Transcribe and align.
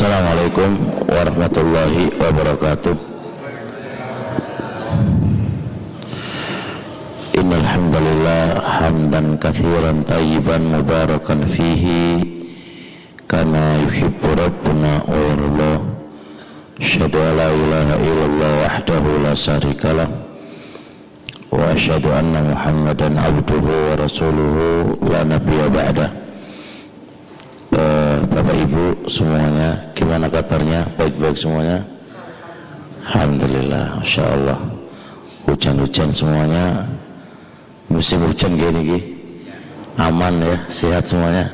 Assalamualaikum 0.00 0.70
warahmatullahi 1.12 2.08
wabarakatuh. 2.16 2.96
Innal 7.36 7.66
hamdalillah 7.68 8.64
hamdan 8.64 9.36
katsiran 9.36 10.00
tayyiban 10.08 10.72
mubarakan 10.72 11.44
fihi 11.44 12.16
kama 13.28 13.76
yuhibbu 13.84 14.40
rabbuna 14.40 15.04
wa 15.04 15.20
yarda. 15.20 15.72
Asyhadu 16.80 17.20
an 17.20 17.32
la 17.36 17.48
ilaha 17.52 17.94
illallah 18.00 18.52
wahdahu 18.64 19.20
la 19.20 19.32
syarikalah 19.36 20.08
wa 21.52 21.76
asyhadu 21.76 22.08
anna 22.08 22.40
Muhammadan 22.48 23.20
abduhu 23.20 23.68
wa 23.68 24.00
rasuluhu 24.00 24.96
la 25.12 25.28
nabiyya 25.28 25.68
ba'dah 25.68 26.19
semuanya. 29.10 29.74
Gimana 29.98 30.30
kabarnya? 30.30 30.86
Baik-baik 30.94 31.34
semuanya? 31.34 31.82
Alhamdulillah 33.10 33.98
Masya 33.98 34.22
Allah. 34.22 34.58
Hujan-hujan 35.50 36.14
semuanya. 36.14 36.86
Musim 37.90 38.22
hujan 38.22 38.54
gini 38.54 38.80
gini. 38.86 39.02
Aman 39.98 40.38
ya 40.38 40.56
sehat 40.70 41.10
semuanya. 41.10 41.50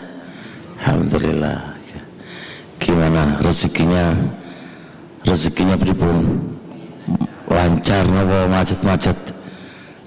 Alhamdulillah. 0.84 1.72
Gimana 2.76 3.40
rezekinya? 3.40 4.12
Rezekinya 5.24 5.74
pripun 5.80 6.38
lancar 7.48 8.04
nopo? 8.06 8.46
Macet-macet? 8.52 9.18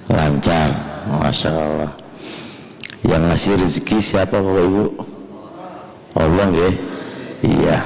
Lancar 0.08 0.70
Masya 1.10 1.50
Allah. 1.50 1.92
Yang 3.04 3.24
ngasih 3.26 3.54
rezeki 3.58 3.98
siapa 3.98 4.38
Bapak 4.38 4.64
Ibu? 4.70 4.86
Allah 6.20 6.48
ya 6.52 6.70
iya. 7.44 7.78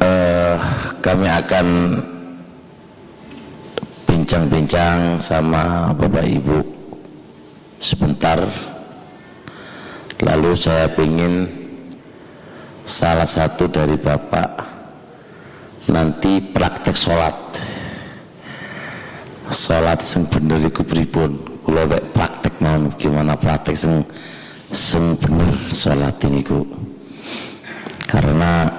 Uh, 0.00 0.56
kami 1.04 1.26
akan 1.28 1.66
bincang-bincang 4.08 5.20
sama 5.20 5.92
Bapak 5.94 6.26
Ibu 6.26 6.58
sebentar. 7.80 8.42
Lalu 10.24 10.50
saya 10.56 10.88
ingin 10.96 11.46
salah 12.88 13.28
satu 13.28 13.68
dari 13.68 14.00
Bapak 14.00 14.50
nanti 15.92 16.40
praktek 16.40 16.96
sholat. 16.96 17.36
Sholat 19.46 20.02
sing 20.02 20.26
bener 20.26 20.58
iku 20.66 20.82
pripun? 20.82 21.60
Kula 21.62 21.86
praktek 21.86 22.58
mau 22.62 22.90
gimana 22.98 23.38
praktek 23.38 23.76
sing 23.78 24.02
sing 24.70 25.14
bener 25.18 25.54
sholat 25.70 26.18
ini 26.26 26.42
ku. 26.42 26.66
Karena 28.06 28.70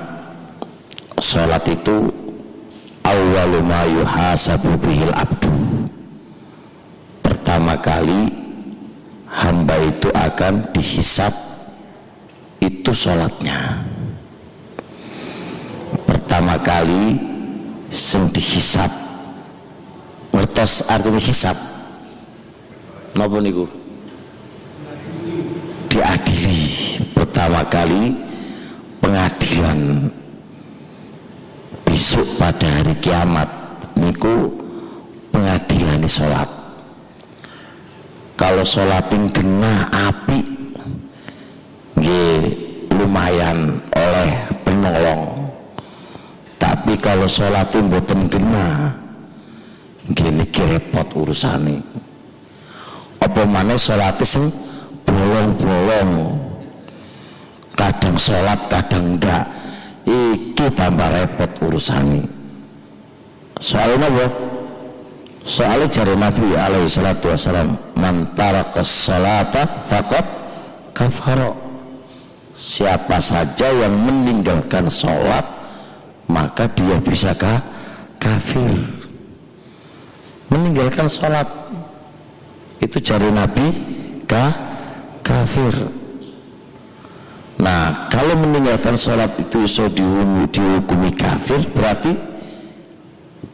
sholat 1.20 1.64
itu 1.68 2.12
awwalu 3.04 3.60
ma 3.64 3.82
yuhasabu 3.88 4.76
bihil 4.80 5.14
abdu. 5.16 5.52
Pertama 7.24 7.80
kali 7.80 8.32
hamba 9.32 9.76
itu 9.84 10.10
akan 10.12 10.72
dihisap 10.76 11.32
itu 12.64 12.92
sholatnya. 12.92 13.84
Pertama 16.08 16.60
kali 16.60 17.20
sing 17.92 18.28
dihisap. 18.32 18.90
Ngertos 20.28 20.86
artinya 20.86 21.18
hisap? 21.18 21.58
Napa 23.18 23.42
niku 23.42 23.77
diadili 25.98 26.62
pertama 27.17 27.66
kali 27.66 28.14
pengadilan. 29.02 30.05
Besok 31.82 32.27
pada 32.38 32.70
hari 32.70 32.94
kiamat 33.02 33.49
niku 33.98 34.54
pengadilan 35.33 36.05
sholat. 36.05 36.45
Kalau 38.38 38.61
sholatin 38.61 39.33
kena 39.33 39.89
api 39.89 40.45
nggih 41.98 42.38
lumayan 42.93 43.82
oleh 43.98 44.30
penolong. 44.61 45.49
Tapi 46.61 46.93
kalau 47.02 47.26
sholatin 47.26 47.89
boten 47.89 48.30
kena 48.30 48.93
gini 50.14 50.45
repot 50.45 51.10
urusane. 51.17 51.82
Apa 53.17 53.49
mana 53.49 53.73
sholat 53.73 54.22
sing 54.22 54.67
bolong-bolong 55.37 56.33
kadang 57.77 58.17
sholat 58.17 58.58
kadang 58.73 59.17
enggak. 59.17 59.45
Iki 60.08 60.71
tambah 60.73 61.11
repot 61.14 61.52
urusan 61.67 62.23
soalnya 63.59 64.08
apa? 64.08 64.25
soalnya 65.43 65.87
jari 65.89 66.15
Nabi 66.15 66.53
alaihi 66.55 66.87
salatu 66.87 67.33
wassalam 67.33 67.75
mantara 67.98 68.71
kesalata 68.71 69.65
fakot 69.83 70.23
kafaro 70.93 71.58
siapa 72.55 73.19
saja 73.19 73.67
yang 73.67 73.98
meninggalkan 73.98 74.87
sholat 74.87 75.43
maka 76.31 76.71
dia 76.71 76.99
bisa 77.04 77.36
ka 77.36 77.59
kafir. 78.15 78.80
Meninggalkan 80.48 81.11
sholat 81.11 81.48
itu 82.80 82.98
jari 83.04 83.27
Nabi 83.27 83.65
ka 84.23 84.67
kafir. 85.27 85.76
Nah 87.60 88.08
kalau 88.08 88.39
meninggalkan 88.39 88.95
sholat 88.95 89.36
itu 89.36 89.67
iso 89.67 89.92
dihukumi, 89.92 90.48
dihukumi 90.48 91.11
kafir 91.11 91.60
berarti 91.76 92.15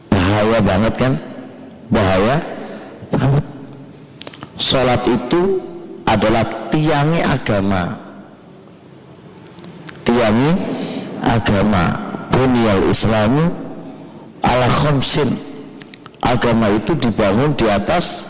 bahaya 0.06 0.58
banget 0.62 0.94
kan? 0.94 1.12
Bahaya 1.90 2.36
banget. 3.10 3.44
Sholat 4.54 5.02
itu 5.10 5.58
adalah 6.06 6.46
tiangi 6.70 7.20
agama. 7.26 7.98
Tiangi 10.06 10.52
agama. 11.18 11.84
Bunyal 12.30 12.86
islamu 12.90 13.50
ala 14.46 14.68
khomsin. 14.70 15.34
Agama 16.24 16.72
itu 16.72 16.96
dibangun 16.96 17.52
di 17.52 17.68
atas 17.68 18.26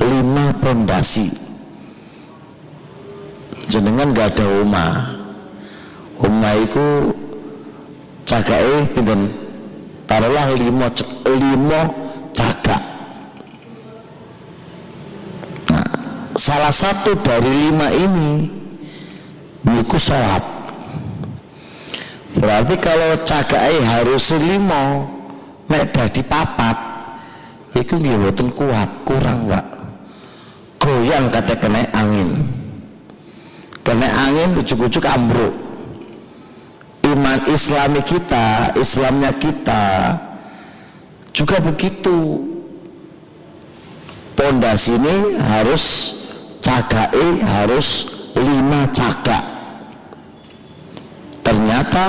lima 0.00 0.56
pondasi 0.58 1.41
jenengan 3.72 4.12
gak 4.12 4.36
ada 4.36 4.44
rumah 4.44 4.92
rumah 6.20 6.52
itu 6.60 7.16
cagai 8.28 8.84
pinten? 8.92 9.32
Taruhlah 10.04 10.52
lima 10.52 10.92
lima 11.24 11.80
cagak. 12.36 12.82
Nah, 15.72 15.88
salah 16.36 16.68
satu 16.68 17.16
dari 17.16 17.48
lima 17.48 17.88
ini 17.96 18.44
niku 19.64 19.96
sholat. 19.96 20.44
Berarti 22.36 22.76
kalau 22.76 23.16
cagai 23.24 23.80
harus 23.80 24.36
lima 24.36 25.00
nek 25.72 25.96
dadi 25.96 26.20
papat 26.20 26.76
itu 27.72 27.96
nggih 27.96 28.36
kuat 28.52 28.90
kurang 29.08 29.48
pak 29.48 29.64
goyang 30.76 31.32
kata 31.32 31.56
kena 31.56 31.88
angin 31.96 32.61
kena 33.82 34.08
angin 34.26 34.58
ujuk-ujuk 34.58 35.04
ambruk. 35.06 35.54
Iman 37.02 37.44
islami 37.50 38.00
kita 38.06 38.72
islamnya 38.78 39.34
kita 39.36 40.16
juga 41.34 41.58
begitu. 41.58 42.46
Pondasi 44.38 44.96
ini 44.96 45.36
harus 45.36 45.84
cagai 46.62 47.42
harus 47.42 48.06
lima 48.38 48.88
cagak. 48.94 49.44
Ternyata 51.42 52.04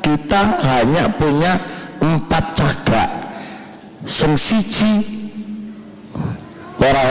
kita 0.00 0.42
hanya 0.64 1.10
punya 1.12 1.58
empat 1.98 2.44
cagak. 2.56 3.10
Sing 4.06 4.34
siji 4.34 5.02
ora 6.82 7.02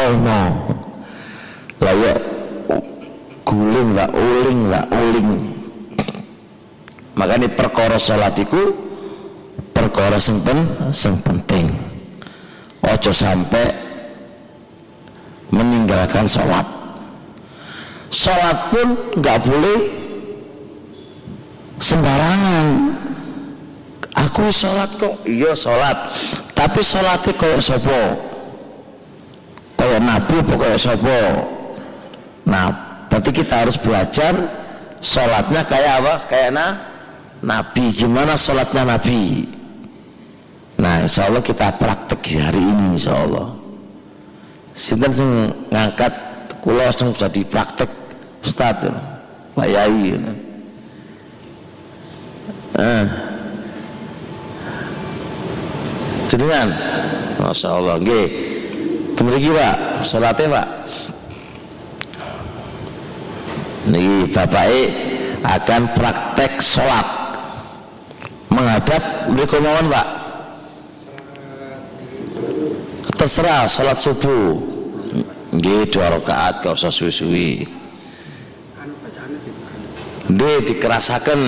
layak 1.79 2.30
guling 3.43 3.97
lah 3.97 4.09
uling 4.11 4.61
lah 4.69 4.85
uling. 4.89 5.29
Makanya 7.15 7.51
perkara 7.51 7.99
salat 7.99 8.35
iku 8.39 8.71
perkara 9.71 10.17
sing 10.21 10.41
pen 10.45 10.65
ojo 12.81 13.11
sampai 13.13 13.65
meninggalkan 15.51 16.25
sholat 16.25 16.63
sholat 18.09 18.57
pun 18.71 18.87
nggak 19.19 19.37
boleh 19.43 19.79
sembarangan. 21.81 22.65
Aku 24.11 24.51
sholat 24.51 24.91
kok 24.99 25.23
iya 25.23 25.55
sholat 25.55 25.97
tapi 26.51 26.83
sholatnya 26.85 27.33
kayak 27.33 27.63
sopo 27.63 28.01
kayak 29.79 29.97
nabi 30.03 30.35
apa 30.45 30.53
kayak 30.61 30.77
sopo 30.77 31.19
nah 32.45 32.90
berarti 33.11 33.29
kita 33.35 33.67
harus 33.67 33.75
belajar 33.75 34.31
sholatnya 35.03 35.67
kayak 35.67 35.93
apa? 35.99 36.13
Kayak 36.31 36.51
na 36.55 36.67
Nabi. 37.43 37.91
Gimana 37.91 38.39
sholatnya 38.39 38.87
Nabi? 38.87 39.43
Nah 40.79 41.03
insya 41.03 41.27
Allah 41.27 41.43
kita 41.43 41.75
praktek 41.75 42.23
hari 42.39 42.63
ini 42.63 42.95
insya 42.95 43.19
Allah. 43.19 43.51
Sinten 44.71 45.11
sing 45.11 45.29
ngangkat 45.67 46.15
kula 46.63 46.87
langsung 46.87 47.11
jadi 47.11 47.43
praktek 47.43 47.91
Ustaz? 48.47 48.87
Pak 49.51 49.67
Yai 49.67 50.15
eh. 52.79 53.05
jenengan? 56.31 56.71
Masya 57.35 57.67
Allah. 57.67 57.99
Nggih. 57.99 58.27
Kemudian 59.19 59.51
Pak. 59.51 59.77
Salatnya 60.07 60.47
Pak 60.55 60.67
Niki 63.89 64.29
bapak 64.29 64.69
akan 65.41 65.81
praktek 65.97 66.61
sholat. 66.61 67.07
Menghadap 68.51 69.31
mereka 69.33 69.57
Pak? 69.57 70.07
Terserah 73.17 73.65
sholat 73.65 73.97
subuh. 73.97 74.61
Nggih 75.51 75.89
dua 75.89 76.13
rakaat 76.13 76.61
gak 76.61 76.77
usah 76.77 76.93
suwi-suwi. 76.93 77.65
Nggih 80.31 80.57
dikerasaken 80.63 81.41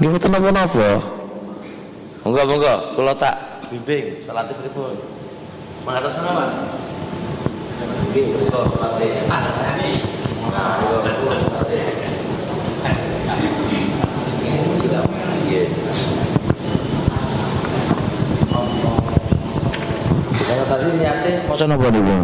nggih 0.00 0.08
mboten 0.10 0.30
napa-napa. 0.32 0.90
Monggo 2.24 2.42
monggo 2.48 2.74
kula 2.96 3.14
tak 3.14 3.36
bimbing 3.68 4.24
salat 4.24 4.48
pripun? 4.56 4.96
Menghadap 5.84 6.10
sana 6.10 6.30
Pak. 6.32 6.48
Nggih 8.10 8.24
monggo 8.32 8.60
salat 8.74 10.13
kalau 20.44 20.64
tadi 20.70 20.86
niatnya 20.94 21.32
mau 21.50 21.56
napa 21.66 21.86
niku? 21.90 22.16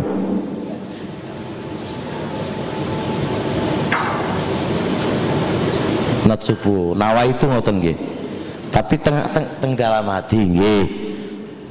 Nat 6.30 6.40
subuh, 6.46 6.94
nawa 6.94 7.26
itu 7.26 7.42
ngoten 7.42 7.82
nggih. 7.82 7.98
Tapi 8.70 8.94
teng, 9.02 9.18
teng, 9.34 9.46
teng 9.58 9.72
dalam 9.74 10.06
hati 10.06 10.38
nggih. 10.38 10.84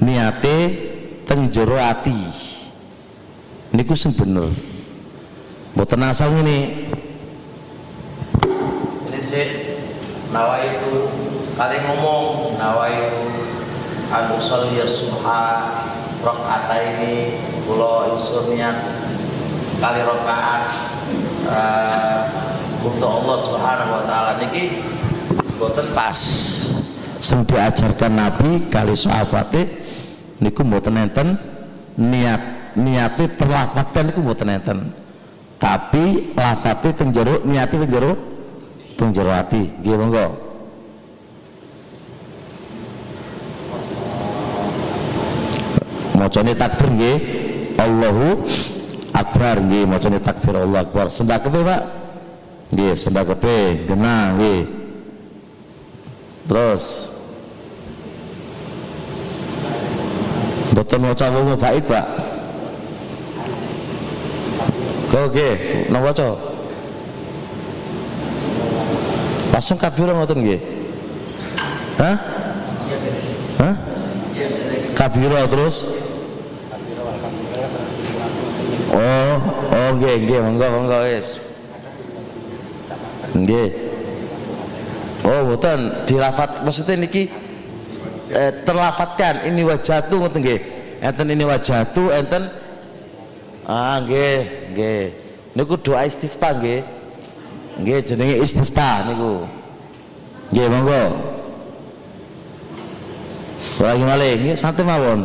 Niate 0.04 0.58
teng 1.24 1.48
jero 1.48 1.80
ati. 1.80 2.20
Niku 3.72 3.96
sing 3.96 4.12
bener. 4.12 4.69
Mboten 5.80 6.04
asal 6.04 6.36
ini. 6.44 6.92
Ini 9.08 9.20
sih 9.24 9.48
nawa 10.28 10.60
itu 10.60 11.08
kali 11.56 11.80
ngomong 11.88 12.60
nawa 12.60 12.92
itu 12.92 13.24
anu 14.12 14.36
ya 14.76 14.84
subha 14.84 15.44
rakaat 16.20 16.68
ini 16.84 17.40
kula 17.64 18.12
ingsun 18.12 18.60
kali 19.80 20.04
rakaat 20.04 20.64
uh, 21.48 22.20
untuk 22.84 23.24
Allah 23.24 23.38
Subhanahu 23.40 23.92
wa 23.96 24.04
taala 24.04 24.36
niki 24.36 24.84
mboten 25.56 25.96
pas 25.96 26.20
sing 27.24 27.48
diajarkan 27.48 28.20
Nabi 28.20 28.68
kali 28.68 29.00
sahabate 29.00 29.80
niku 30.44 30.60
mboten 30.68 31.00
enten 31.00 31.40
niat 31.96 32.76
niate 32.76 33.32
terlafadzkan 33.40 34.12
niku 34.12 34.20
mboten 34.28 34.52
enten 34.60 34.99
tapi 35.60 36.32
lafate 36.40 36.96
teng 36.96 37.12
jero 37.12 37.44
niate 37.44 37.76
teng 37.76 37.92
jero 37.92 38.16
teng 38.96 39.12
jero 39.12 39.32
ati 39.36 39.68
nggih 39.84 39.98
monggo. 40.00 40.28
Macane 46.16 46.52
takbir 46.56 46.88
nggih. 46.96 47.18
Allahu 47.80 48.44
akbar 49.16 49.60
nggih. 49.64 49.84
Macane 49.88 50.20
takbir 50.24 50.56
Allah 50.56 50.84
akbar. 50.88 51.12
Sendak 51.12 51.48
kepe 51.48 51.60
Pak? 51.64 51.82
Nggih 52.76 52.92
sendak 52.96 53.28
kepe. 53.36 53.88
Genah 53.88 54.36
nggih. 54.36 54.62
Terus. 56.48 56.84
Boten 60.76 61.00
maca 61.04 61.28
wong 61.32 61.56
baik 61.60 61.84
Pak 61.88 62.19
Oke, 65.10 65.50
napa 65.90 66.14
waca? 66.14 66.28
Langsung 69.50 69.82
kabira 69.82 70.14
ngoten 70.14 70.38
nggih. 70.46 70.62
Hah? 71.98 72.18
Hah? 73.58 73.76
Kabira 74.94 75.50
terus? 75.50 75.90
Oh, 78.94 79.34
oh 79.74 79.90
nggih 79.98 80.16
nggih 80.30 80.40
monggo 80.46 80.68
monggo 80.70 80.98
wis. 81.10 81.42
Nggih. 83.34 83.70
Oh, 85.26 85.42
mboten 85.50 86.06
dilafat 86.06 86.62
maksudnya 86.62 87.02
niki 87.02 87.34
eh, 88.30 88.52
terlafatkan 88.62 89.50
ini 89.50 89.66
wajatu 89.66 90.22
ngoten 90.22 90.46
nggih. 90.46 90.60
Enten 91.02 91.34
ini 91.34 91.44
wajatu 91.50 92.14
enten 92.14 92.59
Ah 93.70 94.02
nggih, 94.02 94.74
nggih. 94.74 95.04
Niku 95.54 95.78
doa 95.78 96.02
istiftah 96.10 96.58
nggih. 96.58 96.82
Nggih 97.78 98.02
jenenge 98.02 98.42
istiftah 98.42 99.06
niku. 99.06 99.46
Nggih 100.50 100.68
monggo. 100.74 101.04
Malih, 103.78 104.42
nggih 104.42 104.58
santai 104.58 104.82
mawon. 104.82 105.22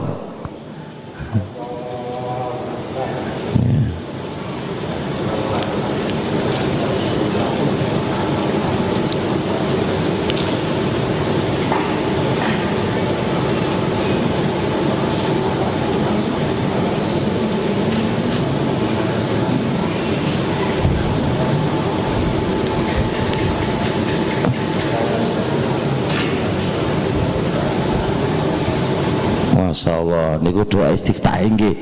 Masya 29.54 29.90
Allah 29.90 30.38
niku 30.54 30.78
doa 30.78 30.94
istiftah 30.94 31.42
nggih. 31.42 31.74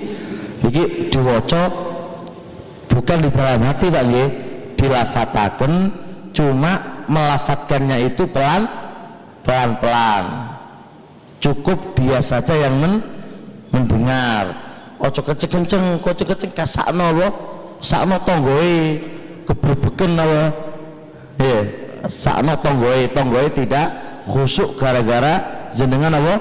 Niki 0.65 1.13
diwaca 1.13 1.69
bukan 2.89 3.19
di 3.21 3.29
dalam 3.29 3.61
hati 3.69 3.93
Pak 3.93 4.05
nggih. 4.09 4.29
Dilafataken 4.81 5.73
cuma 6.33 7.05
melafatkannya 7.07 8.09
itu 8.09 8.25
pelan 8.33 8.65
pelan 9.45 9.79
pelan 9.79 10.25
cukup 11.39 11.93
dia 11.95 12.19
saja 12.25 12.57
yang 12.57 12.81
men, 12.81 12.99
mendengar. 13.71 14.57
Ojo 14.99 15.21
keceng 15.23 15.51
kenceng 15.51 15.85
ojo 16.03 16.25
keceng 16.25 16.51
kasakno 16.57 17.15
lo 17.15 17.29
sakno 17.79 18.17
tonggoe 18.27 18.99
keberbeken 19.47 20.19
apa? 20.19 20.43
Ya 21.39 21.59
sakno 22.11 22.59
tonggoe 22.59 23.07
tonggoe 23.15 23.47
tidak 23.55 23.87
khusuk 24.27 24.81
gara-gara 24.81 25.69
jenengan 25.77 26.17
apa? 26.17 26.35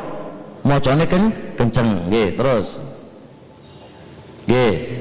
Macane 0.61 1.05
kan 1.09 1.29
kenceng. 1.61 2.09
Nggih 2.09 2.33
terus. 2.33 2.81
Nggih 4.49 5.00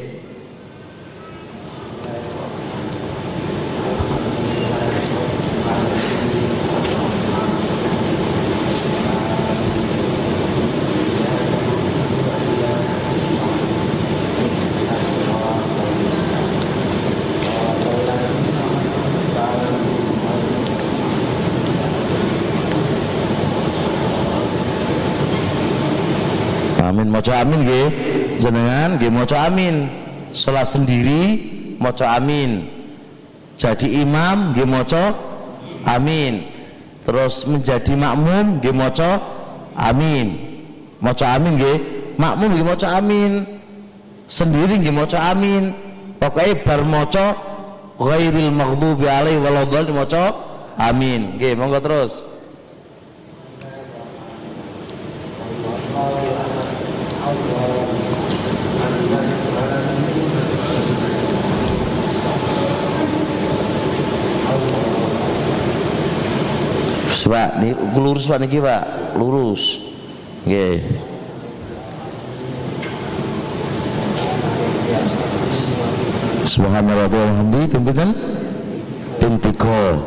maca 27.30 27.46
amin 27.46 27.62
nggih 27.62 27.86
jenengan 28.42 28.98
nggih 28.98 29.10
maca 29.14 29.36
amin. 29.46 29.86
Salat 30.34 30.66
sendiri 30.66 31.22
maca 31.78 32.18
amin. 32.18 32.66
Jadi 33.54 34.02
imam 34.02 34.50
nggih 34.50 34.66
maca 34.66 35.14
amin. 35.86 36.42
Terus 37.06 37.46
menjadi 37.46 37.94
makmum 37.94 38.58
nggih 38.58 38.74
maca 38.74 39.22
amin. 39.78 40.26
Maca 40.98 41.38
amin 41.38 41.54
nggih 41.54 41.76
makmum 42.18 42.50
nggih 42.50 42.66
maca 42.66 42.98
amin. 42.98 43.46
Sendiri 44.26 44.82
nggih 44.82 44.90
maca 44.90 45.30
amin. 45.30 45.70
Pokoknya 46.18 46.66
bar 46.66 46.82
maca 46.82 47.26
ghairil 47.94 48.50
maghdubi 48.50 49.06
alaihi 49.06 49.38
waladhdallin 49.38 49.94
maca 49.94 50.34
amin. 50.82 51.38
Nggih 51.38 51.54
monggo 51.54 51.78
terus 51.78 52.26
Pak, 67.30 67.62
ini 67.62 67.70
lurus 67.94 68.26
Pak 68.26 68.42
niki 68.42 68.58
Pak, 68.58 69.14
lurus. 69.14 69.78
Nggih. 70.42 70.82
Subhanallah 76.50 77.06
walhamdulillah 77.06 77.70
pimpinan 77.70 78.10
Pintiko 79.22 80.02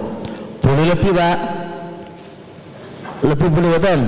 Boleh 0.60 0.86
lebih 0.92 1.12
Pak? 1.15 1.38
Lebih 3.24 3.48
boleh 3.48 3.70
betul? 3.80 4.01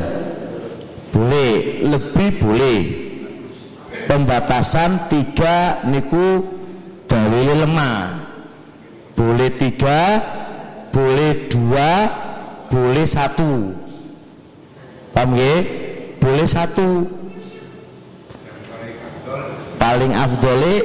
Boleh, 1.15 1.53
lebih 1.88 2.29
boleh. 2.36 2.79
Pembatasan 4.12 5.07
tiga 5.07 5.79
niku 5.88 6.43
dalil 7.07 7.63
lemah. 7.63 8.27
Boleh 9.15 9.55
tiga, 9.55 10.19
boleh 10.91 11.48
dua, 11.48 12.12
boleh 12.75 13.08
satu. 13.08 13.72
Paham 15.15 15.32
ya? 15.39 15.55
boleh 16.20 16.48
satu. 16.50 17.08
Paling 19.79 20.12
afdoli 20.12 20.75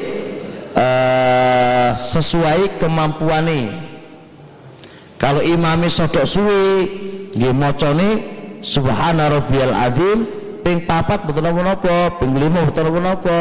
uh, 0.76 1.90
sesuai 1.96 2.78
kemampuan 2.78 3.48
nih 3.48 3.66
kalau 5.20 5.44
imami 5.44 5.88
sodok 5.92 6.24
suwi 6.24 6.64
dia 7.36 7.52
mocone 7.52 8.24
subhana 8.64 9.28
rabbiyal 9.32 9.72
adim 9.72 10.28
ping 10.60 10.84
papat 10.84 11.24
betul 11.24 11.44
apa 11.48 11.60
nopo 11.60 11.96
ping 12.20 12.32
lima 12.36 12.64
betul 12.68 12.88
apa 12.92 13.00
nopo 13.00 13.40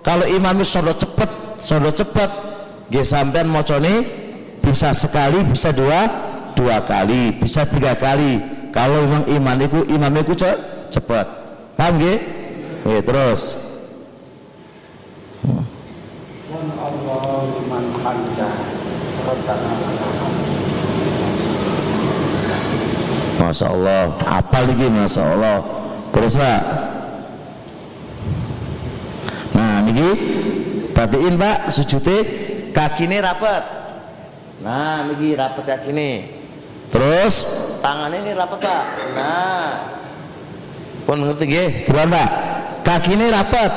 kalau 0.00 0.24
imami 0.28 0.64
sodok 0.64 0.96
cepet 0.96 1.30
sodok 1.60 1.94
cepet 1.96 2.30
dia 2.88 3.04
sampean 3.04 3.48
mocone 3.48 4.04
bisa 4.60 4.92
sekali 4.96 5.44
bisa 5.46 5.72
dua 5.72 6.08
dua 6.56 6.80
kali 6.82 7.36
bisa 7.36 7.68
tiga 7.68 7.92
kali. 7.94 8.40
Kalau 8.72 9.04
memang 9.04 9.24
iman 9.28 9.58
itu 9.60 9.80
imam 9.88 10.12
itu 10.20 10.34
cepat 10.92 11.26
paham 11.76 12.00
gak? 12.00 12.20
ya 12.84 13.00
terus. 13.04 13.60
Masya 23.36 23.66
Allah. 23.68 24.02
Apa 24.24 24.58
lagi 24.64 24.86
Masya 24.88 25.22
Allah. 25.36 25.58
Terus 26.10 26.34
pak. 26.36 26.62
Nah 29.56 29.84
ini 29.88 30.08
perhatiin 30.96 31.36
pak 31.36 31.68
sujudnya 31.68 32.16
kaki 32.72 33.04
ini 33.04 33.20
rapat 33.20 33.64
nah 34.64 35.04
ini 35.12 35.36
rapat 35.36 35.64
kaki 35.68 35.92
ini 35.92 36.10
terus? 36.96 37.34
Tangannya 37.84 38.24
ini 38.24 38.32
rapat 38.32 38.58
pak. 38.64 38.84
Nah. 39.12 39.70
Pun 41.04 41.20
ngerti 41.20 41.44
gak 41.44 41.68
jalan 41.84 42.08
pak. 42.08 42.30
Kaki 42.82 43.12
ini 43.14 43.26
rapat. 43.28 43.72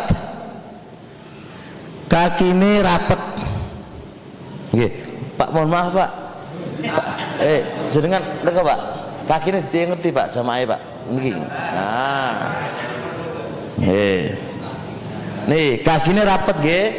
Kaki 2.08 2.48
ini 2.56 2.72
rapat. 2.80 3.22
Gak 4.70 4.92
pak 5.40 5.50
mohon 5.56 5.72
maaf 5.72 5.96
pak, 5.96 6.12
eh 7.40 7.64
jenengan 7.96 8.22
dengar 8.44 8.64
pak. 8.68 8.80
Kaki 9.26 9.48
ini 9.56 9.60
dia 9.72 9.84
ngerti 9.88 10.10
pak. 10.12 10.28
Jamaah 10.30 10.68
pak. 10.68 10.82
Ini 11.10 11.32
nah. 11.42 12.54
Eh 13.82 14.36
nih 15.50 15.82
kaki 15.82 16.12
ini 16.14 16.22
rapat 16.22 16.56
gak 16.62 16.90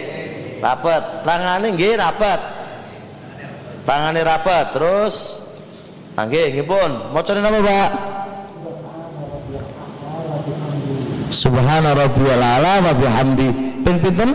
rapat. 0.59 1.03
Tangannya 1.23 1.69
gak 1.79 1.95
rapat. 2.01 2.41
Tangannya 3.87 4.23
rapat. 4.25 4.67
Terus 4.75 5.40
Nggih 6.27 6.67
pun. 6.67 6.91
Macane 7.15 7.41
napa, 7.41 7.59
Pak? 7.63 7.91
Subhana 11.31 11.95
rabbiyal 11.95 12.43
ala 12.43 12.83
wa 12.83 12.93
bihamdi. 12.93 13.49
Ping 13.87 13.99
pinten? 14.03 14.31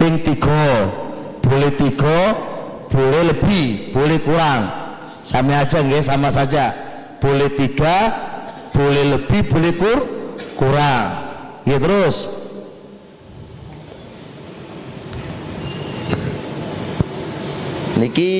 Ping 0.00 0.16
tiga. 0.24 0.88
Boleh 1.42 1.74
tiga, 1.76 2.32
boleh 2.88 3.22
lebih, 3.28 3.92
boleh 3.92 4.18
kurang. 4.24 4.62
Sama 5.20 5.60
aja 5.60 5.84
nggih, 5.84 6.00
sama 6.00 6.32
saja. 6.32 6.72
Boleh 7.20 7.52
tiga, 7.52 8.08
boleh 8.72 9.14
lebih, 9.18 9.52
boleh 9.52 9.72
kur 9.76 10.00
kurang. 10.56 11.06
Ya 11.68 11.76
terus. 11.76 12.40
Niki 18.00 18.32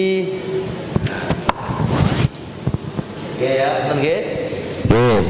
Ya, 3.42 3.90
nggih? 3.90 4.20
Nggih. 4.86 5.20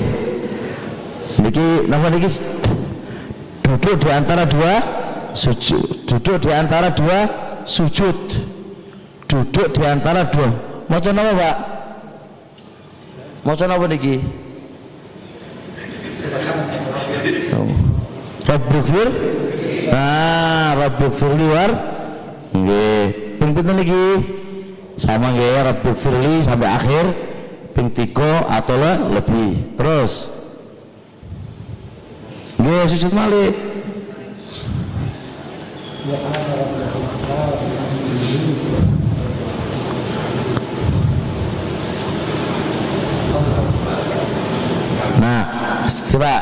Niki 1.41 1.67
napa 1.89 2.13
niki 2.13 2.29
duduk 3.65 3.95
di 4.05 4.09
antara 4.13 4.45
dua 4.45 4.75
sujud. 5.33 6.05
Duduk 6.05 6.37
di 6.45 6.51
antara 6.53 6.93
dua 6.93 7.19
sujud. 7.65 8.19
Duduk 9.25 9.67
di 9.73 9.83
antara 9.89 10.29
dua. 10.29 10.53
Maca 10.93 11.09
napa, 11.09 11.33
Pak? 11.41 11.57
Maca 13.49 13.65
napa 13.65 13.87
niki? 13.89 14.21
Rabbuk 18.43 18.85
fir 18.85 19.09
Nah, 19.89 20.77
Rabbuk 20.77 21.13
fir 21.17 21.33
luar 21.33 21.71
Nggih. 22.53 23.05
Ping 23.41 23.51
pinten 23.57 23.75
niki? 23.81 24.05
Sama 25.01 25.33
nggih 25.33 25.65
Rabbuk 25.65 25.97
firli 25.97 26.45
sampai 26.45 26.69
akhir 26.69 27.32
ping 27.73 27.89
tiga 27.93 28.47
atau 28.49 28.77
lebih. 29.11 29.77
Terus. 29.77 30.29
Nggih 32.63 32.87
sujud 32.93 33.13
malik. 33.17 33.53
Nah, 45.19 45.43
coba. 45.87 46.35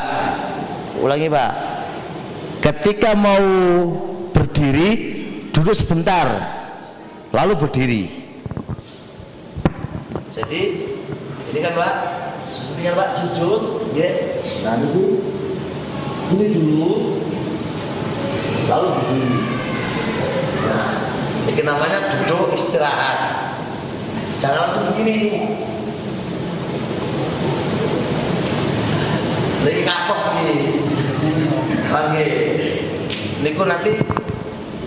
Ulangi 1.00 1.28
Pak. 1.32 1.50
Ketika 2.60 3.16
mau 3.16 3.40
berdiri, 4.36 4.88
duduk 5.48 5.72
sebentar, 5.72 6.28
lalu 7.32 7.52
berdiri. 7.56 8.02
Jadi 10.28 10.89
ini 11.50 11.58
kan 11.58 11.72
Pak 11.74 11.94
ini 12.78 12.90
Pak 12.94 13.08
sujud 13.18 13.92
ya 13.94 14.10
nah 14.62 14.78
itu 14.78 15.18
ini 16.34 16.44
dulu 16.54 17.18
lalu 18.70 18.86
berdiri 18.94 19.38
nah 20.70 21.10
ini 21.50 21.62
namanya 21.66 21.98
duduk 22.14 22.54
istirahat. 22.54 23.18
Jangan 24.38 24.68
langsung 24.68 24.84
begini. 24.92 25.18
Lagi 29.60 29.82
kapok 29.84 30.20
nih 30.40 30.52
lagi 31.90 32.28
niku 33.44 33.62
nanti 33.68 33.92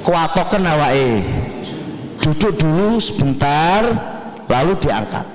kuatokan 0.01 0.65
awake. 0.65 1.21
Duduk 2.23 2.55
dulu 2.57 2.97
sebentar 2.97 3.83
lalu 4.47 4.73
diangkat 4.79 5.32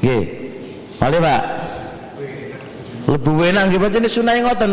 Nggih. 0.00 0.24
Male 1.00 1.18
Pak. 1.20 1.42
Lebih 3.10 3.52
enak 3.52 3.62
nggih 3.68 3.80
pancen 3.80 4.04
sunah 4.08 4.34
ngoten. 4.44 4.72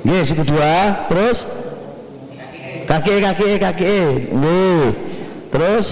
Nggih, 0.00 0.20
sing 0.24 0.36
kedua, 0.38 1.06
terus 1.08 1.48
kaki 2.84 3.22
kaki 3.22 3.46
kaki 3.58 3.96
nggih. 4.34 4.82
Terus 5.50 5.86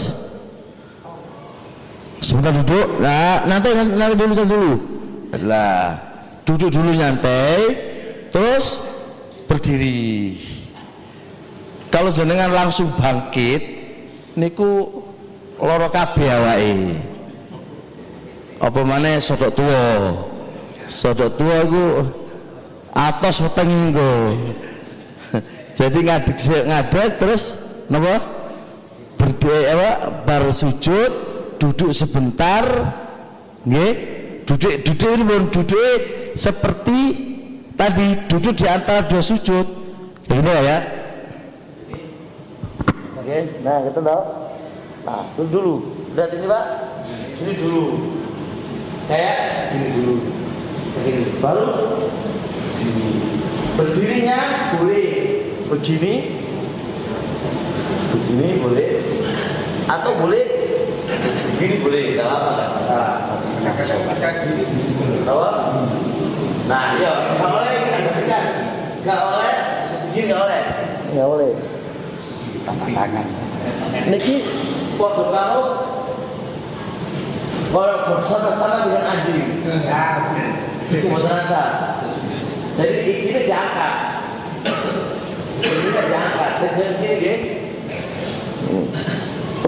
sebentar 2.23 2.55
duduk. 2.55 3.01
Nah, 3.03 3.47
nanti 3.47 3.69
nanti 3.75 4.15
dulu 4.15 4.33
dulu. 4.35 4.73
Lah, 5.45 5.99
duduk 6.45 6.73
dulu 6.73 6.91
nyantai, 6.95 7.59
terus 8.33 8.81
berdiri. 9.47 10.37
Kalau 11.89 12.13
jenengan 12.13 12.53
langsung 12.53 12.93
bangkit, 12.97 13.61
niku 14.37 15.05
loro 15.57 15.89
kabeh 15.89 16.29
awake 16.29 17.18
apa 18.59 18.81
mana 18.83 19.23
sodok 19.23 19.55
tua 19.55 19.83
sodok 20.91 21.31
tua 21.39 21.57
itu 21.63 21.85
atas 22.91 23.39
weteng 23.39 23.95
jadi 25.79 25.99
ngadek 26.03 26.37
ngadek 26.67 27.09
terus 27.23 27.43
napa? 27.87 28.19
Berdiri 29.19 29.67
apa? 29.75 29.91
Bar 30.23 30.45
sujud 30.55 31.11
duduk 31.59 31.91
sebentar 31.91 32.65
nggih? 33.67 33.93
Duduk 34.47 34.81
duduk 34.81 35.09
ini 35.13 35.25
pun 35.29 35.43
duduk 35.53 36.01
seperti 36.33 36.99
tadi 37.77 38.07
duduk 38.31 38.57
di 38.57 38.65
antara 38.65 39.05
dua 39.05 39.21
sujud. 39.21 39.67
Begini 40.25 40.51
ya? 40.65 40.79
Oke 43.19 43.39
nah 43.61 43.85
kita 43.85 44.01
tahu 44.01 44.23
nah 45.05 45.23
dulu 45.37 45.49
dulu. 45.53 45.75
Lihat 46.17 46.31
ini 46.33 46.47
pak. 46.49 46.65
Ini 47.39 47.53
dulu 47.55 48.18
kayak 49.09 49.73
ini 49.73 49.87
dulu. 49.97 50.17
Begini 50.99 51.23
baru 51.41 51.69
berdiri 52.77 53.11
berdirinya 53.75 54.39
boleh. 54.77 55.09
Begini 55.69 56.15
begini 58.13 58.49
boleh. 58.61 58.91
Atau 59.89 60.13
boleh 60.21 60.45
begini 61.57 61.77
boleh. 61.81 62.05
Tidak 62.15 62.29
apa 62.29 62.49
nggak 62.55 62.71
masalah. 62.77 63.17
Tahu 65.25 65.41
nah 66.69 66.97
iya. 67.01 67.13
Nggak 67.41 67.51
boleh 67.53 67.73
kan 68.29 68.45
nggak 69.05 69.21
boleh 69.25 69.57
begini 70.09 70.25
nggak 70.29 70.41
boleh 70.45 70.63
nggak 71.09 71.29
boleh 71.33 71.53
tangan. 72.93 73.27
Niki 74.09 74.45
waktu 75.01 75.25
karo 75.33 75.65
kalau 77.69 77.97
bersama-sama 78.17 78.77
dengan 78.89 79.05
anjing. 79.05 79.47
Itu 80.89 81.07
bukan 81.13 81.29
rasa 81.29 81.63
jadi 82.79 82.97
ini 83.05 83.41
diangkat. 83.45 83.95
Ini 85.61 85.89
diangkat. 85.93 86.53
Jadi 86.59 86.83
gini 87.03 87.17
gini 87.21 87.37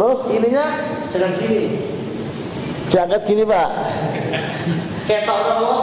terus 0.01 0.21
ininya 0.33 0.65
jangan 1.13 1.33
gini. 1.37 1.61
Diangkat 2.89 3.21
gini 3.29 3.43
pak. 3.45 3.69
Ketok 5.05 5.39
nopo 5.45 5.75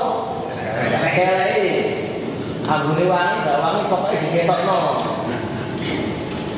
kelei. 1.13 1.69
Ambune 2.67 3.07
wangi 3.07 3.35
gak 3.47 3.57
wangi 3.63 3.81
pokoknya 3.87 4.17
diketok 4.27 4.59
nopo 4.67 4.91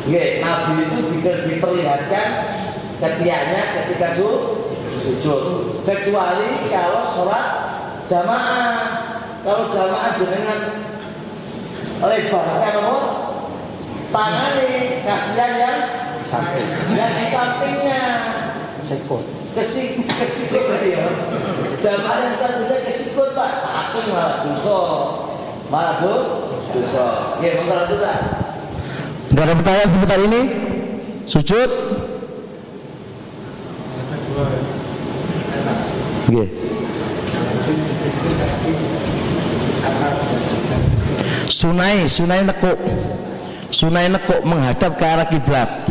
Nggih, 0.09 0.41
Nabi 0.41 0.89
itu 0.89 0.99
juga 1.13 1.45
diperlihatkan 1.45 2.27
ketiaknya 2.97 3.61
ketika 3.77 4.07
su 4.17 4.29
sujud. 4.99 5.41
Kecuali 5.87 6.67
kalau 6.67 7.03
sholat 7.07 7.47
jamaah. 8.05 8.71
Kalau 9.39 9.71
jamaah 9.71 10.11
dengan 10.19 10.59
lebarkan 12.03 12.73
apa? 12.75 12.97
Tangan 14.09 14.51
nih, 14.57 15.05
kasihan 15.05 15.51
yang 15.55 15.77
samping 16.25 16.67
yang 16.97 17.13
di 17.13 17.25
sampingnya. 17.29 18.03
sekut 18.83 19.21
Kesik, 19.53 20.05
kesikut 20.07 20.65
tadi 20.65 20.97
ya. 20.97 21.05
Jamaah 21.77 22.17
yang 22.25 22.35
satunya 22.37 22.77
kesikut 22.85 23.33
pak, 23.33 23.49
saking 23.53 24.13
malah 24.13 24.45
dosa. 24.45 24.79
Malah 25.69 25.95
do- 26.01 26.57
dosa. 26.73 27.37
Ya, 27.41 27.61
mau 27.61 27.73
lanjut 27.73 27.97
Pak. 28.01 28.17
Enggak 29.29 29.43
ada 29.45 29.53
pertanyaan 29.57 29.89
seputar 29.93 30.19
ini? 30.25 30.41
Sujud? 31.29 31.69
Nggih. 36.29 36.50
Sunai, 41.50 42.05
sunai 42.05 42.45
nekuk. 42.45 42.77
Sunai 43.74 44.07
nekuk 44.13 44.45
menghadap 44.45 44.93
ke 45.01 45.05
arah 45.05 45.25
kiblat. 45.25 45.89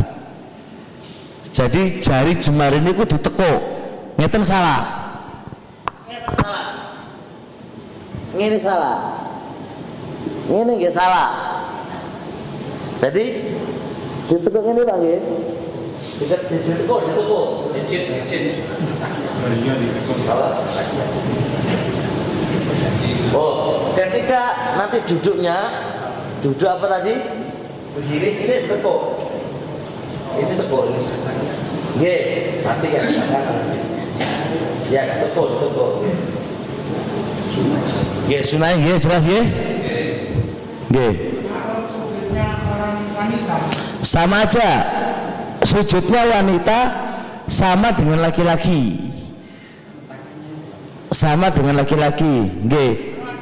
Jadi 1.51 1.99
jari 1.99 2.39
jemari 2.39 2.79
ini 2.79 2.95
kudu 2.95 3.19
tekuk. 3.19 3.59
Ngeten 4.15 4.47
salah. 4.47 4.81
Ngeten 6.07 6.33
salah. 6.39 6.67
Ini 8.31 8.57
salah. 8.63 8.99
Ini 10.47 10.71
nggih 10.79 10.93
salah. 10.95 11.29
Jadi 13.03 13.25
ditekuk 14.31 14.63
ini 14.71 14.81
Pak. 14.87 14.97
Salah. 20.27 20.51
Oh, 23.31 23.95
ketika 23.95 24.41
nanti 24.75 24.99
duduknya 25.07 25.57
duduk 26.43 26.67
apa 26.67 26.99
tadi? 26.99 27.15
Begini, 27.95 28.29
ini 28.35 28.55
tekuk. 28.67 29.01
Ini 30.35 30.53
tekuk 30.59 30.81
ini. 30.91 30.99
Nggih, 31.99 32.19
nanti 32.67 32.87
kan 32.91 33.03
Ya, 34.91 35.23
tekuk, 35.23 35.47
tekuk. 35.55 35.91
Nggih, 38.27 38.41
sunai 38.43 38.75
nggih 38.75 38.99
jelas 38.99 39.23
nggih? 39.23 39.45
Nggih. 40.91 41.13
Kalau 41.47 41.79
sujudnya 41.87 42.47
orang 42.67 43.07
wanita, 43.15 43.55
Sama 44.03 44.43
aja. 44.43 44.69
Sujudnya 45.63 46.23
wanita 46.39 46.79
sama 47.49 47.91
dengan 47.91 48.23
laki-laki. 48.23 49.11
Sama 51.11 51.51
dengan 51.51 51.81
laki-laki. 51.83 52.47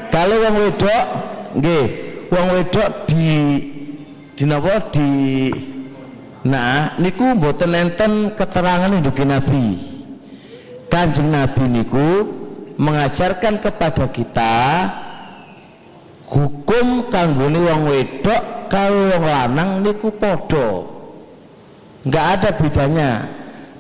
Kalau 0.10 0.36
wong 0.40 0.56
wedok 0.66 1.06
nggih, 1.60 1.86
wong 2.32 2.48
wedok 2.58 2.90
di 3.06 3.28
di 4.34 4.44
napa 4.48 4.82
di 4.90 5.10
Nah, 6.48 6.96
niku 6.96 7.36
mboten 7.36 7.76
enten 7.76 8.32
keterangan 8.32 8.88
induki 8.88 9.28
Nabi. 9.28 9.76
Kanjeng 10.88 11.28
Nabi 11.28 11.64
niku 11.68 12.08
mengajarkan 12.80 13.60
kepada 13.60 14.08
kita 14.08 14.56
hukum 16.32 17.12
kanggone 17.12 17.60
wong 17.68 17.82
wedok 17.92 18.72
kalau 18.72 19.12
wong 19.12 19.24
lanang 19.28 19.84
niku 19.84 20.08
padha. 20.16 20.97
Enggak 22.08 22.28
ada 22.40 22.50
bedanya. 22.56 23.12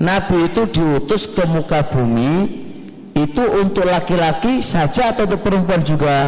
Nabi 0.03 0.51
itu 0.51 0.67
diutus 0.67 1.25
ke 1.31 1.47
muka 1.47 1.87
bumi 1.87 2.67
itu 3.15 3.43
untuk 3.57 3.87
laki-laki 3.87 4.59
saja 4.59 5.15
atau 5.15 5.25
untuk 5.25 5.41
perempuan 5.41 5.81
juga? 5.81 6.27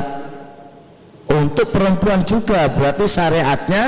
Untuk 1.30 1.70
perempuan 1.70 2.26
juga, 2.26 2.72
berarti 2.74 3.06
syariatnya 3.06 3.84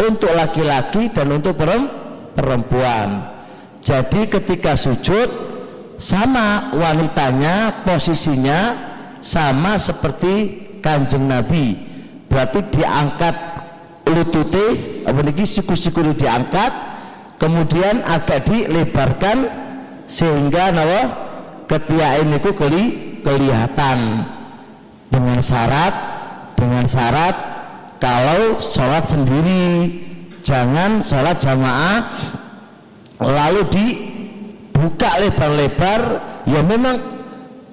untuk 0.00 0.32
laki-laki 0.32 1.12
dan 1.12 1.28
untuk 1.34 1.58
perem- 1.58 1.90
perempuan. 2.32 3.36
Jadi 3.82 4.30
ketika 4.30 4.78
sujud 4.78 5.28
sama 6.00 6.72
wanitanya 6.72 7.84
posisinya 7.84 8.72
sama 9.20 9.76
seperti 9.76 10.64
kanjeng 10.80 11.26
Nabi. 11.26 11.74
Berarti 12.30 12.64
diangkat 12.70 13.36
lutute 14.06 14.66
apa 15.04 15.20
siku-siku 15.44 16.00
diangkat 16.14 16.95
kemudian 17.36 18.04
agak 18.04 18.48
dilebarkan 18.48 19.48
sehingga 20.06 20.70
nawa 20.70 21.02
ketiak 21.66 22.22
ini 22.22 22.36
ku 22.38 22.54
keli, 22.54 22.84
kelihatan. 23.26 24.28
Dengan 25.06 25.38
syarat 25.38 25.94
dengan 26.56 26.84
syarat 26.88 27.36
kalau 28.00 28.58
sholat 28.58 29.04
sendiri 29.06 29.92
jangan 30.42 31.04
sholat 31.04 31.36
jamaah 31.36 32.10
lalu 33.20 33.62
dibuka 33.70 35.08
lebar-lebar 35.20 36.00
ya 36.48 36.60
memang 36.64 36.96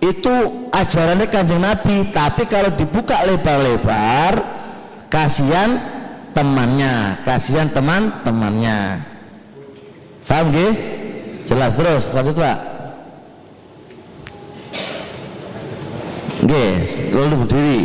itu 0.03 0.67
ajarannya 0.71 1.27
kanjeng 1.31 1.63
Nabi 1.63 2.11
tapi 2.11 2.43
kalau 2.47 2.71
dibuka 2.75 3.23
lebar-lebar 3.23 4.43
kasihan 5.07 5.79
temannya 6.35 7.23
kasihan 7.23 7.71
teman-temannya 7.71 9.12
paham 10.27 10.51
gih? 10.51 10.73
jelas 11.43 11.75
terus 11.75 12.07
lanjut 12.15 12.35
pak 12.39 12.73
Nggih, 16.43 16.75
lalu 17.15 17.35
berdiri. 17.47 17.79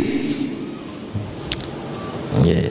Nggih. 2.43 2.67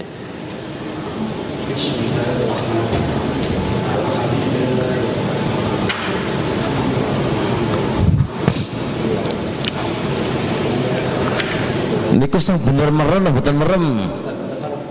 Niku 12.21 12.37
sing 12.37 12.61
bener 12.69 12.93
merem 12.93 13.25
apa 13.25 13.33
mboten 13.33 13.57
merem? 13.57 13.85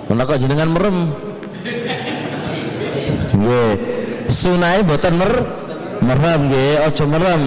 Menapa 0.09 0.33
jenengan 0.41 0.73
merem? 0.73 0.97
Nggih 3.37 3.96
sunai 4.29 4.83
boten 4.83 5.15
mer 5.17 5.31
merem 6.03 6.41
nggih 6.51 6.85
aja 6.85 7.05
merem. 7.07 7.43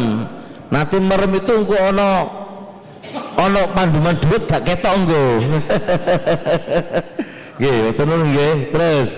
Nanti 0.71 0.97
merem 1.03 1.33
itu 1.35 1.53
engko 1.53 1.77
ana 1.77 2.31
ana 3.35 3.61
panduman 3.75 4.16
duit 4.19 4.47
gak 4.47 4.62
ketok 4.64 4.95
engko. 5.03 5.25
Nggih 7.61 7.93
boten 7.93 8.09
nggih 8.33 8.55
terus. 8.73 9.11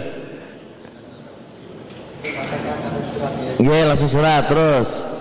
Nggih 3.63 3.83
langsung 3.87 4.11
surat 4.11 4.51
terus. 4.51 5.12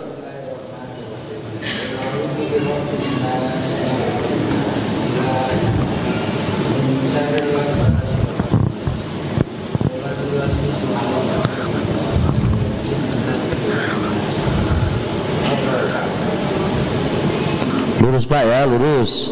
Lurus 18.01 18.25
Pak 18.25 18.41
ya, 18.49 18.65
lurus. 18.65 19.29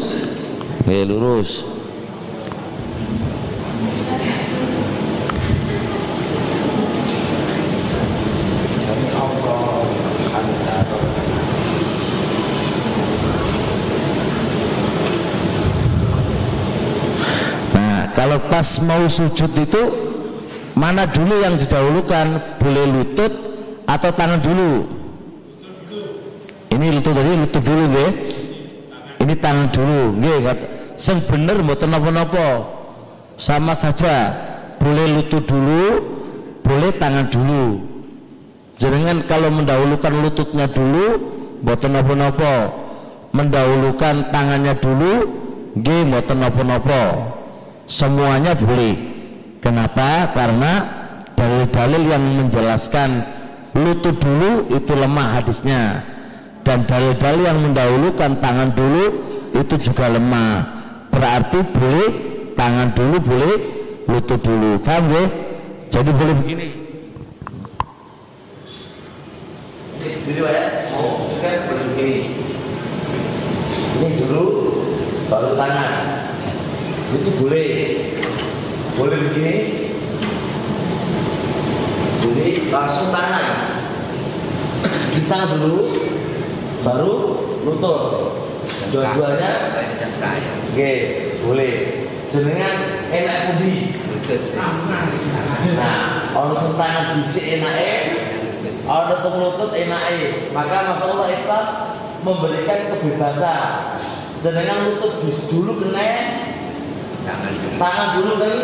Nggih, 0.86 1.02
lurus. 1.10 1.66
Nah, 17.74 18.14
kalau 18.14 18.38
pas 18.46 18.78
mau 18.86 19.02
sujud 19.10 19.50
itu 19.58 19.82
mana 20.78 21.10
dulu 21.10 21.42
yang 21.42 21.58
didahulukan? 21.58 22.38
Boleh 22.62 22.86
lutut 22.86 23.34
atau 23.90 24.14
tangan 24.14 24.38
dulu? 24.38 24.86
Ini 26.70 26.86
lutut 26.94 27.18
tadi 27.18 27.34
lutut 27.34 27.62
dulu 27.66 27.84
nggih. 27.90 28.39
Ini 29.20 29.34
tangan 29.36 29.68
dulu 29.68 30.16
nggih. 30.16 30.38
Sing 30.96 31.20
bener 31.28 31.60
mboten 31.60 31.92
napa-napa. 31.92 32.64
Sama 33.36 33.76
saja. 33.76 34.32
Boleh 34.80 35.12
lutut 35.12 35.44
dulu, 35.44 35.84
boleh 36.64 36.90
tangan 36.96 37.28
dulu. 37.28 37.84
Jenengan 38.80 39.20
kalau 39.28 39.52
mendahulukan 39.52 40.12
lututnya 40.24 40.64
dulu 40.72 41.20
mboten 41.60 41.92
napa-napa. 41.92 42.72
Mendahulukan 43.36 44.32
tangannya 44.32 44.74
dulu 44.80 45.12
nggih 45.76 46.00
mboten 46.08 46.40
napa-napa. 46.40 47.36
Semuanya 47.84 48.56
boleh. 48.56 48.96
Kenapa? 49.60 50.32
Karena 50.32 50.72
dalil-dalil 51.36 52.02
yang 52.08 52.24
menjelaskan 52.24 53.20
lutut 53.76 54.16
dulu 54.16 54.72
itu 54.72 54.92
lemah 54.96 55.40
hadisnya 55.40 56.00
dan 56.70 56.86
dalil-dalil 56.86 57.42
yang 57.50 57.58
mendahulukan 57.58 58.38
tangan 58.38 58.70
dulu 58.70 59.04
itu 59.58 59.74
juga 59.90 60.06
lemah 60.06 60.70
berarti 61.10 61.66
boleh 61.66 62.10
tangan 62.54 62.94
dulu 62.94 63.16
boleh 63.18 63.54
lutut 64.06 64.38
dulu 64.38 64.78
paham 64.78 65.10
ya? 65.10 65.24
jadi 65.90 66.10
boleh 66.14 66.34
begini 66.38 66.68
Jadi 70.30 70.46
ya, 70.46 70.94
mau 70.94 71.18
kan 71.42 71.58
boleh 71.66 71.84
begini. 71.90 72.16
Ini 73.98 74.08
dulu, 74.24 74.46
baru 75.26 75.58
tangan. 75.58 75.92
Itu 77.18 77.30
boleh. 77.42 77.68
Boleh 78.94 79.18
begini. 79.26 79.54
Jadi 82.22 82.48
langsung 82.70 83.10
tangan. 83.10 83.48
Kita 85.18 85.36
dulu, 85.58 85.92
baru 86.84 87.14
lutut. 87.64 88.02
Dua-duanya, 88.90 89.70
oke, 90.72 90.92
boleh. 91.46 91.74
Jenengan 92.30 92.76
enak 93.10 93.38
putih. 93.54 93.98
Nah, 95.74 96.30
orang 96.30 96.54
sentangan 96.54 97.18
bisik 97.18 97.58
enake, 97.58 97.90
ada 98.86 99.14
semlutut 99.18 99.74
enake. 99.74 100.54
Maka 100.54 100.94
Masya 100.94 101.06
Allah 101.10 101.28
Islam 101.34 101.64
memberikan 102.22 102.78
kebebasan. 102.94 103.62
Sedangkan 104.38 104.86
lutut 104.86 105.18
dulu 105.50 105.72
kena, 105.82 106.06
tangan 107.78 108.08
dulu 108.18 108.32
kan 108.38 108.54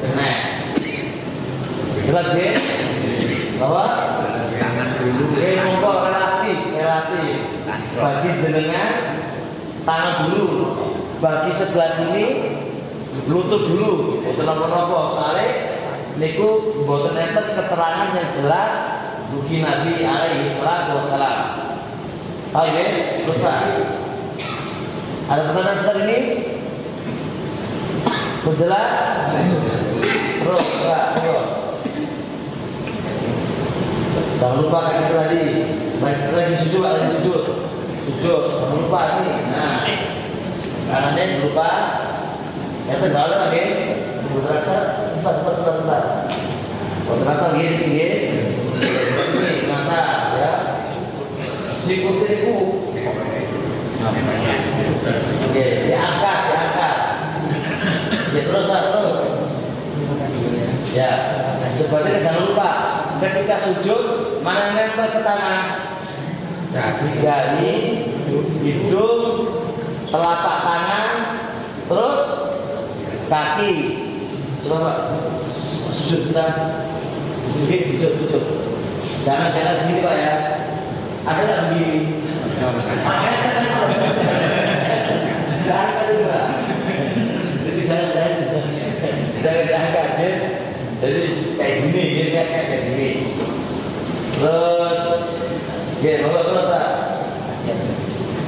kena. 0.00 0.30
Jelas 2.06 2.28
ya? 2.32 2.50
Bahwa 3.58 3.84
Oke, 4.98 5.54
monggo 5.62 5.92
relatif, 6.04 6.27
relatif. 6.88 7.36
Bagi 8.00 8.30
jenengan 8.40 8.92
tangan 9.84 10.16
dulu, 10.24 10.48
bagi 11.20 11.52
sebelah 11.52 11.92
sini 11.92 12.26
lutut 13.28 13.62
dulu. 13.68 14.24
Boten 14.24 14.44
napa-napa, 14.48 15.12
soalnya 15.12 15.48
niku 16.16 16.80
boten 16.88 17.12
enten 17.12 17.46
keterangan 17.52 18.08
yang 18.16 18.28
jelas 18.32 18.74
Mugi 19.28 19.60
Nabi 19.60 20.00
alaihi 20.08 20.48
salatu 20.56 20.96
wassalam. 21.04 21.40
Oke, 22.56 22.84
terus 23.28 23.44
Pak. 23.44 23.60
Ada 25.28 25.52
pertanyaan 25.52 25.76
setelah 25.76 26.04
ini? 26.08 26.18
Jelas? 28.56 28.92
Terus 30.40 30.66
Pak. 30.88 31.04
Jangan 34.40 34.56
lupa 34.64 34.80
itu 34.96 35.12
tadi 35.12 35.42
lagi 36.32 36.54
sujud, 36.64 36.82
lagi 36.84 37.08
sujud 37.20 37.42
Sujud, 38.08 38.40
jangan 38.56 38.76
lupa 38.80 39.00
ini 39.20 39.32
Nah, 40.88 41.12
jangan 41.12 41.38
lupa. 41.44 41.70
Ya 42.88 42.94
tinggal 42.96 43.28
lagi 43.28 43.64
Ibu 44.28 44.38
terasa, 44.44 44.76
cepat, 45.16 45.34
cepat, 45.44 45.54
cepat, 45.60 45.74
cepat. 45.84 46.02
Ibu 47.04 47.12
terasa 47.20 47.46
gini, 47.56 47.76
gini 47.84 47.92
Ini, 47.92 49.50
terasa 49.68 50.00
ya 50.40 50.52
Sikuti 51.76 52.28
itu 52.40 52.56
Oke, 53.98 55.64
diangkat, 55.90 56.38
diangkat. 56.46 56.96
Ya 58.30 58.42
terus, 58.46 58.70
terus. 58.70 59.20
Ya, 60.94 61.10
sebenarnya 61.74 62.22
jangan 62.22 62.42
lupa. 62.46 62.70
Ketika 63.18 63.56
sujud 63.58 64.02
mana 64.46 64.78
nempel 64.78 65.10
ke 65.10 65.20
tanah? 65.26 65.87
Jari, 66.68 68.04
hidung, 68.60 69.24
telapak 70.12 70.58
tangan, 70.68 71.08
terus 71.88 72.24
kaki. 73.32 73.72
Coba 74.68 74.76
Pak, 74.84 74.96
sujud 75.96 76.28
kita. 76.28 76.46
Sujud, 77.56 77.96
sujud, 77.96 78.12
sujud. 78.20 78.44
Jangan 79.24 79.56
jangan 79.56 79.80
begini 79.80 80.04
Pak 80.04 80.14
ya. 80.20 80.34
Ada 81.24 81.40
nggak 81.40 81.72
begini? 81.72 82.20
Jangan 82.60 82.76
Pak. 82.76 82.84
Jadi 87.64 87.80
jangan 87.88 88.12
jangan 88.12 88.60
jangan 89.40 89.64
ya. 90.20 90.36
Jadi 90.98 91.22
kayak 91.56 91.76
gini, 91.88 92.02
gini 92.12 92.28
kayak 92.34 92.50
kayak 92.50 92.82
gini. 92.92 93.08
Terus, 94.38 94.77
gini, 96.08 96.24
mau 96.24 96.40
terus 96.40 96.72
Pak. 96.72 96.86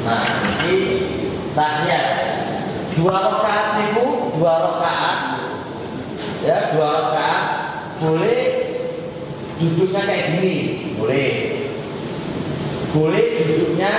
Nah, 0.01 0.25
ini 0.65 0.77
tahnya 1.53 2.01
dua 2.97 3.17
rakaat 3.21 3.67
niku 3.77 4.33
dua 4.41 4.53
rakaat. 4.65 5.19
Ya 6.41 6.57
dua 6.73 6.89
rakaat. 6.89 7.45
Boleh 8.01 8.41
duduknya 9.61 10.01
kayak 10.09 10.27
gini. 10.41 10.57
Boleh. 10.97 11.29
Boleh 12.97 13.27
duduknya 13.45 13.93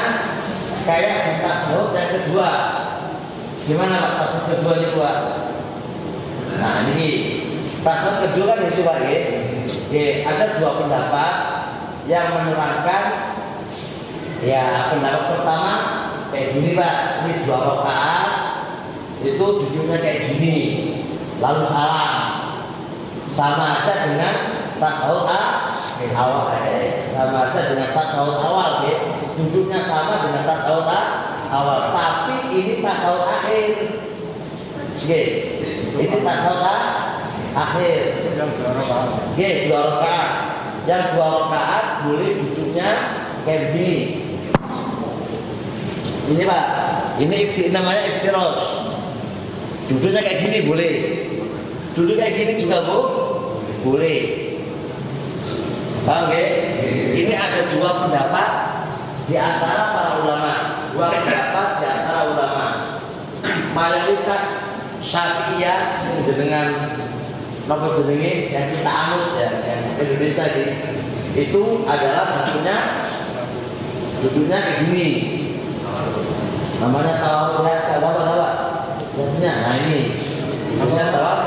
kayak 0.90 1.14
di 1.22 1.34
tasawuf 1.46 1.94
yang 1.94 2.10
kedua. 2.18 2.50
Gimana 3.70 4.02
pak? 4.02 4.14
Tasawuf 4.26 4.46
kedua 4.58 4.74
ini 4.82 4.90
pak? 4.98 5.18
Nah 6.58 6.76
ini. 6.90 7.10
Tasawuf 7.86 8.18
kedua 8.26 8.58
kan 8.58 8.66
itu 8.66 8.82
pak 8.82 8.98
ya? 9.06 9.22
Oke, 9.62 10.06
ada 10.26 10.46
dua 10.58 10.72
pendapat 10.82 11.34
yang 12.10 12.34
menerangkan 12.34 13.04
ya 14.42 14.90
pendapat 14.90 15.24
pertama 15.38 15.74
kayak 16.34 16.48
gini 16.58 16.70
pak. 16.74 16.96
Ini 17.22 17.32
dua 17.46 17.58
rakaat 17.62 18.30
itu 19.22 19.46
duduknya 19.62 19.98
kayak 20.02 20.22
gini. 20.34 20.58
Lalu 21.38 21.64
salam. 21.70 22.14
Sama 23.32 23.80
aja 23.80 23.94
dengan 24.12 24.36
tasawuf 24.76 25.30
awal 26.12 26.52
eh, 26.58 27.08
sama 27.16 27.48
aja 27.48 27.62
dengan 27.72 27.96
tasawuf 27.96 28.44
awal 28.44 28.84
ya. 28.84 28.98
duduknya 29.40 29.80
sama 29.80 30.26
dengan 30.26 30.44
tasawuf 30.44 30.90
awal. 31.48 31.96
Tapi 31.96 32.36
ini 32.52 32.74
tasawuf 32.84 33.30
akhir. 33.30 33.72
Oke, 35.02 35.22
ini 35.96 36.18
tasawuf 36.26 36.66
akhir. 37.56 38.00
Oke, 39.32 39.50
dua 39.70 39.80
rakaat. 39.96 40.32
Yang 40.90 41.04
dua 41.14 41.28
rakaat 41.30 41.86
boleh 42.10 42.30
duduknya 42.42 42.90
kayak 43.46 43.62
begini 43.74 44.31
ini 46.32 46.44
pak 46.48 46.66
ini 47.20 47.36
ifti, 47.44 47.62
namanya 47.76 48.02
iftiros 48.08 48.62
duduknya 49.92 50.24
kayak 50.24 50.40
gini 50.48 50.58
boleh 50.66 50.94
duduk 51.92 52.16
kayak 52.16 52.34
gini 52.40 52.54
juga 52.56 52.88
bu 52.88 52.98
boleh 53.84 54.20
paham 56.08 56.32
ya 56.32 56.46
ini 57.12 57.34
ada 57.36 57.68
dua 57.70 57.90
pendapat 58.08 58.52
di 59.32 59.36
antara 59.40 59.84
para 59.96 60.12
ulama. 60.24 60.54
Dua 60.92 61.08
pendapat 61.08 61.70
di 61.80 61.86
antara 61.88 62.22
ulama. 62.36 62.68
Mayoritas 63.72 64.46
Syafi'iyah 65.00 65.96
jenengan 66.28 67.00
napa 67.66 67.96
jenenge 67.96 68.52
yang 68.52 68.68
kita 68.76 68.92
anut 68.92 69.40
ya, 69.40 69.50
yang 69.64 69.82
Indonesia 69.96 70.46
ini 70.52 70.66
itu 71.40 71.88
adalah 71.88 72.44
duduknya 72.44 72.78
duduknya 74.20 74.58
kayak 74.60 74.78
gini. 74.88 75.10
Namanya 76.82 77.14
tawaf 77.22 77.62
ya, 77.62 78.02
apa 78.02 78.10
apa? 78.10 78.50
Ya, 79.38 79.54
nah 79.62 79.76
ini 79.78 80.18
namanya 80.82 81.14
tawaf 81.14 81.42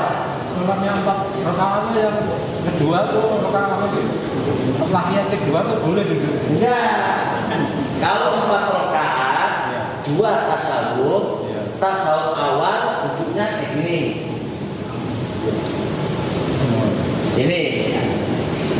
Sholatnya 0.65 0.97
empat 0.97 1.19
rakaat 1.45 1.93
yang 1.93 2.17
kedua 2.65 3.11
tuh 3.13 3.37
rakaat 3.43 3.69
apa 3.75 3.85
sih? 3.93 4.05
Tahiyat 4.87 5.27
kedua 5.29 5.59
tuh 5.61 5.77
boleh 5.83 6.03
duduk. 6.09 6.33
Enggak. 6.57 6.89
Kalau 8.01 8.29
empat 8.41 8.63
rakaat, 8.65 9.53
dua 10.09 10.31
tasawuf, 10.49 11.51
tasawuf 11.77 12.33
awal 12.33 12.81
duduknya 13.03 13.45
kayak 13.45 13.69
gini. 13.77 13.99
Ini 17.35 17.61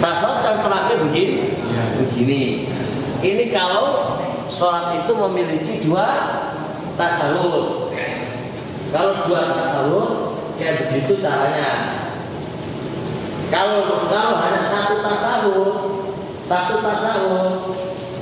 tasawuf 0.02 0.42
yang 0.42 0.60
terakhir 0.64 0.98
begini, 1.06 1.38
begini. 2.02 2.44
Ini 3.22 3.44
kalau 3.54 4.18
sholat 4.50 5.06
itu 5.06 5.14
memiliki 5.14 5.86
dua 5.86 6.08
tasawuf. 6.96 7.92
Kalau 8.92 9.28
dua 9.28 9.42
tasawuf 9.60 10.10
kayak 10.56 10.88
begitu 10.88 11.20
caranya. 11.20 11.72
Kalau 13.52 14.08
kalau 14.10 14.34
hanya 14.42 14.64
satu 14.64 15.04
tasawuf, 15.04 15.76
satu 16.48 16.82
tasawuf 16.82 17.54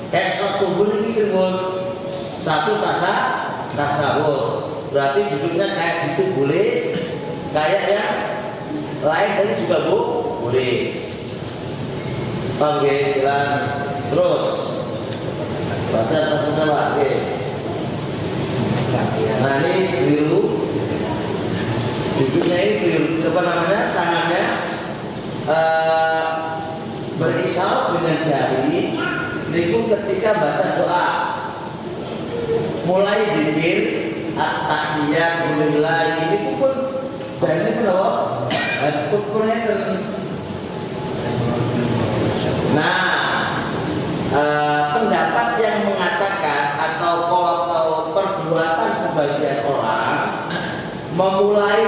kayak 0.10 0.34
sholat 0.36 0.56
subuh 0.62 0.88
ini 1.00 1.10
firman 1.14 1.56
satu 2.42 2.82
tasa 2.82 3.14
tasawuf. 3.78 4.42
Berarti 4.94 5.26
duduknya 5.26 5.74
kayak 5.74 5.96
gitu 6.14 6.38
boleh 6.38 6.70
kayak 7.54 7.82
yang 7.90 8.14
lain 9.02 9.30
tadi 9.38 9.54
juga 9.66 9.78
bu 9.90 10.00
boleh. 10.46 10.76
Oke 12.62 12.96
jelas. 13.18 13.62
Terus. 14.14 14.46
Baca 15.94 16.18
atasnya 16.18 16.66
pak. 16.70 16.86
Oke 16.98 17.43
nah 18.94 19.58
ini 19.66 19.90
keliru. 19.90 20.70
Duduknya 22.14 22.58
ini 22.62 22.74
keliru. 22.78 23.08
Apa 23.26 23.42
namanya? 23.42 23.82
Tangannya 23.90 24.44
eh, 25.50 26.26
berisau 27.18 27.98
dengan 27.98 28.18
jari. 28.22 28.94
Itu 29.54 29.80
ketika 29.90 30.30
baca 30.38 30.66
doa. 30.78 31.10
Mulai 32.84 33.20
zikir 33.32 33.80
at-tahiyat 34.36 35.56
lillahi 35.56 36.36
ini 36.36 36.60
pun 36.60 36.74
jari 37.40 37.72
pun 37.80 37.86
apa? 37.90 38.10
Pun 39.10 39.46
Nah, 42.74 43.06
eh, 44.34 44.82
pendapat 44.98 45.48
yang 45.62 45.78
mengatakan 45.86 46.74
atau 46.82 47.16
atau 47.30 47.88
perbuatan 48.14 48.92
sebagian 48.98 49.62
orang 49.70 50.50
memulai 51.14 51.86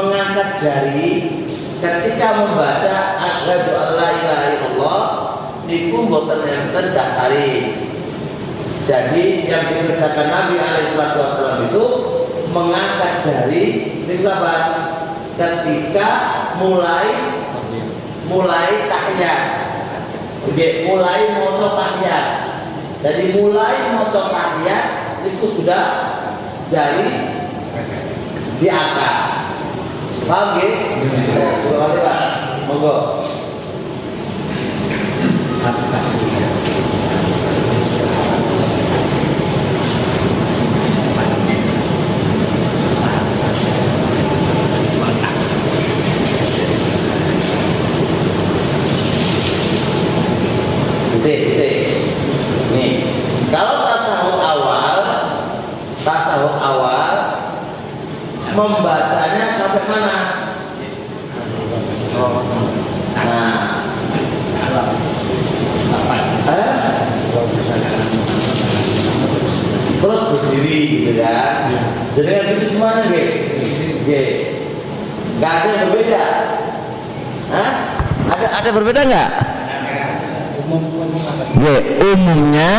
mengangkat 0.00 0.56
jari 0.56 1.44
ketika 1.80 2.28
membaca 2.40 3.20
asyhadu 3.20 3.72
alla 3.76 4.08
ilaha 4.08 4.46
illallah 4.56 5.04
niku 5.68 6.08
mboten 6.08 6.40
enten 6.44 6.86
dasari. 6.96 7.76
Jadi 8.80 9.44
yang 9.44 9.70
dikerjakan 9.70 10.32
Nabi 10.32 10.56
Alaihissalam 10.56 11.68
itu 11.68 11.84
mengangkat 12.50 13.12
jari 13.22 13.64
niku 14.08 14.26
apa? 14.26 14.56
Ketika 15.36 16.08
mulai 16.56 17.08
mulai 18.24 18.88
tahiyat. 18.88 19.42
Mulai 20.88 21.20
maca 21.36 21.68
tahiyat. 21.76 22.26
Jadi 23.04 23.24
mulai 23.36 23.76
maca 23.94 24.22
tahiyat 24.32 24.84
itu 25.28 25.46
sudah 25.60 25.84
jari 26.72 27.08
diangkat. 28.58 29.39
Paham 30.30 30.62
nggih? 30.62 30.74
Ya, 31.34 31.74
kali 31.74 31.98
Pak. 32.06 32.18
Monggo. 32.70 32.94
Titik, 51.10 51.38
titik. 51.58 51.74
Nih, 52.70 53.02
kalau 53.50 53.82
tasawuf 53.82 54.38
awal, 54.38 54.98
tasawuf 56.06 56.54
awal 56.62 57.19
membacanya 58.68 59.46
sampai 59.54 59.84
mana? 59.88 60.18
Nah, 63.20 63.56
eh? 66.50 66.72
terus 70.00 70.22
berdiri 70.32 70.80
gitu 70.90 71.12
kan? 71.20 71.72
Jadi 72.16 72.28
kan 72.28 72.44
itu 72.52 72.64
semuanya 72.74 73.04
gitu, 73.08 73.32
gitu. 74.04 74.32
Gak 75.40 75.52
ada 75.56 75.68
yang 75.72 75.82
berbeda. 75.88 76.24
Hah? 77.50 77.70
Ada 78.30 78.46
ada 78.62 78.68
berbeda 78.70 79.00
nggak? 79.08 79.30
Ya, 81.60 81.76
umumnya 82.14 82.72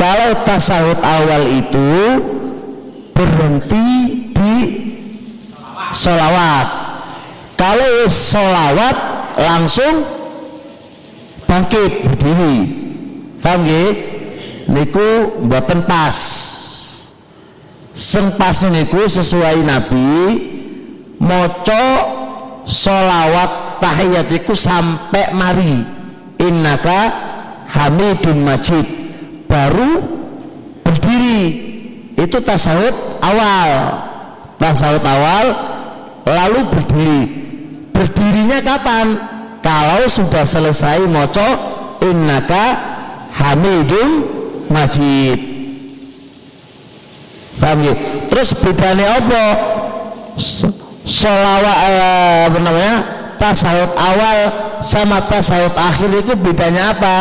kalau 0.00 0.30
tasawuf 0.48 0.98
awal 1.04 1.42
itu 1.52 1.92
berhenti 3.12 4.03
solawat. 5.94 6.66
Kalau 7.54 8.10
solawat 8.10 8.96
langsung 9.38 10.02
bangkit 11.46 12.02
berdiri. 12.02 12.56
Paham 13.38 13.62
nggih? 13.62 13.90
Niku 14.68 15.38
mboten 15.46 15.86
pas. 15.86 16.16
Sing 17.94 18.34
niku 18.74 19.06
sesuai 19.06 19.62
Nabi 19.62 20.10
maca 21.22 21.84
solawat 22.66 23.78
tahiyat 23.78 24.28
iku 24.34 24.56
sampai 24.58 25.30
mari 25.30 25.78
innaka 26.42 27.00
hamidun 27.70 28.42
majid 28.42 28.82
baru 29.46 30.02
berdiri 30.82 31.42
itu 32.18 32.38
tasawuf 32.42 33.22
awal 33.22 33.70
tasawuf 34.58 35.04
awal 35.04 35.46
lalu 36.24 36.60
berdiri. 36.68 37.22
Berdirinya 37.94 38.58
kapan? 38.64 39.06
Kalau 39.64 40.04
sudah 40.10 40.44
selesai 40.44 41.08
moco 41.08 41.48
innaka 42.04 42.64
hamidun 43.32 44.10
majid. 44.68 45.40
Paham 47.54 47.80
ya? 47.86 47.94
terus 48.28 48.50
bedanya 48.58 49.22
apa? 49.22 49.44
Solawat 51.06 51.78
eh, 51.86 52.40
apa 52.50 52.58
namanya? 52.58 52.96
Tasawuf 53.38 53.92
awal 53.94 54.38
sama 54.82 55.22
tasawuf 55.30 55.72
akhir 55.78 56.10
itu 56.12 56.32
bedanya 56.34 56.92
apa? 56.92 57.16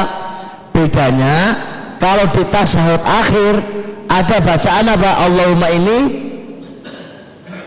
Bedanya 0.74 1.56
kalau 2.02 2.28
di 2.34 2.44
tasawuf 2.50 3.00
akhir 3.06 3.62
ada 4.10 4.38
bacaan 4.42 4.86
apa? 4.90 5.12
Allahumma 5.22 5.68
ini 5.72 5.98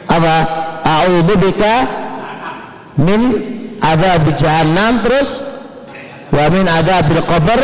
apa 0.06 0.65
a'udzubika 0.86 1.74
min 3.02 3.20
ada 3.82 4.22
jahannam 4.38 5.02
terus 5.02 5.42
wa 6.30 6.46
min 6.54 6.64
adabil 6.70 7.22
qabr 7.26 7.60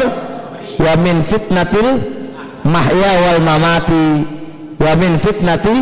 wa 0.83 0.93
min 0.99 1.23
fitnatil 1.23 2.03
mahya 2.67 3.13
wal 3.23 3.41
mamati 3.43 4.27
wa 4.83 4.93
min 4.99 5.19
fitnati 5.23 5.75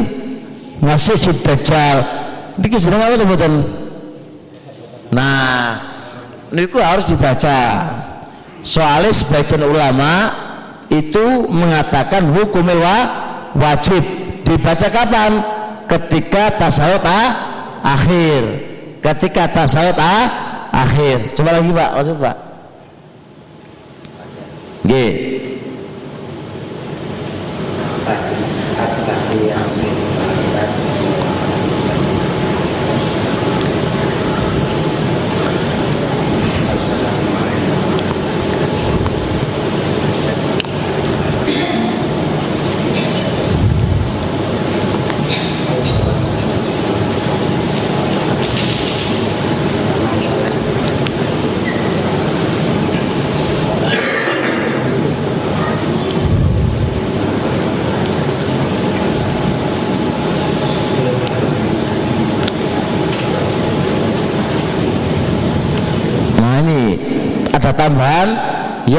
masihid 0.85 1.40
dajjal. 1.40 2.05
Niki 2.61 2.76
jeneng 2.76 3.00
apa 3.00 3.16
sebutan? 3.16 3.53
Nah 5.12 5.81
niku 6.53 6.76
harus 6.81 7.09
dibaca. 7.09 7.88
Soalnya 8.61 9.16
sebagian 9.16 9.64
ulama 9.64 10.37
itu 10.92 11.48
mengatakan 11.48 12.29
hukumnya 12.29 12.76
wa 12.76 12.98
wajib. 13.57 14.05
Dibaca 14.44 14.88
kapan 14.92 15.60
ketika 15.90 16.55
tasawuf 16.55 17.03
ah, 17.03 17.29
akhir. 17.83 18.42
Ketika 19.03 19.50
tasawuf 19.50 19.98
ah, 19.98 20.26
akhir. 20.70 21.35
Coba 21.35 21.59
lagi 21.59 21.70
pak. 21.74 21.90
Maksud 21.98 22.16
pak. 22.22 22.37
G 24.87 24.92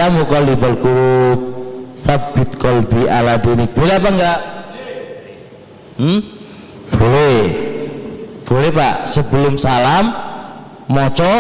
ya 0.02 0.10
muqallibal 0.10 0.78
qulub 0.82 1.40
sabit 1.94 2.58
qalbi 2.58 3.06
ala 3.06 3.38
dinik. 3.38 3.70
Boleh 3.78 3.96
apa 4.02 4.10
enggak? 4.10 4.40
Hmm? 6.02 6.20
Boleh. 6.90 7.42
Boleh 8.42 8.72
Pak, 8.74 8.96
sebelum 9.06 9.62
salam 9.62 10.10
moco 10.90 11.34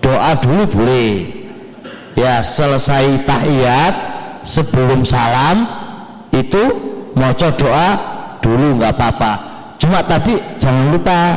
doa 0.00 0.32
dulu 0.40 0.64
boleh. 0.72 1.36
Ya, 2.16 2.40
selesai 2.40 3.28
tahiyat 3.28 3.94
sebelum 4.40 5.04
salam 5.04 5.68
itu 6.32 6.64
moco 7.12 7.48
doa 7.60 7.88
dulu 8.40 8.80
nggak 8.80 8.92
apa-apa. 8.96 9.32
Cuma 9.76 10.00
tadi 10.00 10.40
jangan 10.56 10.96
lupa 10.96 11.36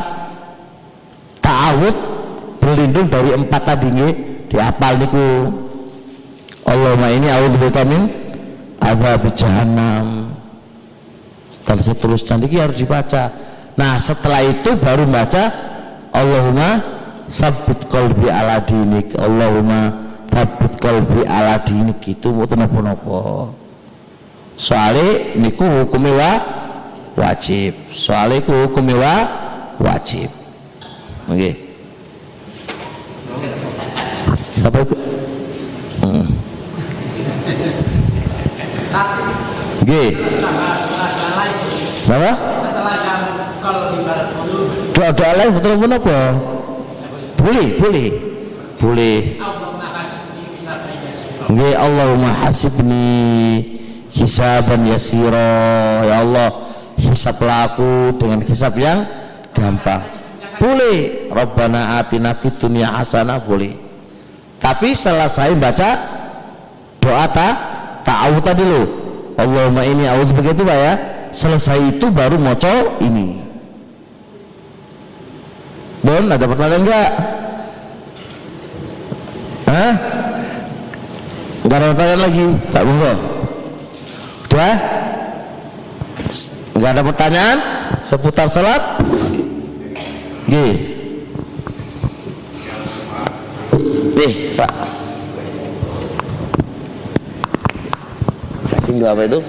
ta'awud 1.44 1.96
berlindung 2.64 3.12
dari 3.12 3.36
empat 3.36 3.62
tadi 3.76 3.88
nggih 3.92 4.14
dihafal 4.48 4.96
niku 4.96 5.28
Allahumma 6.70 7.10
ini 7.10 7.26
a'udzubika 7.26 7.82
min 7.82 8.06
adzab 8.78 9.26
jahannam. 9.34 10.38
Dan 11.66 11.78
seterusnya 11.82 12.38
ini 12.38 12.62
harus 12.62 12.78
dibaca. 12.78 13.34
Nah 13.74 13.98
setelah 13.98 14.46
itu 14.46 14.78
baru 14.78 15.10
baca 15.10 15.50
Allahumma 16.14 16.70
sabit 17.26 17.90
qalbi 17.90 18.30
ala 18.30 18.62
dinik. 18.62 19.18
Allahumma 19.18 19.98
sabit 20.30 20.78
qalbi 20.78 21.26
ala 21.26 21.58
dinik. 21.66 21.98
Gitu 22.06 22.30
mau 22.30 22.46
napa-napa. 22.46 23.50
Soalnya 24.54 25.34
niku 25.42 25.66
hukumnya 25.66 26.14
wa 26.14 26.34
wajib. 27.18 27.74
Soalnya 27.90 28.46
niku 28.46 28.54
hukumnya 28.70 28.96
wa 29.02 29.16
wajib. 29.82 30.30
Oke 31.30 31.66
siapa 34.54 34.84
itu. 34.84 35.09
Oke. 39.80 40.04
Berapa? 42.10 42.32
Setelah 42.62 42.96
yang 43.06 43.22
kalau 43.62 43.84
dulu 43.94 44.62
Doa-doa 44.94 45.32
lain 45.38 45.50
betul 45.56 45.74
pun 45.78 45.92
apa? 45.94 46.18
Boleh, 47.40 47.68
boleh. 47.78 48.10
Boleh. 48.80 49.18
Nggih 51.50 51.74
Allahumma 51.74 52.30
hasibni 52.46 53.10
hisaban 54.14 54.86
yasira. 54.86 56.06
Ya 56.06 56.22
Allah, 56.22 56.50
hisablah 56.98 57.74
aku 57.74 58.14
dengan 58.18 58.46
hisab 58.46 58.78
yang 58.78 59.06
gampang. 59.54 60.02
Boleh. 60.58 61.30
Rabbana 61.30 62.02
atina 62.02 62.34
fid 62.34 62.58
dunya 62.58 62.90
hasanah 62.90 63.42
boleh. 63.42 63.74
Tapi 64.60 64.92
selesai 64.92 65.56
baca 65.56 65.90
doa 67.10 67.26
ta 67.34 67.48
ta'awud 68.06 68.46
tadi 68.46 68.62
lo. 68.62 68.82
Allahumma 69.40 69.82
ini 69.82 70.06
a'udzu 70.06 70.38
begitu 70.38 70.62
Pak 70.62 70.78
ya. 70.78 70.94
Selesai 71.34 71.98
itu 71.98 72.10
baru 72.14 72.38
moco 72.38 73.02
ini. 73.02 73.42
Don, 76.00 76.32
ada 76.32 76.46
pertanyaan 76.48 76.84
enggak? 76.86 77.12
Hah? 79.70 79.94
Enggak 81.62 81.78
ada 81.78 81.88
pertanyaan 81.94 82.22
lagi, 82.24 82.46
Pak 82.72 82.84
Bungko. 82.88 83.14
Udah? 84.50 84.76
Enggak 86.74 86.92
ada 86.96 87.04
pertanyaan 87.04 87.58
seputar 88.02 88.48
salat? 88.50 88.82
Gih. 90.50 90.76
Nih, 94.18 94.34
Pak. 94.58 94.99
Kasih 98.90 99.06
apa 99.06 99.22
itu? 99.22 99.40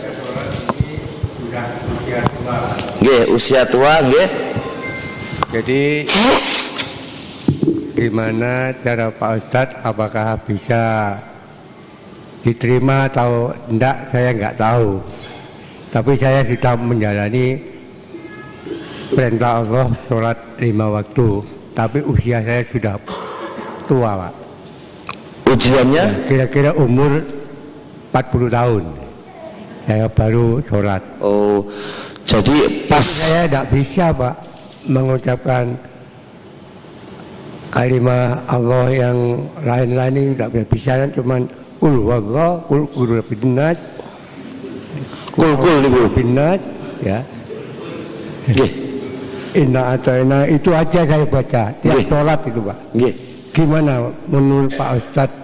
Nggih, 3.00 3.22
usia 3.32 3.64
tua 3.64 4.04
nggih. 4.04 4.28
Jadi 5.48 6.04
gimana 7.96 8.76
cara 8.84 9.08
Pak 9.08 9.30
Ustadz 9.40 9.80
apakah 9.80 10.36
bisa 10.44 11.16
diterima 12.44 13.08
atau 13.08 13.56
enggak 13.72 14.12
saya 14.12 14.28
enggak 14.36 14.60
tahu. 14.60 15.00
Tapi 15.88 16.12
saya 16.20 16.44
sudah 16.44 16.76
menjalani 16.76 17.64
perintah 19.08 19.64
Allah 19.64 19.88
sholat 20.04 20.36
lima 20.60 21.00
waktu. 21.00 21.40
Tapi 21.72 22.04
usia 22.04 22.44
saya 22.44 22.60
sudah 22.68 23.00
tua 23.88 24.20
Pak. 24.20 24.34
Ujiannya 25.48 26.28
Kira-kira 26.28 26.76
umur 26.76 27.24
40 28.12 28.52
tahun. 28.52 29.09
Saya 29.90 30.06
baru 30.06 30.62
sholat. 30.70 31.02
oh 31.18 31.66
jadi 32.22 32.86
pas 32.86 33.02
Saya 33.02 33.50
tidak 33.50 33.66
bisa 33.74 34.14
Pak 34.14 34.34
mengucapkan 34.86 35.74
kalimat 37.74 38.38
Allah 38.46 38.86
yang 38.94 39.18
lain-lain 39.66 40.14
ini 40.14 40.30
tidak 40.38 40.70
bisa 40.70 41.10
cuman 41.10 41.50
kul 41.82 42.06
wallah 42.06 42.62
kul 42.70 42.86
kul 42.94 43.18
binas 43.26 43.82
kul 45.34 45.58
kul 45.58 46.06
binas 46.14 46.62
ya 47.02 47.18
Nggih, 48.46 48.70
inna 49.58 49.98
atayna 49.98 50.46
itu 50.46 50.70
aja 50.70 51.02
saya 51.02 51.26
baca 51.26 51.74
tiap 51.82 51.98
Nggih. 51.98 52.06
sholat 52.06 52.38
itu 52.46 52.60
Pak 52.62 52.78
nggih. 52.94 53.14
gimana 53.50 53.94
menurut 54.30 54.70
Pak 54.78 55.02
Ustadz 55.02 55.38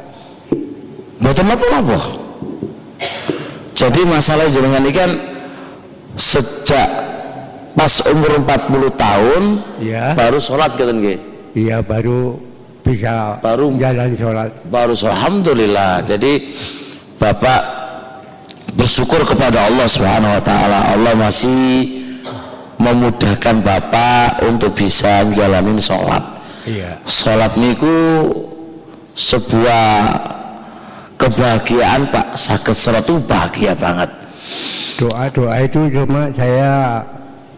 Mboten 1.17 1.49
napa-napa. 1.49 2.26
Jadi 3.77 4.09
masalah 4.09 4.49
jenengan 4.49 4.81
ini 4.81 4.91
kan 4.91 5.11
sejak 6.17 6.89
pas 7.77 7.93
umur 8.09 8.41
40 8.41 8.89
tahun 8.97 9.43
ya 9.85 10.17
baru 10.17 10.41
sholat 10.41 10.81
gitu 10.81 10.89
nggih. 10.89 11.19
iya 11.53 11.85
baru 11.85 12.41
bisa 12.81 13.37
Baru- 13.45 13.77
jalan 13.77 14.17
sholat 14.17 14.49
Baru 14.73 14.97
sholat. 14.97 15.13
alhamdulillah. 15.13 16.01
Jadi 16.03 16.33
Bapak 17.17 17.61
bersyukur 18.73 19.25
kepada 19.25 19.69
Allah 19.69 19.85
Subhanahu 19.85 20.37
wa 20.37 20.43
taala. 20.43 20.79
Allah 20.97 21.13
masih 21.13 22.01
memudahkan 22.77 23.61
Bapak 23.61 24.41
untuk 24.45 24.73
bisa 24.73 25.21
menjalani 25.25 25.77
sholat. 25.81 26.25
iya 26.65 26.97
Sholat 27.05 27.57
niku 27.61 27.93
sebuah 29.13 29.85
kebahagiaan 31.17 32.09
Pak. 32.13 32.37
Sakit 32.37 32.77
sholat 32.77 33.05
itu 33.05 33.17
bahagia 33.25 33.73
banget. 33.77 34.09
Doa-doa 34.97 35.61
itu 35.61 35.93
cuma 35.93 36.33
saya 36.33 37.05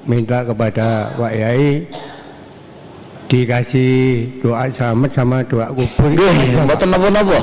minta 0.03 0.43
kepada 0.43 1.13
Pak 1.15 1.33
Yai 1.35 1.87
dikasih 3.29 4.41
doa 4.41 4.67
selamat 4.73 5.11
sama 5.13 5.45
doa 5.45 5.69
kubur. 5.71 6.09
Nggih, 6.11 6.65
mboten 6.65 6.89
napa-napa. 6.89 7.39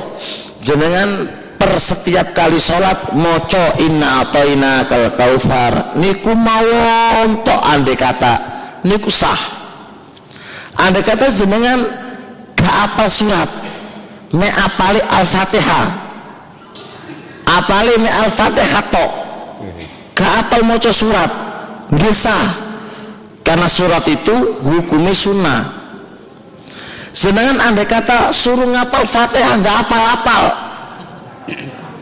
Jenengan 0.65 1.29
per 1.55 1.77
setiap 1.77 2.33
kali 2.33 2.57
sholat 2.57 3.13
moco 3.13 3.65
inna 3.79 4.25
atoina 4.25 4.83
kal 4.89 5.13
kaufar. 5.13 5.95
Niku 5.95 6.33
mawon 6.33 7.45
tok 7.45 7.61
andai 7.63 7.95
kata. 7.95 8.33
Niku 8.83 9.13
sah. 9.13 9.39
Andai 10.75 11.05
kata 11.05 11.31
jenengan 11.31 11.79
gak 12.57 12.75
apal 12.91 13.07
surat 13.07 13.47
me 14.35 14.49
apali 14.51 14.99
al-fatihah 14.99 16.04
apali 17.61 17.95
me 18.01 18.09
al-fatihah 18.09 18.83
tok. 18.91 19.11
Gak 20.15 20.31
apal 20.47 20.61
moco 20.63 20.91
surat. 20.91 21.31
Sah. 22.11 22.47
Karena 23.45 23.69
surat 23.69 24.03
itu 24.09 24.57
hukumnya 24.63 25.13
sunnah. 25.13 25.61
Sedangkan 27.15 27.61
andai 27.61 27.87
kata 27.87 28.33
suruh 28.35 28.67
ngapal 28.67 29.07
fatihah 29.07 29.55
nggak 29.61 29.75
apal-apal. 29.87 30.43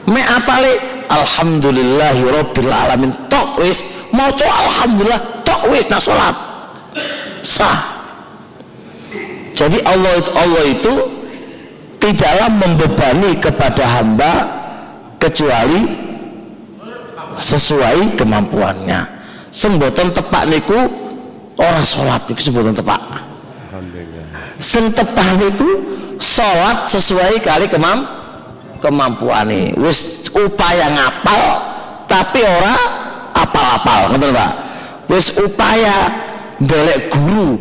Me 0.10 0.22
apale 0.24 0.80
alhamdulillahi 1.10 2.22
rabbil 2.32 2.72
alamin. 2.72 3.12
Tok 3.30 3.62
wis. 3.62 3.86
Maca 4.14 4.46
alhamdulillah 4.46 5.22
tok 5.42 5.74
wis 5.74 5.90
nak 5.90 6.02
salat 6.02 6.54
sah. 7.44 7.78
Jadi 9.54 9.78
Allah 9.86 10.18
itu 10.18 10.32
Allah 10.34 10.64
itu 10.66 10.94
tidaklah 12.02 12.50
membebani 12.50 13.38
kepada 13.38 13.84
hamba 13.86 14.34
kecuali 15.24 15.88
sesuai 17.40 18.20
kemampuannya. 18.20 19.24
Semboten 19.54 20.12
tepak 20.12 20.44
niku 20.52 20.76
orang 21.56 21.86
sholat 21.88 22.28
niku 22.28 22.42
semboten 22.44 22.76
tepak. 22.76 23.00
Sing 24.60 24.92
tepak 24.92 25.40
niku 25.40 25.70
sholat 26.20 26.90
sesuai 26.92 27.40
kali 27.40 27.72
kemam 27.72 28.04
kemampuane. 28.84 29.72
Wis 29.80 30.28
upaya 30.36 30.92
ngapal 30.92 31.42
tapi 32.10 32.42
ora 32.44 32.76
apal-apal 33.34 34.14
ngoten 34.14 34.34
Pak 34.34 34.52
wis 35.10 35.34
upaya 35.42 36.14
golek 36.62 37.10
guru 37.12 37.58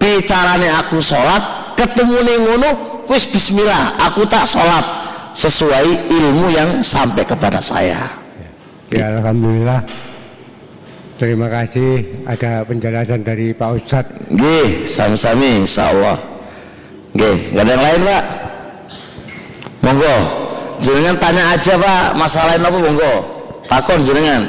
bicarane 0.00 0.66
aku 0.72 0.98
sholat 0.98 1.74
ketemu 1.76 2.16
ning 2.24 2.40
ngono 2.48 2.70
wis 3.06 3.28
bismillah 3.28 3.96
aku 4.00 4.24
tak 4.26 4.48
sholat 4.48 5.01
sesuai 5.32 6.12
ilmu 6.12 6.52
yang 6.52 6.84
sampai 6.84 7.24
kepada 7.24 7.58
saya 7.58 8.22
Ya 8.92 9.08
Alhamdulillah. 9.08 9.80
Terima 11.16 11.48
kasih 11.48 12.04
ada 12.28 12.60
penjelasan 12.68 13.24
dari 13.24 13.56
Pak 13.56 13.70
Ustadz. 13.80 14.16
Nggih, 14.28 14.84
sami-sami 14.84 15.64
insyaallah. 15.64 16.20
Nggih, 17.16 17.36
nggak 17.56 17.64
ada 17.64 17.72
yang 17.72 17.84
lain, 17.88 18.00
Pak? 18.04 18.24
Monggo. 19.80 20.16
Jenengan 20.82 21.16
tanya 21.16 21.44
aja, 21.56 21.74
Pak, 21.80 22.04
masalah 22.20 22.52
apa 22.58 22.78
monggo. 22.78 23.14
Takon 23.64 24.00
jenengan. 24.04 24.42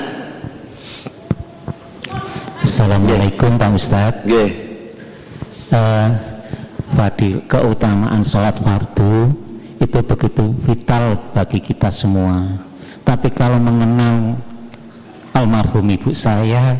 Assalamualaikum 2.63 3.59
Pak 3.59 3.69
Ustadz 3.75 4.23
Nggih. 4.27 4.51
Eh, 5.71 6.07
Fadil, 6.95 7.43
keutamaan 7.47 8.23
sholat 8.23 8.55
fardu 8.59 9.42
itu 9.83 9.99
begitu 9.99 10.45
vital 10.63 11.19
bagi 11.35 11.59
kita 11.59 11.91
semua. 11.91 12.47
Tapi 13.03 13.27
kalau 13.35 13.59
mengenal 13.59 14.39
almarhum 15.35 15.83
ibu 15.91 16.15
saya 16.15 16.79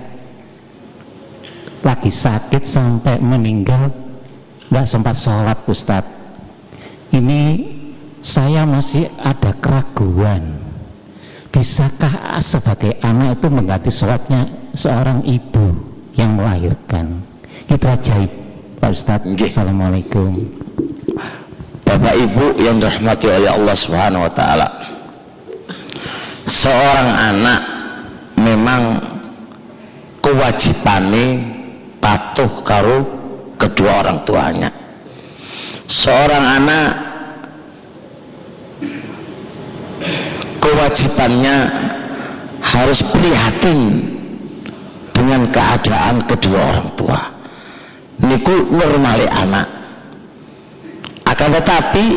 lagi 1.83 2.07
sakit 2.07 2.63
sampai 2.63 3.19
meninggal 3.19 3.91
nggak 4.71 4.87
sempat 4.87 5.19
sholat 5.19 5.59
Ustadz 5.67 6.15
ini 7.11 7.69
saya 8.23 8.63
masih 8.63 9.11
ada 9.19 9.51
keraguan. 9.59 10.57
Bisakah 11.53 12.41
sebagai 12.41 12.97
anak 13.03 13.37
itu 13.37 13.47
mengganti 13.51 13.91
sholatnya 13.93 14.49
seorang 14.73 15.21
ibu 15.27 15.75
yang 16.17 16.33
melahirkan? 16.39 17.21
Itu 17.69 17.85
ajaib 17.85 18.31
Pak 18.81 18.89
Ustadz. 18.89 19.29
Assalamualaikum 19.37 20.63
Bapak 21.93 22.17
Ibu 22.17 22.57
yang 22.57 22.81
dirahmati 22.81 23.29
oleh 23.29 23.53
Allah 23.53 23.77
Subhanahu 23.77 24.25
wa 24.25 24.33
taala. 24.33 24.65
Seorang 26.41 27.05
anak 27.05 27.61
memang 28.33 28.97
kewajibane 30.17 31.53
patuh 32.01 32.49
karo 32.65 32.97
kedua 33.61 34.01
orang 34.01 34.25
tuanya. 34.25 34.73
Seorang 35.85 36.65
anak 36.65 36.89
kewajibannya 40.57 41.57
harus 42.57 43.05
prihatin 43.05 44.01
dengan 45.13 45.45
keadaan 45.53 46.25
kedua 46.25 46.57
orang 46.73 46.89
tua. 46.97 47.21
Niku 48.17 48.73
normale 48.73 49.29
anak 49.29 49.82
akan 51.33 51.49
tetapi 51.59 52.07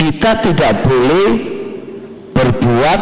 kita 0.00 0.30
tidak 0.40 0.72
boleh 0.84 1.28
berbuat 2.32 3.00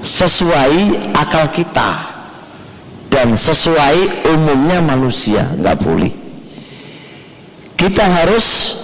sesuai 0.00 0.74
akal 1.12 1.50
kita 1.50 1.90
dan 3.10 3.34
sesuai 3.34 4.30
umumnya 4.30 4.78
manusia. 4.80 5.44
Nggak 5.58 5.76
boleh. 5.82 6.12
Kita 7.74 8.04
harus 8.06 8.76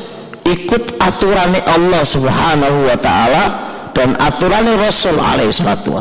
ikut 0.43 0.99
aturan 0.99 1.57
Allah 1.63 2.03
subhanahu 2.03 2.91
wa 2.91 2.99
ta'ala 2.99 3.45
dan 3.95 4.15
aturan 4.19 4.67
Rasul 4.77 5.17
alaihi 5.19 5.55
salatu 5.55 5.97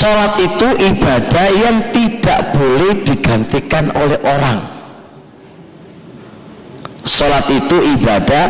Sholat 0.00 0.32
itu 0.40 0.68
ibadah 0.80 1.46
yang 1.60 1.92
tidak 1.92 2.56
boleh 2.56 3.04
digantikan 3.04 3.92
oleh 3.92 4.16
orang. 4.24 4.64
Sholat 7.04 7.44
itu 7.52 7.76
ibadah 8.00 8.46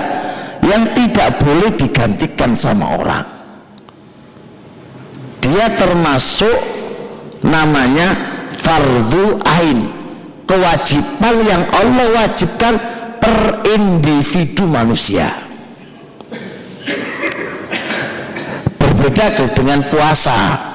yang 0.62 0.94
tidak 0.94 1.42
boleh 1.42 1.74
digantikan 1.74 2.55
sama 2.55 2.94
orang. 2.94 3.26
Dia 5.42 5.74
termasuk 5.74 6.55
namanya 7.42 8.14
fardu 8.55 9.42
ain, 9.42 9.90
kewajiban 10.46 11.34
yang 11.51 11.66
Allah 11.74 12.07
wajibkan 12.14 12.78
per 13.18 13.66
individu 13.74 14.70
manusia. 14.70 15.26
Berbeda 18.78 19.51
dengan 19.51 19.82
puasa 19.90 20.70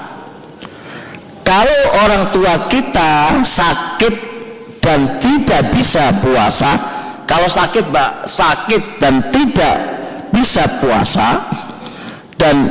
kalau 1.45 1.81
orang 2.03 2.33
tua 2.33 2.67
kita 2.67 3.39
sakit 3.45 4.15
dan 4.81 5.21
tidak 5.21 5.71
bisa 5.71 6.11
puasa 6.19 6.71
kalau 7.29 7.45
sakit 7.45 7.85
mbak 7.89 8.25
sakit 8.25 8.81
dan 8.97 9.21
tidak 9.29 9.75
bisa 10.33 10.65
puasa 10.81 11.45
dan 12.35 12.69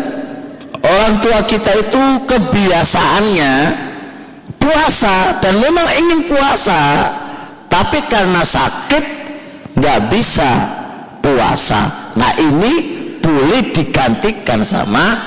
orang 0.85 1.15
tua 1.23 1.41
kita 1.49 1.73
itu 1.81 2.05
kebiasaannya 2.29 3.53
puasa 4.61 5.41
dan 5.41 5.55
memang 5.63 5.89
ingin 5.97 6.21
puasa 6.29 6.81
tapi 7.73 7.99
karena 8.07 8.47
sakit 8.47 9.05
nggak 9.75 10.01
bisa 10.11 10.51
puasa. 11.19 12.13
Nah 12.15 12.33
ini 12.39 12.73
boleh 13.19 13.75
digantikan 13.75 14.63
sama 14.63 15.19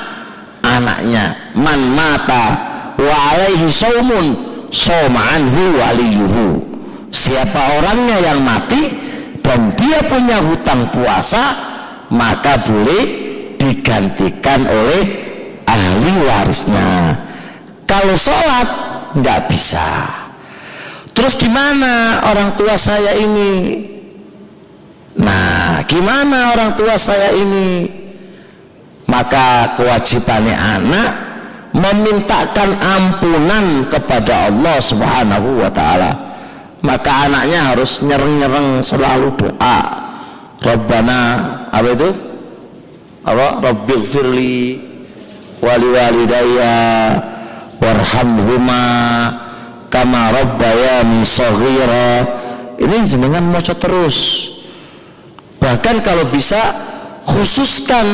anaknya. 0.63 1.53
Man 1.57 1.91
mata 1.91 2.66
wa 2.97 3.15
alaihi 3.33 3.69
saumun 3.71 4.25
soma'anhu 4.73 5.61
waliyuhu. 5.79 6.45
Siapa 7.13 7.79
orangnya 7.79 8.17
yang 8.19 8.43
mati 8.43 8.91
dan 9.39 9.71
dia 9.79 10.03
punya 10.05 10.43
hutang 10.43 10.91
puasa 10.91 11.55
maka 12.11 12.59
boleh 12.67 13.03
digantikan 13.55 14.67
oleh 14.67 15.03
ahli 15.63 16.11
warisnya. 16.23 17.19
Kalau 17.87 18.15
sholat 18.19 18.67
nggak 19.15 19.39
bisa. 19.47 19.87
Terus 21.15 21.33
gimana 21.39 22.21
orang 22.29 22.53
tua 22.59 22.75
saya 22.77 23.15
ini? 23.17 23.81
Nah 25.17 25.81
gimana 25.89 26.53
orang 26.53 26.77
tua 26.77 26.93
saya 26.99 27.33
ini? 27.33 27.89
Maka 29.07 29.73
kewajibannya 29.79 30.53
anak 30.53 31.11
memintakan 31.75 32.75
ampunan 32.79 33.87
kepada 33.91 34.47
Allah 34.51 34.77
Subhanahu 34.79 35.59
wa 35.59 35.71
taala. 35.71 36.11
Maka 36.85 37.27
anaknya 37.27 37.73
harus 37.73 37.99
nyereng-nyereng 38.05 38.85
selalu 38.85 39.33
doa. 39.35 39.79
Rabbana 40.61 41.19
apa 41.73 41.89
itu? 41.91 42.09
Apa? 43.27 43.47
Rabbil 43.59 44.03
firli 44.07 44.57
wali 45.59 45.87
walidayya 45.89 46.77
warhamhuma 47.81 48.83
kama 49.89 50.31
rabbayani 50.31 51.25
saghira. 51.25 52.23
Ini 52.77 52.95
jenengan 53.09 53.41
maca 53.49 53.73
terus. 53.73 54.49
Bahkan 55.57 56.05
kalau 56.05 56.29
bisa 56.29 56.61
khususkan 57.25 58.05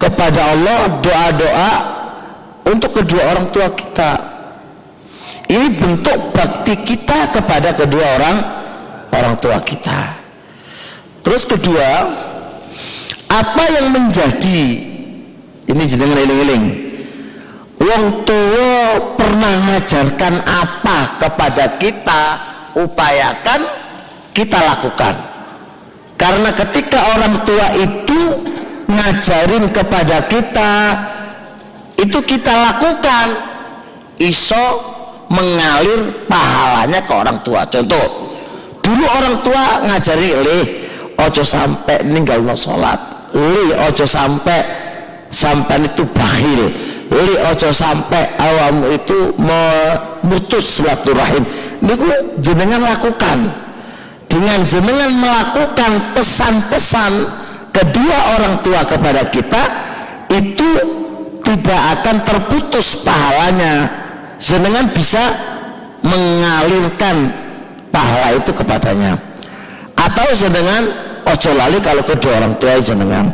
kepada 0.00 0.40
Allah 0.56 0.98
doa-doa 1.04 1.72
untuk 2.68 2.90
kedua 3.02 3.22
orang 3.36 3.46
tua 3.52 3.68
kita. 3.72 4.12
Ini 5.44 5.66
bentuk 5.76 6.32
bakti 6.32 6.74
kita 6.80 7.28
kepada 7.36 7.76
kedua 7.76 8.06
orang 8.16 8.36
orang 9.12 9.34
tua 9.38 9.60
kita. 9.60 10.16
Terus 11.20 11.44
kedua 11.44 11.88
apa 13.28 13.64
yang 13.72 13.92
menjadi 13.92 14.60
ini 15.64 15.82
jenengan 15.88 16.20
eling-eling 16.20 16.64
wong 17.80 18.04
tua 18.24 19.00
pernah 19.16 19.54
mengajarkan 19.64 20.34
apa 20.44 20.98
kepada 21.20 21.64
kita 21.76 22.22
upayakan 22.78 23.60
kita 24.34 24.58
lakukan. 24.58 25.14
Karena 26.14 26.50
ketika 26.54 26.98
orang 27.18 27.34
tua 27.42 27.66
itu 27.78 28.20
ngajarin 28.88 29.64
kepada 29.74 30.24
kita 30.30 30.72
itu 31.98 32.18
kita 32.24 32.52
lakukan. 32.52 33.54
Iso 34.14 34.94
mengalir 35.26 36.26
pahalanya 36.30 37.02
ke 37.02 37.12
orang 37.12 37.38
tua. 37.42 37.66
Contoh 37.66 38.30
dulu 38.78 39.04
orang 39.08 39.36
tua 39.42 39.64
ngajari 39.90 40.28
leh 40.30 40.64
ojo 41.18 41.42
sampai 41.42 42.06
ninggal 42.06 42.38
no 42.42 42.54
sholat. 42.54 42.98
Leh 43.34 43.74
ojo 43.90 44.06
sampai 44.06 44.62
sampai 45.30 45.82
itu 45.82 46.06
bakhil. 46.14 46.70
Leh 47.10 47.38
ojo 47.50 47.74
sampai 47.74 48.22
awam 48.38 48.86
itu 48.86 49.34
memutus 49.34 50.78
silaturahim. 50.78 51.42
Niku 51.82 52.38
jenengan 52.38 52.86
lakukan. 52.86 53.66
Dengan 54.30 54.66
jenengan 54.66 55.14
melakukan 55.14 56.10
pesan-pesan 56.10 57.12
kedua 57.70 58.18
orang 58.34 58.58
tua 58.66 58.82
kepada 58.82 59.22
kita 59.30 59.62
itu 60.26 61.03
tidak 61.44 61.80
akan 62.00 62.16
terputus 62.24 63.04
pahalanya. 63.04 63.86
Jenengan 64.40 64.90
bisa 64.90 65.22
mengalirkan 66.02 67.30
pahala 67.94 68.34
itu 68.34 68.50
kepadanya. 68.50 69.14
Atau 69.94 70.26
jenengan 70.34 70.90
ojo 71.22 71.50
lali 71.54 71.78
kalau 71.80 72.02
kedua 72.02 72.42
orang 72.42 72.58
tua 72.60 72.76
jenengan 72.82 73.32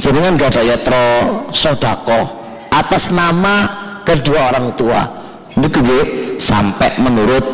jenengan 0.00 0.34
gak 0.40 0.56
ada 0.56 0.62
yatro 0.64 1.04
sodako. 1.52 2.20
Atas 2.72 3.10
nama 3.12 3.66
kedua 4.06 4.54
orang 4.54 4.72
tua. 4.78 5.02
Ini 5.58 6.38
sampai 6.38 7.02
menurut 7.02 7.44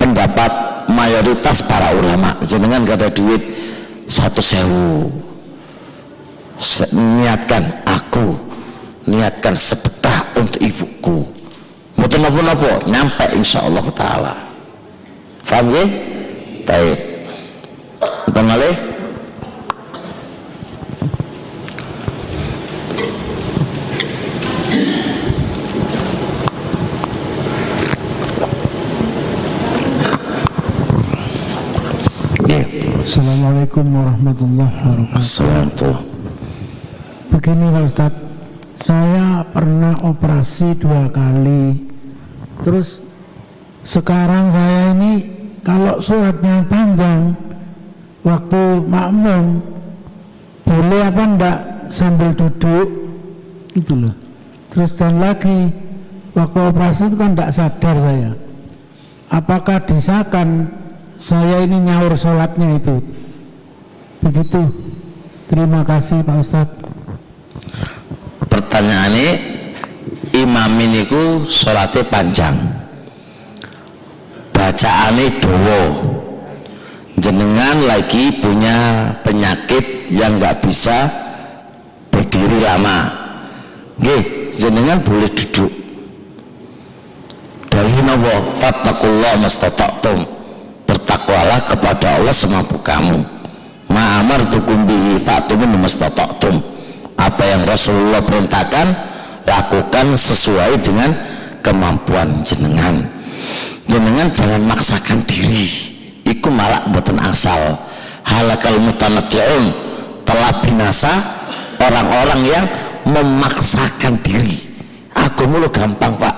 pendapat 0.00 0.88
mayoritas 0.88 1.60
para 1.64 1.92
ulama. 1.92 2.34
Jenengan 2.42 2.82
gak 2.88 2.98
ada 3.04 3.10
duit 3.12 3.40
satu 4.08 4.40
sewu. 4.40 5.12
Niatkan 6.92 7.84
aku 7.88 8.49
niatkan 9.10 9.58
sedekah 9.58 10.38
untuk 10.38 10.62
ibuku 10.62 11.18
mau 11.98 12.06
nopo-nopo 12.06 12.86
nyampe 12.86 13.26
insya 13.34 13.66
Allah 13.66 13.86
ta'ala 13.90 14.50
Paham 15.50 15.74
ya? 15.74 15.82
Baik. 16.62 16.98
Malih. 18.30 18.76
Assalamualaikum 33.00 33.90
warahmatullahi 33.90 34.70
wabarakatuh. 34.70 35.18
Assalamualaikum. 35.18 35.98
Begini 37.34 37.64
Pak 37.74 37.82
Ustaz, 37.90 38.14
saya 38.80 39.44
pernah 39.52 39.92
operasi 40.00 40.72
dua 40.80 41.12
kali. 41.12 41.76
Terus 42.64 43.00
sekarang 43.84 44.52
saya 44.52 44.82
ini 44.96 45.12
kalau 45.60 46.00
suratnya 46.00 46.64
panjang 46.68 47.36
waktu 48.24 48.62
makmum 48.88 49.60
boleh 50.64 51.00
apa 51.04 51.22
enggak 51.24 51.58
sambil 51.92 52.32
duduk? 52.32 52.88
Itu 53.76 53.94
loh. 53.96 54.14
Terus 54.72 54.96
dan 54.96 55.20
lagi 55.20 55.72
waktu 56.32 56.58
operasi 56.58 57.12
itu 57.12 57.16
kan 57.20 57.36
enggak 57.36 57.52
sadar 57.52 57.96
saya. 57.96 58.30
Apakah 59.30 59.78
disahkan 59.86 60.72
saya 61.20 61.62
ini 61.68 61.84
nyaur 61.84 62.16
sholatnya 62.16 62.80
itu? 62.80 62.96
Begitu. 64.24 64.62
Terima 65.50 65.82
kasih 65.82 66.22
Pak 66.22 66.36
Ustadz 66.40 66.80
pertanyaannya 68.80 69.30
imam 70.40 70.72
ini 70.80 71.04
ku 71.04 71.44
sholatnya 71.44 72.00
panjang. 72.08 72.56
Bacaannya 74.56 75.36
dowo 75.36 75.82
jenengan 77.20 77.76
lagi 77.84 78.40
punya 78.40 79.12
penyakit 79.20 80.08
yang 80.08 80.40
nggak 80.40 80.64
bisa 80.64 81.12
berdiri 82.08 82.64
lama. 82.64 83.12
Oke, 84.00 84.48
jenengan 84.48 85.04
boleh 85.04 85.28
duduk. 85.28 85.68
Dari 87.68 88.00
nopo 88.00 88.56
fattakullah 88.64 89.36
mastata'tum. 89.44 90.24
Bertakwalah 90.88 91.68
kepada 91.68 92.16
Allah 92.16 92.32
semampu 92.32 92.80
kamu. 92.80 93.28
Ma'amar 93.92 94.48
tukum 94.48 94.88
bihi 94.88 95.20
fa'tumin 95.20 95.68
mastata'tum 95.76 96.69
apa 97.20 97.44
yang 97.44 97.62
Rasulullah 97.68 98.24
perintahkan 98.24 98.86
lakukan 99.44 100.16
sesuai 100.16 100.80
dengan 100.80 101.12
kemampuan 101.60 102.40
jenengan. 102.40 103.04
Jenengan 103.84 104.32
jangan 104.32 104.62
maksakan 104.64 105.20
diri. 105.28 105.68
Iku 106.24 106.48
malah 106.48 106.88
buatan 106.88 107.20
asal. 107.20 107.76
Halakal 108.24 108.80
mutanabji'un 108.80 109.64
telah 110.24 110.52
binasa 110.64 111.12
orang-orang 111.76 112.40
yang 112.48 112.64
memaksakan 113.04 114.16
diri. 114.24 114.56
Aku 115.12 115.44
mulu 115.44 115.68
gampang 115.68 116.16
pak. 116.16 116.36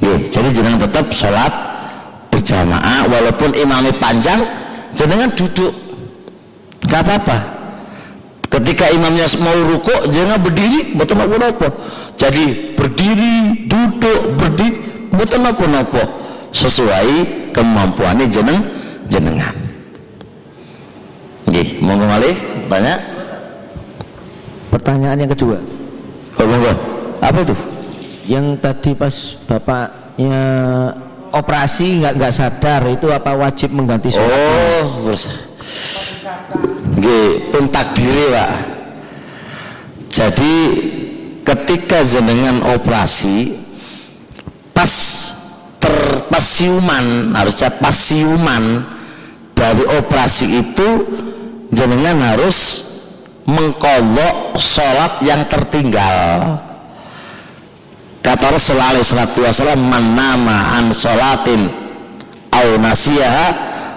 Ya, 0.00 0.16
jadi 0.22 0.48
jangan 0.54 0.76
tetap 0.80 1.10
sholat 1.10 1.52
berjamaah 2.30 3.08
walaupun 3.10 3.52
imamnya 3.52 3.92
panjang 4.00 4.44
jangan 4.94 5.28
duduk. 5.34 5.74
Gak 6.86 7.02
apa-apa 7.02 7.55
ketika 8.56 8.88
imamnya 8.88 9.28
mau 9.44 9.54
ruku 9.54 9.92
jangan 10.08 10.40
berdiri 10.40 10.96
betul 10.96 11.20
apa 11.20 11.68
jadi 12.16 12.72
berdiri 12.72 13.68
duduk 13.68 14.20
berdiri 14.40 14.76
betul 15.12 15.44
apa 15.44 16.02
sesuai 16.56 17.10
kemampuannya 17.52 18.26
jeneng 18.32 18.60
jenengan 19.06 19.66
Nggih, 21.46 21.78
mau 21.78 21.94
kembali 21.94 22.30
tanya 22.66 22.94
Pertanyaan 24.66 25.18
yang 25.24 25.30
kedua. 25.30 25.56
oh 26.36 26.46
monggo 26.46 26.72
apa 27.22 27.38
itu 27.46 27.56
Yang 28.26 28.46
tadi 28.58 28.90
pas 28.98 29.14
bapaknya 29.46 30.40
operasi 31.30 32.02
nggak 32.02 32.12
nggak 32.18 32.32
sadar 32.34 32.82
itu 32.90 33.06
apa 33.14 33.30
wajib 33.38 33.70
mengganti 33.70 34.10
sholat? 34.10 34.34
Oh, 34.82 35.06
wis. 35.06 35.30
Nggih, 36.96 37.52
pun 37.52 37.64
takdiri, 37.68 38.24
Pak. 38.32 38.52
Jadi 40.10 40.54
ketika 41.46 42.02
jenengan 42.02 42.58
operasi 42.74 43.54
pas 44.74 44.92
terpasiuman 45.78 47.30
harusnya 47.38 47.70
pasiuman 47.78 48.82
dari 49.54 49.86
operasi 49.86 50.46
itu 50.58 50.88
jenengan 51.70 52.18
harus 52.34 52.82
mengkolok 53.46 54.58
sholat 54.58 55.22
yang 55.22 55.46
tertinggal 55.46 56.58
kata 58.26 58.46
Rasulullah 58.50 58.98
alaihi 58.98 59.06
wasallam 59.46 59.86
man 59.86 60.18
an 60.18 60.90
sholatin 60.90 61.70
au 62.50 62.68
nasiyaha 62.82 63.46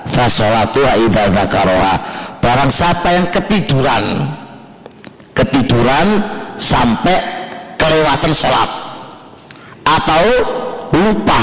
fa 0.05 0.29
sholatuha 0.29 0.93
idza 1.01 1.33
dzakaraha 1.33 1.95
barang 2.39 2.71
siapa 2.71 3.07
yang 3.15 3.27
ketiduran 3.31 4.05
ketiduran 5.39 6.07
sampai 6.59 7.17
kelewatan 7.79 8.35
sholat. 8.35 8.69
Atau 9.87 10.23
lupa. 10.91 11.41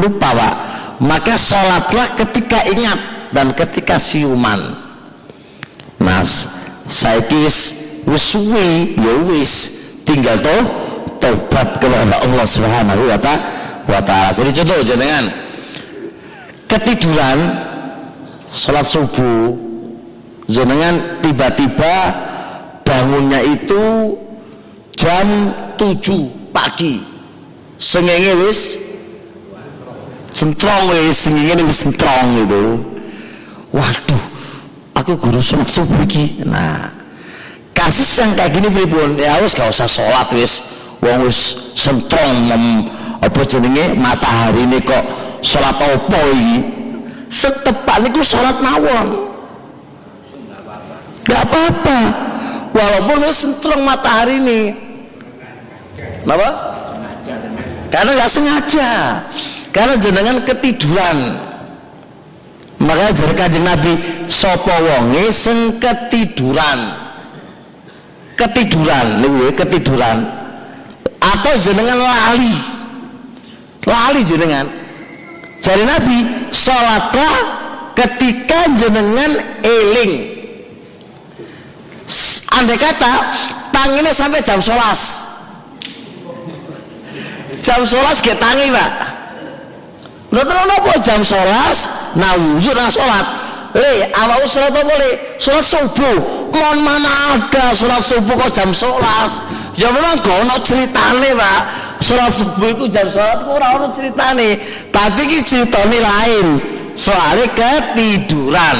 Lupa 0.00 0.28
pak. 0.32 0.54
Maka 1.02 1.34
sholatlah 1.36 2.16
ketika 2.16 2.64
ingat 2.72 2.98
dan 3.36 3.52
ketika 3.52 4.00
siuman. 4.00 4.80
Mas 6.00 6.48
saya 6.88 7.22
kis 7.28 7.78
wis 8.08 8.24
suwi 8.24 8.96
ya 8.96 9.12
wis. 9.28 9.52
Tinggal 10.02 10.42
tuh 10.42 10.62
tobat 11.22 11.78
kepada 11.78 12.18
Allah 12.18 12.46
Subhanahu 12.48 13.06
wa 13.86 14.00
taala. 14.02 14.34
Jadi 14.34 14.50
contoh 14.50 14.82
jenengan. 14.82 15.24
Ketiduran 16.66 17.38
sholat 18.52 18.84
subuh. 18.84 19.56
Jenengan 20.52 21.24
tiba-tiba 21.24 21.94
bangunnya 22.84 23.40
itu 23.40 24.14
jam 24.92 25.56
7 25.80 26.52
pagi. 26.52 27.00
Sengenge 27.80 28.36
wis 28.46 28.78
sentrong 30.30 30.92
wis 30.92 31.16
sengenge 31.26 31.64
wis 31.64 31.78
sentrong 31.82 32.46
itu 32.46 32.78
waduh 33.72 34.24
aku 34.92 35.16
guru 35.16 35.40
sholat 35.40 35.66
subuh 35.72 36.04
iki. 36.04 36.44
Nah 36.44 36.92
kasus 37.72 38.12
yang 38.20 38.36
kayak 38.36 38.52
gini 38.52 38.68
pripun? 38.68 39.16
Ya 39.16 39.40
wis 39.40 39.56
gak 39.56 39.72
usah 39.72 39.88
sholat 39.88 40.28
wis. 40.36 40.76
Wong 41.02 41.26
wis 41.26 41.72
sentrong 41.74 42.46
mem, 42.46 42.86
apa 43.18 43.42
jenenge? 43.42 43.98
Matahari 43.98 44.68
ini 44.68 44.78
kok 44.84 45.02
sholat 45.42 45.74
apa 45.74 46.20
iki 46.30 46.81
setepak 47.32 47.96
niku 48.04 48.20
sholat 48.20 48.60
mawon 48.60 49.32
nggak 51.24 51.42
apa-apa 51.48 51.98
walaupun 52.76 53.16
wis 53.24 53.40
sentrong 53.40 53.80
matahari 53.80 54.36
ini 54.36 54.60
Kenapa? 56.22 56.48
Karena 57.90 58.10
nggak 58.14 58.30
sengaja. 58.30 58.90
Karena 59.74 59.94
jenengan 59.98 60.36
ketiduran. 60.46 61.18
Makanya 62.82 63.12
jadi 63.14 63.34
kanjeng 63.38 63.66
Nabi 63.66 63.92
sopo 64.26 64.70
wonge 64.70 65.30
sing 65.30 65.78
ketiduran. 65.78 66.98
Ketiduran, 68.38 69.22
ya, 69.22 69.50
ketiduran. 69.54 70.18
Atau 71.22 71.54
jenengan 71.62 71.98
lali. 72.00 72.54
Lali 73.86 74.20
jenengan. 74.26 74.66
Jadi 75.62 75.86
Nabi 75.86 76.18
sholatlah 76.50 77.34
ketika 77.94 78.66
jenengan 78.74 79.62
eling. 79.62 80.34
Andai 82.52 82.76
kata 82.76 83.12
tanginnya 83.72 84.12
sampai 84.12 84.44
jam 84.44 84.60
11 84.60 85.32
jam 87.62 87.86
11 87.86 88.20
ge 88.20 88.34
tangi 88.36 88.68
pak. 88.74 88.92
Lha 90.34 90.42
terus 90.44 90.64
napa 90.66 90.92
jam 91.00 91.22
11 91.22 92.18
nah 92.18 92.34
wujud 92.36 92.76
nang 92.76 92.92
salat 92.92 93.26
Eh, 93.72 94.04
awak 94.12 94.44
salat 94.44 94.76
apa 94.76 94.94
le? 95.00 95.10
Salat 95.40 95.64
subuh. 95.64 96.16
Mohon 96.52 96.78
mana 96.84 97.12
ada 97.40 97.72
salat 97.72 98.04
subuh 98.04 98.36
kok 98.36 98.52
jam 98.52 98.68
11. 98.68 99.80
Ya 99.80 99.88
memang 99.88 100.20
gak 100.20 100.36
ono 100.44 100.56
ceritane, 100.60 101.32
Pak. 101.32 101.60
Salat 102.04 102.36
subuh 102.36 102.68
itu 102.68 102.84
jam 102.92 103.08
11 103.08 103.48
kok 103.48 103.48
ora 103.48 103.80
ono 103.80 103.88
ceritane. 103.88 104.60
Tapi 104.92 105.20
iki 105.24 105.40
ceritane 105.40 105.98
lain. 106.04 106.46
Soalnya 106.92 107.48
ketiduran. 107.56 108.78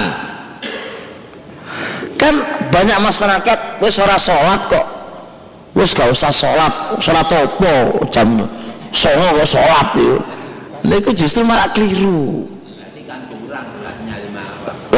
Kan 2.21 2.35
banyak 2.69 2.99
masyarakat 3.01 3.81
wis 3.81 3.97
ora 3.97 4.21
salat 4.21 4.61
kok. 4.69 4.87
Wis 5.73 5.97
gak 5.97 6.13
usah 6.13 6.29
salat, 6.29 7.01
salat 7.01 7.33
opo 7.33 8.05
jam 8.13 8.45
songo 8.93 9.41
kok 9.41 9.49
salat 9.49 9.89
yo. 9.97 10.21
Niku 10.85 11.17
justru 11.17 11.49
malah 11.49 11.73
keliru. 11.73 12.52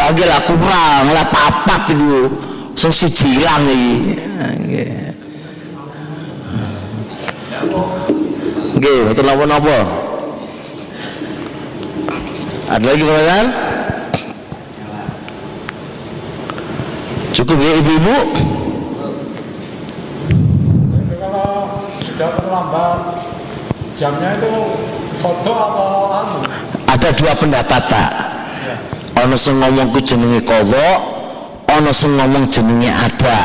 Lagi 0.04 0.20
lah 0.28 0.40
kurang, 0.44 1.16
lah 1.16 1.24
papat 1.32 1.96
itu. 1.96 2.28
Sing 2.76 2.92
siji 2.92 3.40
ilang 3.40 3.64
iki. 3.64 4.20
Ah, 4.36 4.52
Nggih. 4.52 4.92
Nggih, 8.76 8.98
betul 9.08 9.24
napa-napa. 9.24 9.78
Ada 12.68 12.84
lagi 12.84 13.00
pertanyaan? 13.00 13.46
Cukup 17.32 17.56
ya 17.64 17.72
ibu-ibu? 17.80 18.16
Kalau 21.16 21.80
sudah 22.04 22.30
terlambat 22.36 22.98
jamnya 23.96 24.36
itu 24.36 24.52
foto 25.24 25.52
atau 25.56 25.90
anu 26.12 26.38
Ada 26.92 27.08
dua 27.16 27.32
pendapat 27.40 27.82
tak. 27.88 28.12
Ono 29.14 29.36
sing 29.38 29.62
ngomong 29.62 29.94
ku 29.94 30.02
jenenge 30.02 30.42
kowo, 30.42 30.86
ono 31.70 31.90
sing 31.94 32.18
ngomong 32.18 32.50
jenenge 32.50 32.90
ada. 32.90 33.38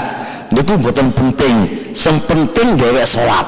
Niku 0.50 0.82
mboten 0.82 1.14
penting. 1.14 1.70
Sing 1.94 2.18
penting 2.26 2.74
dhewek 2.74 3.06
salat. 3.06 3.46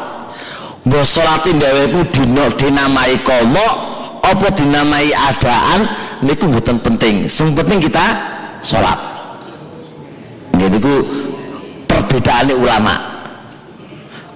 Mbok 0.85 1.01
salat 1.01 1.41
dhewek 1.49 1.89
ku 1.89 2.01
dina 2.13 2.45
dinamai 2.53 3.17
kowo 3.25 3.65
apa 4.21 4.47
dinamai 4.53 5.09
adaan 5.09 5.89
niku 6.21 6.45
mboten 6.45 6.77
penting. 6.77 7.25
Sing 7.25 7.57
penting 7.57 7.89
kita 7.89 8.05
salat. 8.61 9.01
Niku 10.53 11.01
perbedaane 11.89 12.53
ulama. 12.53 12.95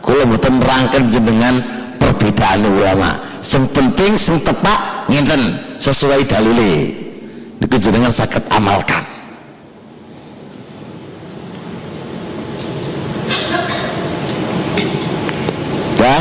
Kula 0.02 0.26
mboten 0.26 0.58
nerangken 0.58 1.14
jenengan 1.14 1.56
perbedaan 2.02 2.66
ulama. 2.66 3.38
Sing 3.46 3.70
penting 3.70 4.18
sing 4.18 4.42
tepak 4.42 5.06
ngenten 5.06 5.54
sesuai 5.78 6.26
dalile. 6.26 7.05
Niku 7.62 7.78
jenengan 7.80 8.12
saged 8.12 8.44
amalkan. 8.52 9.04
Ya. 16.06 16.18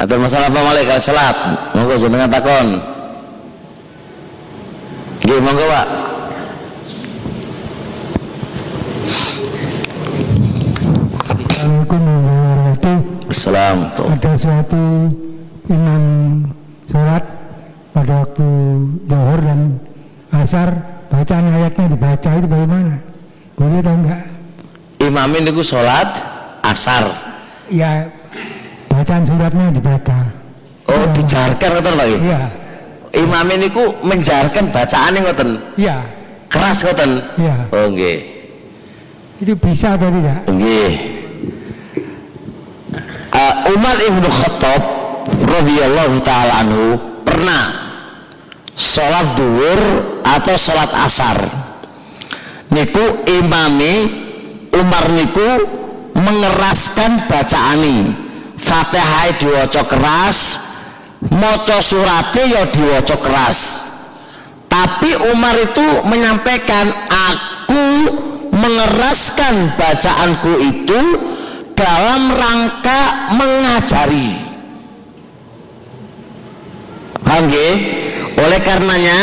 Ada 0.00 0.16
masalah 0.16 0.48
apa 0.48 0.60
malih 0.64 0.88
kalau 0.88 1.04
salat? 1.04 1.36
Monggo 1.76 2.00
jenengan 2.00 2.32
takon. 2.32 2.80
Nggih, 5.20 5.40
monggo, 5.44 5.64
Pak. 5.68 5.86
Assalamualaikum 11.60 12.00
warahmatullahi 12.00 12.48
wabarakatuh. 12.48 12.96
Assalamualaikum. 13.28 14.06
Ada 14.16 14.32
suatu 14.40 14.84
imam 15.68 16.04
sholat 16.88 17.24
pada 17.92 18.12
waktu 18.24 18.48
zuhur 19.04 19.40
dan 19.44 19.60
asar 20.30 20.68
bacaan 21.10 21.44
ayatnya 21.50 21.86
dibaca 21.90 22.30
itu 22.38 22.46
bagaimana? 22.46 22.94
Boleh 23.58 23.78
atau 23.82 23.94
enggak? 23.94 24.22
Imam 25.00 25.32
niku 25.32 25.62
salat 25.64 26.08
asar. 26.62 27.10
Ya 27.70 28.08
bacaan 28.86 29.26
suratnya 29.26 29.66
dibaca. 29.72 30.18
Oh, 30.90 31.04
dijarkan 31.14 31.70
ngoten 31.78 31.94
lho. 31.94 32.04
Iya, 32.18 32.40
Imam 33.14 33.46
niku 33.54 33.94
menjarkan 34.02 34.70
bacaan 34.70 35.14
ngoten. 35.18 35.50
iya, 35.78 36.02
Keras 36.50 36.82
ngoten. 36.82 37.10
iya. 37.38 37.56
Oh 37.70 37.86
nggih. 37.90 38.18
Itu 39.40 39.54
bisa 39.56 39.94
atau 39.96 40.10
tidak? 40.12 40.44
Nggih. 40.50 40.92
Uh, 43.30 43.54
Umar 43.72 43.96
ibnu 44.02 44.26
Khattab 44.26 44.82
radhiyallahu 45.30 46.16
taala 46.26 46.66
anhu 46.66 46.98
pernah 47.22 47.62
sholat 48.74 49.38
duhur 49.38 49.80
atau 50.38 50.54
sholat 50.54 50.92
asar. 50.94 51.38
Niku 52.70 53.26
imami 53.26 53.94
Umar 54.70 55.10
niku 55.10 55.48
mengeraskan 56.14 57.26
bacaani. 57.26 58.30
Fatihah 58.60 59.40
diwaca 59.40 59.82
keras, 59.88 60.60
maca 61.32 61.80
surate 61.80 62.44
ya 62.46 62.68
diwaca 62.68 63.16
keras. 63.18 63.58
Tapi 64.70 65.10
Umar 65.34 65.56
itu 65.58 65.86
menyampaikan 66.06 66.86
aku 67.08 67.86
mengeraskan 68.54 69.74
bacaanku 69.74 70.52
itu 70.62 71.00
dalam 71.74 72.30
rangka 72.30 73.02
mengajari. 73.34 74.50
Paham? 77.30 77.56
Oleh 78.36 78.60
karenanya 78.60 79.18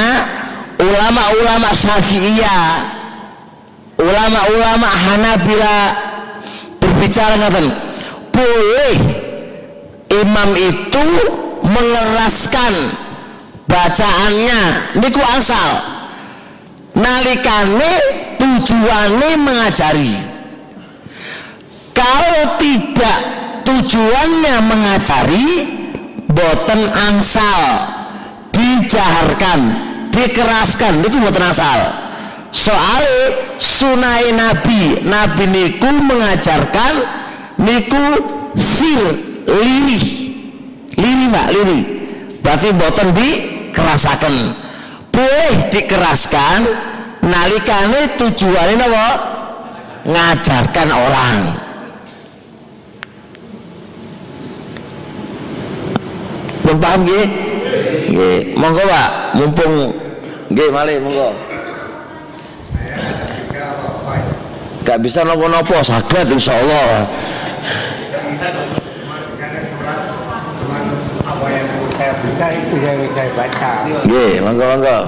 ulama-ulama 0.78 1.70
Syafi'iyah, 1.74 2.66
ulama-ulama 3.98 4.88
Hanabila 4.88 5.78
berbicara 6.78 7.36
ngaten, 7.38 7.68
boleh 8.34 8.96
imam 10.14 10.50
itu 10.54 11.06
mengeraskan 11.66 12.74
bacaannya. 13.68 14.62
Niku 15.02 15.22
asal. 15.36 15.98
Nalikane 16.98 17.94
tujuannya 18.42 19.32
mengajari. 19.38 20.18
Kalau 21.94 22.58
tidak 22.58 23.20
tujuannya 23.62 24.56
mengajari 24.66 25.50
boten 26.26 26.82
angsal 26.90 27.62
dijaharkan 28.50 29.87
dikeraskan. 30.18 31.06
Itu 31.06 31.22
boten 31.22 31.46
asal. 31.46 31.94
Soalnya 32.50 33.54
sunai 33.62 34.34
nabi. 34.34 35.06
Nabi 35.06 35.44
niku 35.46 35.90
mengajarkan 35.94 36.94
niku 37.62 38.06
sir 38.58 39.14
lirih. 39.46 40.06
Lirih 40.98 41.28
mbak 41.30 41.48
lirih. 41.54 41.84
Berarti 42.42 42.68
boten 42.74 43.14
dikerasakan 43.14 44.34
boleh 45.18 45.74
dikeraskan 45.74 46.60
nalikane 47.26 48.22
tujuannya 48.22 48.86
apa 48.86 49.08
ngajarkan 50.06 50.90
orang. 50.94 51.40
Belum 56.62 56.78
paham 56.78 57.00
nggih? 57.08 57.26
Monggo 58.60 58.84
Pak 58.86 59.10
mumpung 59.40 59.74
nggih 60.48 60.70
malih 60.72 60.96
monggo 61.04 61.30
gak 64.88 65.00
bisa 65.04 65.28
nopo-nopo 65.28 65.78
saged 65.84 66.28
insyaallah 66.32 67.08
bisa 72.18 72.48
itu 72.50 72.76
yang 72.82 73.00
saya 73.14 73.32
baca 73.36 73.72
nggih 74.08 74.34
monggo 74.42 74.66
monggo 74.66 75.00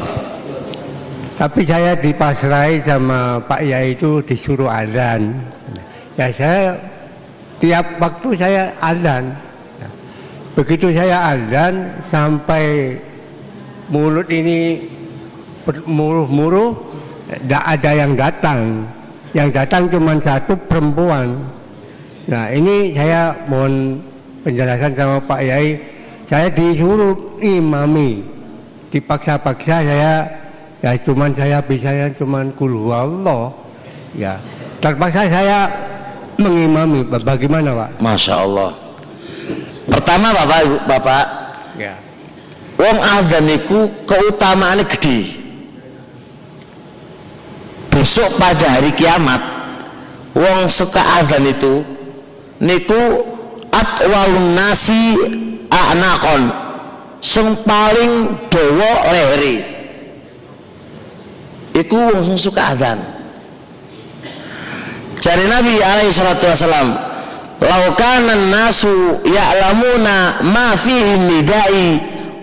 Tapi 1.40 1.64
saya 1.64 1.96
dipasrai 1.96 2.84
sama 2.84 3.40
Pak 3.40 3.64
Yai 3.64 3.96
itu 3.96 4.20
disuruh 4.28 4.68
azan. 4.68 5.40
Ya 6.20 6.28
saya 6.36 6.76
tiap 7.64 7.96
waktu 7.96 8.36
saya 8.36 8.76
azan. 8.84 9.32
Begitu 10.52 10.92
saya 10.92 11.32
azan 11.32 11.96
sampai 12.12 13.00
mulut 13.88 14.28
ini 14.28 14.84
muruh-muruh, 15.86 16.74
tidak 17.30 17.64
ada 17.64 17.92
yang 17.94 18.12
datang. 18.18 18.60
Yang 19.38 19.50
datang 19.62 19.84
cuma 19.94 20.18
satu 20.18 20.58
perempuan. 20.58 21.38
Nah 22.26 22.50
ini 22.50 22.94
saya 22.98 23.38
mohon 23.46 24.02
penjelasan 24.42 24.94
sama 24.98 25.18
Pak 25.22 25.42
Yai. 25.46 25.78
Saya 26.30 26.50
disuruh 26.50 27.42
imami, 27.42 28.22
dipaksa-paksa 28.94 29.82
saya 29.82 30.14
ya 30.82 30.94
cuman 31.02 31.34
saya 31.34 31.58
bisa 31.62 31.90
ya 31.90 32.10
cuman 32.14 32.54
kul 32.58 32.90
Allah. 32.94 33.54
Ya 34.14 34.42
terpaksa 34.82 35.30
saya 35.30 35.70
mengimami. 36.38 37.06
Bagaimana 37.06 37.74
Pak? 37.74 37.90
Masya 38.02 38.34
Allah. 38.46 38.72
Pertama 39.90 40.34
Bapak 40.34 40.60
Ibu 40.66 40.78
Bapak. 40.86 41.26
Ya. 41.78 41.94
Wong 42.80 42.98
azan 42.98 43.44
niku 43.46 43.92
keutamaannya 44.08 44.88
gede 44.88 45.49
besok 48.00 48.32
pada 48.40 48.80
hari 48.80 48.96
kiamat 48.96 49.44
wong 50.32 50.72
suka 50.72 51.04
azan 51.20 51.52
itu 51.52 51.84
niku 52.64 53.28
atwalun 53.76 54.56
nasi 54.56 55.20
anakon 55.68 56.48
sing 57.20 57.60
paling 57.68 58.40
dawa 58.48 59.04
leri 59.12 59.60
iku 61.76 62.16
wong 62.16 62.24
sing 62.24 62.40
suka 62.40 62.72
azan. 62.72 63.00
Cari 65.20 65.52
Nabi 65.52 65.76
alaihi 65.84 66.16
salatu 66.16 66.48
wasalam 66.48 66.96
laukanan 67.60 68.48
nasu 68.48 69.20
ya'lamuna 69.28 70.40
ma 70.48 70.72
fihi 70.80 71.20
nidai 71.20 71.88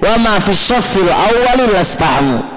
wa 0.05 0.21
ma 0.21 0.37
fi 0.37 0.53
safil 0.53 1.09
awwali 1.09 1.73
lastahamu 1.73 2.56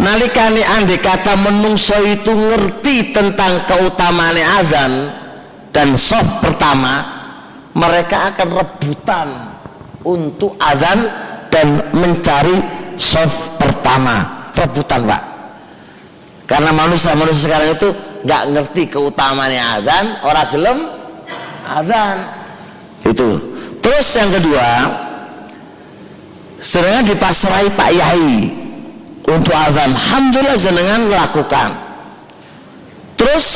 nalikani 0.00 0.64
andai 0.64 0.98
kata 0.98 1.36
menungso 1.36 1.94
itu 2.00 2.32
ngerti 2.32 3.12
tentang 3.12 3.68
keutamaan 3.68 4.34
azan 4.34 4.92
dan 5.70 5.94
soft 5.94 6.40
pertama 6.40 7.04
mereka 7.76 8.34
akan 8.34 8.48
rebutan 8.50 9.28
untuk 10.02 10.56
azan 10.58 11.06
dan 11.52 11.92
mencari 11.94 12.56
soft 12.96 13.60
pertama. 13.60 14.48
Rebutan 14.56 15.06
pak. 15.06 15.22
Karena 16.44 16.74
manusia-manusia 16.74 17.46
sekarang 17.46 17.70
itu 17.78 17.88
nggak 18.26 18.42
ngerti 18.50 18.82
keutamaan 18.90 19.54
azan 19.54 20.18
orang 20.26 20.48
gelem 20.50 20.78
azan. 21.64 22.16
Itu. 23.06 23.28
Terus 23.80 24.08
yang 24.18 24.30
kedua 24.34 24.68
sedangkan 26.60 27.08
dipasrai 27.08 27.72
Pak 27.72 27.90
Yai 27.96 28.59
untuk 29.28 29.54
azan 29.54 29.92
Alhamdulillah 29.92 30.58
jenengan 30.58 31.00
melakukan. 31.06 31.68
Terus 33.20 33.46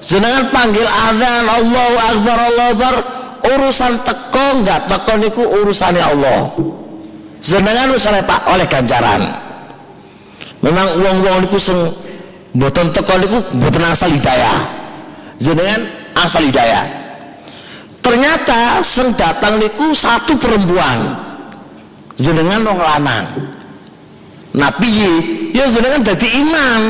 jenengan 0.00 0.48
panggil 0.48 0.86
azan 0.86 1.44
Allahu 1.44 1.96
Akbar 2.14 2.38
Allahu 2.38 2.70
Akbar. 2.72 2.96
Urusan 3.38 4.04
teko 4.04 4.60
nggak 4.60 4.90
teko 4.90 5.12
niku 5.16 5.42
urusannya 5.62 6.04
Allah. 6.04 6.52
Jenengan 7.38 7.88
oleh 7.94 8.22
Pak 8.26 8.40
oleh 8.50 8.66
ganjaran. 8.66 9.22
Memang 10.60 10.98
uang-uang 10.98 11.46
niku 11.46 11.56
sing 11.56 11.78
mboten 12.52 12.90
teko 12.90 13.14
niku 13.22 13.38
mboten 13.56 13.84
asal 13.88 14.10
hidayah. 14.10 14.66
Jenengan 15.38 15.86
asal 16.18 16.42
hidayah. 16.44 16.82
Ternyata 18.02 18.82
sing 18.82 19.14
datang 19.14 19.62
niku 19.62 19.94
satu 19.94 20.34
perempuan. 20.34 21.14
Jenengan 22.18 22.66
wong 22.66 22.78
lanang 22.82 23.24
nah 24.56 24.72
piye? 24.76 25.12
Ya 25.52 25.68
jenengan 25.68 26.04
dadi 26.04 26.28
imam. 26.38 26.82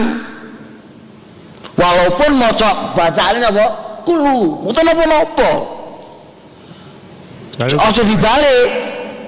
Walaupun 1.79 2.31
maca 2.43 2.91
bacaane 2.99 3.39
apa? 3.39 3.67
Kulu. 4.03 4.67
Mboten 4.67 4.83
napa-napa. 4.83 5.53
Aja 7.63 8.03
dibalik. 8.03 8.69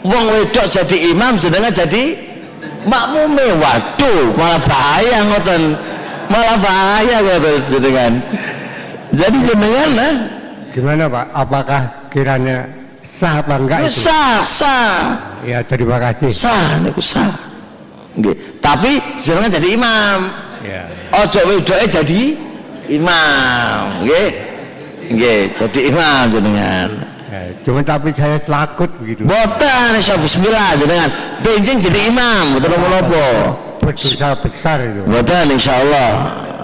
Wong 0.01 0.25
wedok 0.33 0.67
jadi 0.67 1.15
imam 1.15 1.39
jenengan 1.39 1.71
jadi 1.71 2.19
makmume. 2.89 3.55
Waduh 3.61 4.35
malah 4.35 4.61
bahaya 4.67 5.19
ngoten. 5.31 5.63
Malah 6.27 6.57
bahaya 6.59 7.17
ngoten 7.23 7.55
jenengan. 7.71 8.13
Jadi 9.15 9.39
jenengan 9.47 9.89
nah 9.95 10.15
gimana 10.75 11.07
Pak? 11.11 11.27
Apakah 11.35 11.83
kiranya 12.11 12.67
sah 13.03 13.43
apa 13.43 13.55
enggak 13.59 13.79
itu? 13.87 14.07
sah 14.07 14.43
sah. 14.47 14.95
Ya 15.47 15.63
terima 15.63 16.03
kasih. 16.03 16.31
Sah 16.31 16.79
niku 16.83 17.03
sah 17.03 17.50
nggih. 18.19 18.37
Tapi 18.59 18.99
jenengan 19.21 19.51
jadi 19.51 19.69
imam. 19.77 20.19
Ya 20.65 20.83
ojo 21.23 21.41
wedoke 21.47 21.87
jadi 21.87 22.23
imam. 22.89 24.07
Nggih. 24.07 24.29
Nggih 25.11 25.41
jadi 25.59 25.81
imam 25.91 26.25
jenengan. 26.31 26.89
Ya, 27.31 27.41
cuma 27.63 27.79
tapi 27.87 28.11
saya 28.15 28.43
selakut 28.43 28.91
begitu. 28.99 29.23
Boten 29.23 29.91
insya 29.95 30.19
bismillah 30.19 30.75
jenengan. 30.79 31.11
Benjing 31.43 31.79
jadi 31.79 32.11
imam 32.11 32.59
boten 32.59 32.69
napa-napa 32.75 33.27
berdosa 33.79 34.35
besar 34.43 34.79
itu. 34.83 35.03
Boten 35.07 35.47
insyaallah 35.55 36.11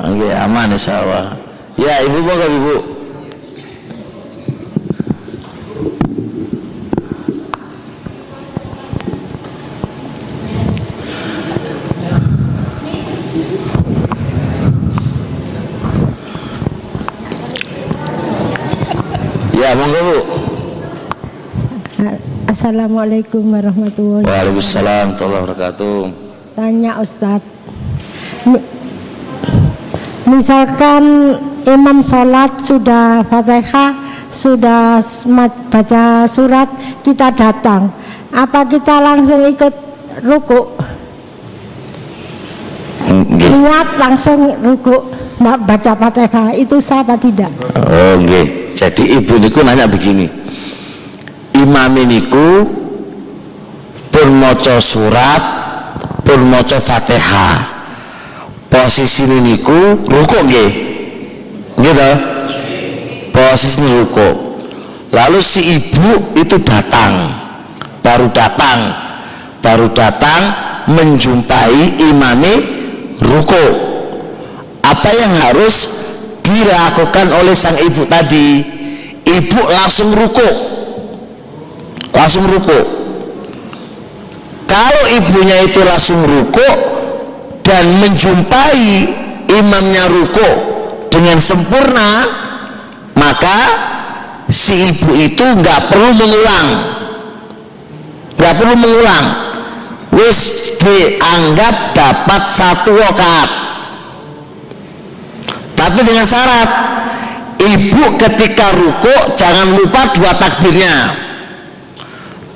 nggih 0.04 0.32
aman 0.36 0.76
insyaallah 0.76 1.32
ya 1.80 1.94
ibu 2.04 2.18
monggo 2.20 2.46
ibu 2.52 2.76
Ya, 19.56 19.74
monggo 19.74 19.98
Bu. 19.98 20.18
Assalamualaikum 22.66 23.54
warahmatullahi 23.54 24.26
wabarakatuh. 24.26 24.42
Waalaikumsalam 24.42 25.06
warahmatullahi 25.14 25.42
wabarakatuh. 25.46 25.98
Tanya 26.58 26.92
Ustadz, 26.98 27.46
Mi- 28.42 28.66
misalkan 30.26 31.02
imam 31.62 32.02
sholat 32.02 32.58
sudah 32.58 33.22
fatihah, 33.30 33.94
sudah 34.34 34.98
baca 35.70 36.26
surat, 36.26 36.66
kita 37.06 37.30
datang, 37.38 37.86
apa 38.34 38.66
kita 38.66 38.98
langsung 38.98 39.46
ikut 39.46 39.74
ruku? 40.26 40.66
Nggih. 43.14 43.62
Niat 43.62 43.88
langsung 43.94 44.58
ruku, 44.58 45.06
baca 45.38 45.92
fatihah, 45.94 46.50
itu 46.50 46.82
sah 46.82 47.06
apa 47.06 47.14
tidak? 47.14 47.54
Oh 47.78 48.18
nggih. 48.18 48.74
Jadi 48.74 49.22
ibu 49.22 49.38
niku 49.38 49.62
nanya 49.62 49.86
begini. 49.86 50.45
Imam 51.56 51.96
niku 51.96 52.68
pun 54.12 54.28
maca 54.36 54.76
surat, 54.76 55.42
pun 56.20 56.40
maca 56.44 56.76
Fatihah. 56.76 57.56
Posisi 58.68 59.24
niku 59.24 60.04
ruku 60.04 60.36
nggih. 60.44 60.70
Nggih 61.80 61.92
to? 61.96 62.12
Posisi 63.32 63.80
ruku. 63.80 64.28
Lalu 65.16 65.40
si 65.40 65.80
ibu 65.80 66.36
itu 66.36 66.60
datang. 66.60 67.32
Baru 68.04 68.28
datang. 68.32 68.92
Baru 69.64 69.88
datang 69.96 70.52
menjumpai 70.92 71.96
imami 72.04 72.54
ruku. 73.16 73.66
Apa 74.84 75.10
yang 75.10 75.32
harus 75.40 76.04
dilakukan 76.46 77.26
oleh 77.34 77.56
sang 77.58 77.74
ibu 77.74 78.06
tadi 78.06 78.62
ibu 79.26 79.60
langsung 79.66 80.14
ruku 80.14 80.75
langsung 82.16 82.48
ruku 82.48 82.80
kalau 84.64 85.04
ibunya 85.12 85.62
itu 85.62 85.84
langsung 85.84 86.24
ruku 86.24 86.68
dan 87.62 87.84
menjumpai 88.02 89.12
imamnya 89.46 90.10
ruku 90.10 90.50
dengan 91.12 91.38
sempurna 91.38 92.24
maka 93.16 93.58
si 94.46 94.92
ibu 94.92 95.10
itu 95.16 95.42
nggak 95.42 95.90
perlu 95.90 96.10
mengulang. 96.14 96.66
Nggak 98.36 98.54
perlu 98.54 98.74
mengulang. 98.76 99.24
Wis 100.12 100.38
dianggap 100.78 101.96
dapat 101.96 102.42
satu 102.52 102.92
rakaat. 102.94 103.50
Tapi 105.76 106.00
dengan 106.04 106.24
syarat 106.24 106.70
ibu 107.60 108.16
ketika 108.20 108.72
ruku 108.76 109.36
jangan 109.36 109.76
lupa 109.76 110.08
dua 110.12 110.32
takbirnya 110.36 111.25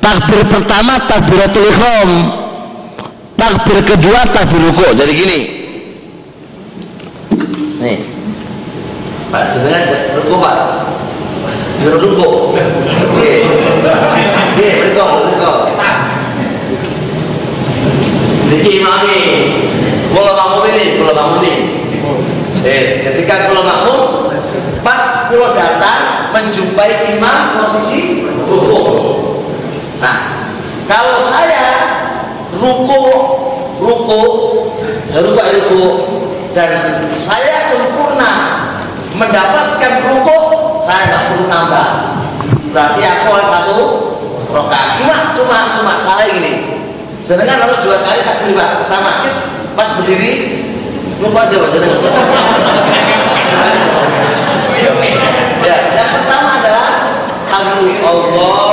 takbir 0.00 0.42
pertama 0.48 0.96
takbiratul 1.04 1.68
ikhram 1.68 2.10
takbir 3.40 3.78
kedua 3.84 4.20
takbir 4.32 4.60
ruku. 4.68 4.84
Jadi 4.96 5.12
gini. 5.16 5.38
Nih. 7.80 7.98
Pak 9.32 9.48
jenengan 9.54 10.18
ruku 10.20 10.34
pak. 10.36 10.56
Juru 11.80 11.96
ruku. 12.12 12.28
Iya 14.60 14.72
ruku 14.92 15.00
ruku. 15.00 15.52
Niki 18.50 18.82
imami 18.82 19.20
kalau 20.10 20.32
kamu 20.34 20.58
ini 20.74 20.84
kalau 20.98 21.14
kamu 21.14 21.34
ini. 21.46 21.52
Yes 22.60 23.00
ketika 23.00 23.48
kalau 23.48 23.64
kamu 23.64 23.96
pas 24.84 25.32
kalau 25.32 25.56
datang 25.56 26.28
menjumpai 26.34 27.16
imam 27.16 27.62
posisi 27.62 28.28
ruku. 28.44 29.29
Nah, 30.00 30.16
kalau 30.88 31.20
saya 31.20 31.64
ruko 32.56 33.02
ruko 33.80 34.20
ruko 35.12 35.40
ruko 35.44 35.82
dan 36.56 37.04
saya 37.12 37.60
sempurna 37.68 38.32
mendapatkan 39.14 39.92
ruko 40.08 40.36
saya 40.80 41.04
nggak 41.08 41.22
perlu 41.30 41.44
nambah. 41.46 41.88
Berarti 42.72 43.02
aku 43.04 43.28
satu 43.44 43.78
rokaat 44.50 44.96
cuma 44.96 45.36
cuma 45.36 45.58
cuma 45.76 45.94
saya 45.94 46.32
gini. 46.32 46.80
Sedangkan 47.20 47.68
harus 47.68 47.84
dua 47.84 48.00
kali 48.00 48.24
tak 48.24 48.36
terima 48.42 48.80
pertama 48.80 49.28
pas 49.76 49.88
berdiri 50.00 50.64
lupa 51.20 51.44
aja 51.44 51.56
wajahnya 51.60 52.00
ya 55.60 55.76
yang 55.92 56.10
pertama 56.16 56.50
adalah 56.58 56.88
Allahu 57.52 57.84
Akbar 58.00 58.69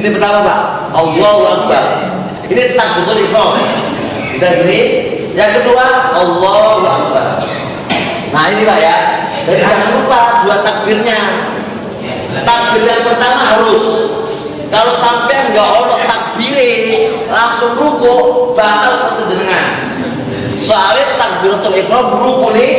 ini 0.00 0.08
pertama 0.16 0.38
Pak. 0.40 0.60
Allahu 0.96 1.42
Akbar. 1.44 1.84
Ini 2.48 2.72
tentang 2.72 3.04
betul 3.04 3.20
ikhram. 3.20 3.52
Dan 4.40 4.64
ini 4.64 4.80
yang 5.36 5.52
kedua 5.60 5.84
Allahu 6.16 6.80
Akbar. 6.88 7.44
Nah 8.32 8.44
ini 8.48 8.64
Pak 8.64 8.78
ya. 8.80 8.96
Jadi 9.44 9.60
jangan 9.60 9.88
lupa 10.00 10.20
dua 10.40 10.56
takbirnya. 10.64 11.20
Takbir 12.40 12.82
yang 12.88 13.04
pertama 13.04 13.38
harus. 13.44 13.84
Kalau 14.72 14.94
sampai 14.96 15.52
nggak 15.52 15.68
ono 15.68 15.96
takbire 16.08 16.72
langsung 17.28 17.76
ruku 17.76 18.16
batal 18.56 18.96
satu 18.96 19.28
jenengan. 19.28 19.92
Soalnya 20.56 21.04
takbiratul 21.20 21.76
ihram 21.76 22.06
ruku 22.16 22.48
nih 22.56 22.72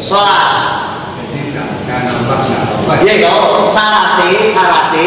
sholat 0.00 0.91
ya 3.02 3.14
kalau 3.22 3.66
sarate 3.66 4.38
sarate. 4.46 5.06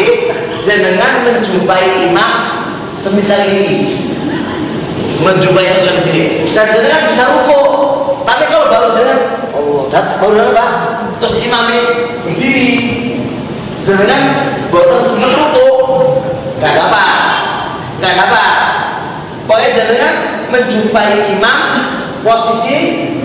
Jenengan 0.66 1.22
menjumpai 1.22 2.10
imam 2.10 2.32
semisal 2.98 3.38
ini. 3.46 4.02
Menjumpai 5.22 5.80
di 5.80 6.02
sini 6.04 6.24
dan 6.52 6.76
jenengan 6.76 7.08
bisa 7.08 7.24
ruku 7.32 7.62
tapi 8.26 8.44
kalau 8.52 8.68
baru 8.68 8.88
jenengan 8.92 9.20
oh 9.56 9.88
dat, 9.88 10.20
baru 10.20 10.36
datang 10.36 10.56
pak. 10.58 10.70
Terus 11.22 11.34
imamnya 11.46 11.80
berdiri. 12.26 12.70
Jenengan 13.80 14.22
buatan 14.68 15.00
sempat 15.06 15.32
ruku 15.38 15.68
gak 16.58 16.74
dapat. 16.74 17.08
Gak 18.02 18.14
dapat. 18.18 18.52
Pokoknya 19.46 19.70
jenengan 19.70 20.14
menjumpai 20.50 21.38
imam 21.38 21.60
posisi 22.26 22.78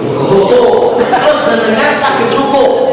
ruku 0.05 1.01
terus 1.01 1.39
jenengan 1.49 1.91
sakit 1.97 2.29
ruku 2.37 2.90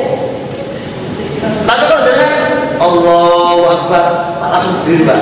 tapi 1.67 1.83
kalau 1.89 2.03
jenengan. 2.05 2.43
Allahu 2.79 3.63
Akbar. 3.67 4.05
Langsung 4.49 4.75
berdiri 4.83 5.03
pak. 5.05 5.19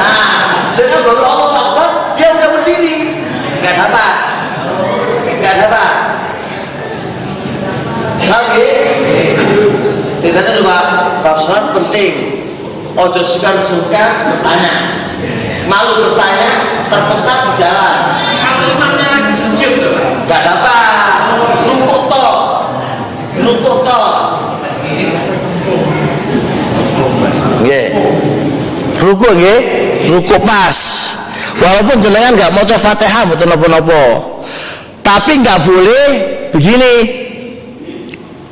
Nah 0.00 0.70
jenengan 0.74 1.02
baru 1.06 1.22
Allahu 1.22 1.54
Akbar 1.54 1.88
dia 2.16 2.28
udah 2.34 2.48
berdiri. 2.60 2.96
Gak 3.64 3.74
dapat 3.80 4.14
gak 5.40 5.56
dapat 5.56 5.92
Oke, 8.24 8.68
tidak 10.24 10.56
lupa 10.56 10.78
kalau 11.20 11.36
sholat 11.36 11.76
penting. 11.76 12.14
Ojo 12.96 13.20
suka 13.20 13.52
suka 13.60 14.04
bertanya, 14.32 14.74
malu 15.68 16.08
bertanya 16.08 16.80
tersesat 16.88 17.38
di 17.52 17.52
jalan. 17.60 18.16
Kalau 18.16 18.64
imamnya 18.70 19.06
lagi 19.12 19.32
sujud 19.36 19.72
tuh, 19.76 19.90
Pak. 19.92 20.08
Gak 20.24 20.40
dapat, 20.40 20.88
luput 21.68 22.02
toh, 22.08 22.36
luput 23.44 23.76
toh. 23.84 24.08
Nggih. 27.60 27.86
Ruku 29.14 29.30
nggih, 29.30 29.58
ruku 30.10 30.36
pas. 30.42 30.74
Walaupun 31.62 32.02
jenengan 32.02 32.34
nggak 32.34 32.50
mau 32.50 32.66
coba 32.66 32.82
Fatihah 32.82 33.22
betul 33.30 33.46
nopo-nopo. 33.46 34.02
Tapi 35.06 35.38
nggak 35.38 35.62
boleh 35.62 36.06
begini. 36.50 36.94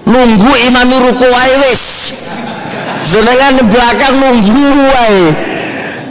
Nunggu 0.06 0.52
imam 0.70 0.86
ruku 0.86 1.26
wae 1.26 1.66
wis. 1.66 2.14
Jenengan 3.02 3.58
belakang 3.66 4.22
nunggu 4.22 4.86
wae. 4.86 5.34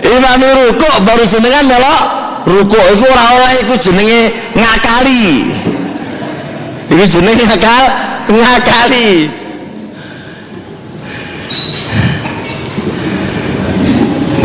Imam 0.03 0.41
ruku 0.43 0.89
baru 1.07 1.23
jenengan 1.23 1.63
melok 1.71 2.03
ruku 2.43 2.75
iku 2.75 3.05
ora 3.07 3.23
oleh 3.39 3.55
iku 3.63 3.79
jenenge 3.79 4.35
ngakali. 4.51 5.47
Iku 6.91 7.03
jenenge 7.07 7.47
ngakal 7.47 7.83
ngakali. 8.27 9.31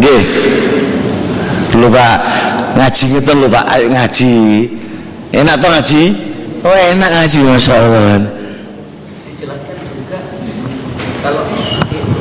Nggih. 0.06 0.22
Lho 1.82 1.90
Pak, 1.90 2.18
ngaji 2.78 3.04
ngeten 3.10 3.36
lho 3.42 3.48
Pak, 3.50 3.64
ayo 3.74 3.90
ngaji. 3.90 4.34
Enak 5.34 5.58
toh 5.58 5.66
ngaji? 5.66 6.02
Oh 6.62 6.70
enak 6.70 7.10
ngaji 7.10 7.38
Masya 7.42 7.74
Allah. 7.74 8.22
dijelaskan 9.26 9.76
juga 9.82 10.18
kalau 11.26 11.42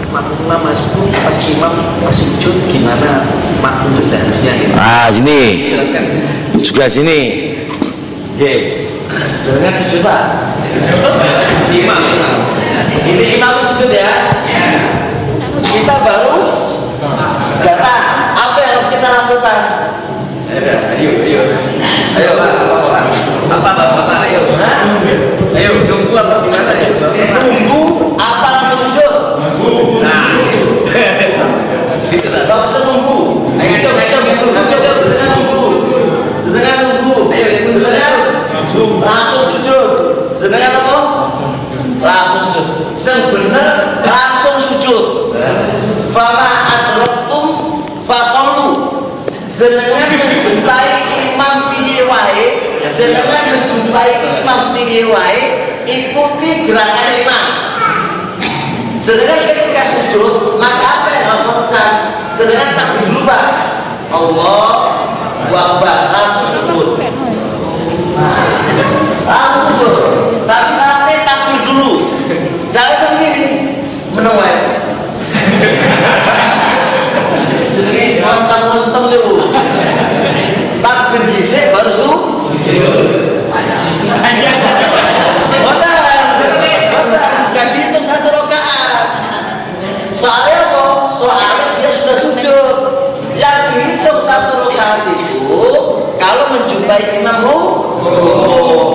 makmum 0.10 0.50
masuk 0.66 1.14
pas 1.14 1.38
imam 1.46 1.74
pas 2.02 2.10
sujud 2.10 2.58
gimana 2.74 3.30
makmum 3.62 4.02
seharusnya 4.02 4.54
ya 4.66 4.68
Ah 4.82 5.08
sini, 5.14 5.70
jelaskan 5.70 6.04
juga 6.66 6.90
sini. 6.90 7.20
Nggih. 8.34 8.90
Jangan 9.46 9.74
sujud 9.86 10.02
Pak. 10.02 10.24
Ini 13.06 13.26
imam 13.38 13.54
sujud 13.62 13.94
ya. 13.94 14.10
Kita 15.62 15.96
baru 16.02 16.42
datang. 17.64 18.04
Apa 18.36 18.58
yang 18.60 18.72
harus 18.76 18.88
kita 18.92 19.08
lakukan? 19.08 19.60
Ayo 21.06 21.22
ayo 21.22 21.42
ayo 22.18 22.32
pak 22.34 22.52
apa 22.66 23.00
apa 23.54 23.70
pak 23.78 23.88
masalah 23.94 24.26
ayo 24.26 24.42
Hah? 24.58 24.82
ayo 25.54 25.72
nunggu 25.86 26.16
apa 26.18 26.34
gimana 26.42 26.72
ya 26.74 26.90
Nunggu 27.46 27.82
apa 28.18 28.48
langsung 28.50 28.80
sujud? 28.90 29.14
nah 30.02 30.26
gitu 32.10 32.30
tak 32.32 32.58
usah 32.66 32.82
nunggu. 32.88 33.18
ayo 33.60 33.76
Ayo, 33.76 34.20
hitung 34.24 34.54
dengan 34.56 35.30
nunggu. 35.36 35.66
Dengan 36.50 36.78
nunggu. 36.86 37.18
Ayo. 37.34 37.48
Dengan 37.76 38.14
langsung 39.04 39.44
sujud. 39.52 39.88
Dengan 40.40 40.72
apa? 40.80 40.98
Langsung 42.00 42.44
sujud. 42.50 42.68
Yang 42.96 43.22
benar 43.34 43.72
langsung 44.04 44.58
sujud. 44.64 45.04
Fama 46.16 46.50
adrokum 46.72 47.48
fasollu. 48.08 48.70
Jenengan 49.56 50.20
menjumpai 50.20 50.92
imam 51.32 51.72
piye 51.72 52.04
wae, 52.12 52.48
jenengan 52.96 53.44
menjumpai 53.52 54.12
imam 54.24 54.72
piye 54.72 55.04
wae, 55.12 55.40
ikuti 55.84 56.72
gerakan 56.72 57.08
imam. 57.22 57.48
Sedangkan 59.04 59.38
ketika 59.38 59.84
sujud, 59.86 60.58
maka 60.58 60.82
apa 60.82 61.08
yang 61.14 61.26
harus 61.30 61.46
lakukan? 61.46 61.92
Sedangkan 62.34 62.70
tak 62.74 62.88
pak. 63.28 63.44
Allah 64.10 64.96
Akbar 65.46 66.10
langsung 66.10 66.48
sujud. 66.52 67.00
Nah, 68.18 68.44
langsung 69.30 69.64
sujud. 69.78 69.94
Tapi 70.50 70.72
sampai 70.74 71.22
takbir 71.22 71.62
dulu. 71.70 71.92
Jangan 72.74 73.20
begini 73.20 73.46
menawar. 74.18 74.58
Jadi 77.72 78.20
mentang-mentang 78.20 79.06
dulu. 79.14 79.54
Takbir 80.82 81.24
bisa 81.34 81.72
baru 81.72 81.92
sujud. 81.94 83.06
Botan, 85.56 86.20
botan, 86.92 87.08
gak 87.54 87.66
dihitung 87.74 88.06
satu 88.06 88.28
rakaat. 88.34 88.94
Soalnya 90.12 90.58
apa? 90.74 90.86
Soalnya 91.14 91.80
dia 91.80 91.90
sudah 91.90 92.18
sujud. 92.20 92.78
Yang 93.36 93.60
dihitung 93.76 94.20
satu 94.24 94.68
rakaat 94.68 95.12
itu 95.12 95.64
kalau 96.16 96.46
menjumpai 96.56 97.20
imam 97.20 97.44
rukuk. 97.44 98.88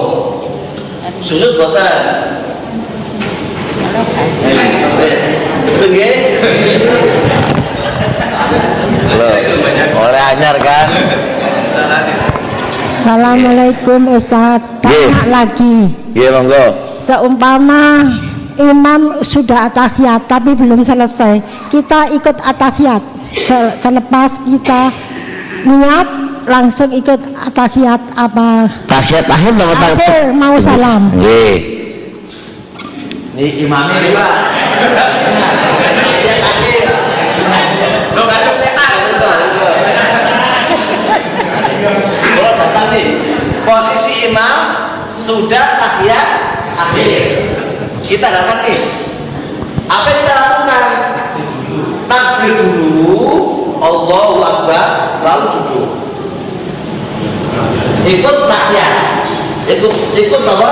Sujud 1.20 1.60
botan. 1.60 2.40
Wes, 5.00 5.22
betul 5.68 5.88
nggih? 5.92 6.16
Loh, 9.20 9.36
oleh 10.08 10.22
anyar 10.32 10.56
kan? 10.56 10.86
Assalamualaikum 13.40 14.12
Ustaz. 14.12 14.60
Tanya 14.84 14.92
Nggih. 14.92 15.32
lagi. 15.32 15.76
Iya 16.12 16.28
monggo. 16.36 16.64
seumpama 17.00 18.04
imam 18.60 19.24
sudah 19.24 19.64
atahiyat 19.64 20.28
tapi 20.28 20.52
belum 20.52 20.84
selesai 20.84 21.40
kita 21.72 22.12
ikut 22.12 22.36
atahiyat 22.36 23.00
Se- 23.32 23.80
selepas 23.80 24.44
kita 24.44 24.92
niat 25.64 26.08
langsung 26.44 26.92
ikut 26.92 27.16
atahiyat 27.40 28.12
apa 28.12 28.68
tahiyat 28.84 29.24
akhir 29.24 29.52
atau 29.56 29.72
tahiyat 29.72 29.96
akhir 29.96 30.36
mau 30.36 30.60
salam 30.60 31.08
nggih 31.16 31.56
Ini 33.32 33.64
imamnya 33.64 34.04
nih 34.04 34.12
pak. 34.12 34.32
Lo 38.12 38.22
cepetan. 38.28 38.96
Datang 42.60 42.86
nih, 42.92 43.29
posisi 43.70 44.34
imam 44.34 44.58
sudah 45.14 45.78
tahiyat 45.78 46.28
akhir. 46.74 47.22
Kita 48.02 48.26
datang 48.26 48.66
nih. 48.66 48.82
Apa 49.86 50.06
yang 50.10 50.18
kita 50.26 50.32
lakukan? 50.34 50.84
Takbir 52.10 52.58
dulu, 52.58 53.14
Allahu 53.78 54.42
Akbar, 54.42 54.86
lalu 55.22 55.46
duduk. 55.54 55.88
Ikut 58.10 58.36
tahiyat. 58.50 58.96
Ikut 59.70 59.94
ikut 60.18 60.42
apa? 60.42 60.70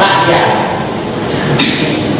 Tahiyat 0.00 0.48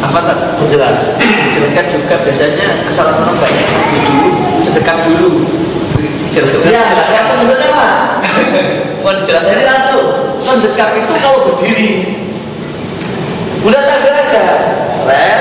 apa 0.05 0.21
tak 0.21 0.37
menjelas 0.61 1.17
dijelaskan 1.17 1.85
juga 1.89 2.15
biasanya 2.21 2.85
kesalahan 2.85 3.25
orang 3.25 3.41
banyak 3.41 3.67
dulu 3.89 4.21
sedekat 4.61 5.01
dulu 5.01 5.49
dijelaskan 5.97 6.69
ya 6.69 6.93
itu 6.93 7.33
sebenarnya 7.41 7.73
mau 9.03 9.13
dijelaskan 9.17 9.51
jadi 9.53 9.65
langsung 9.65 10.05
sedekat 10.41 10.89
itu 10.99 11.13
kalau 11.21 11.39
berdiri 11.49 11.91
udah 13.65 13.81
takbir 13.85 14.13
aja 14.13 14.43
seret 14.89 15.39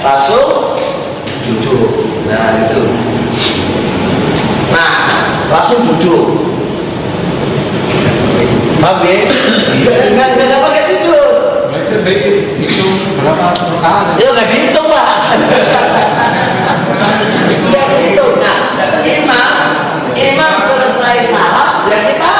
langsung 0.00 0.78
duduk 1.46 1.90
nah 2.26 2.66
itu 2.66 2.82
nah 4.74 4.92
langsung 5.52 5.80
duduk 5.86 6.46
paham 8.86 9.02
ya? 9.02 9.18
Nggak, 10.14 10.28
nggak, 10.36 10.60
pakai 10.62 10.82
sujud 10.84 11.30
Itu 12.62 12.86
berapa 13.18 13.46
rakaat. 13.54 14.18
Ya 14.18 14.28
nggak 14.30 14.46
dihitung 14.50 14.88
pak. 14.90 15.08
Nggak 17.66 17.84
dihitung. 17.94 18.32
Nah, 18.42 18.58
imam, 19.02 19.54
imam 20.14 20.52
selesai 21.16 21.32
salam, 21.32 21.88
ya 21.88 21.98
kita 22.12 22.34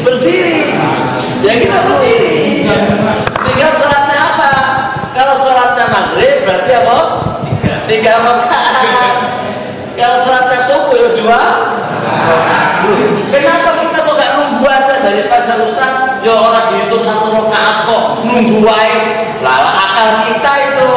berdiri. 0.00 0.60
Ya 1.44 1.52
kita 1.60 1.78
berdiri. 1.84 2.64
Tinggal 3.44 3.72
sholatnya 3.76 4.16
apa? 4.16 4.50
Kalau 5.12 5.34
sholatnya 5.36 5.84
maghrib 5.92 6.34
berarti 6.48 6.72
apa? 6.72 6.98
Tiga 7.84 8.12
rakaat. 8.16 9.14
Kalau 9.92 10.16
sholatnya 10.24 10.58
subuh 10.64 10.96
ya 10.96 11.10
dua. 11.20 11.42
Kenapa 13.28 13.70
kita 13.76 13.98
kok 14.00 14.14
nggak 14.16 14.32
nunggu 14.40 14.66
aja 14.66 14.94
daripada 15.04 15.52
Ustaz? 15.60 16.24
Ya 16.24 16.32
orang 16.32 16.72
dihitung 16.72 17.04
satu 17.04 17.28
rakaat 17.28 17.76
kok 17.84 18.04
nunggu 18.24 18.64
wae. 18.64 18.96
Lah 19.44 19.76
akal 19.76 20.08
kita 20.32 20.52
itu. 20.64 20.90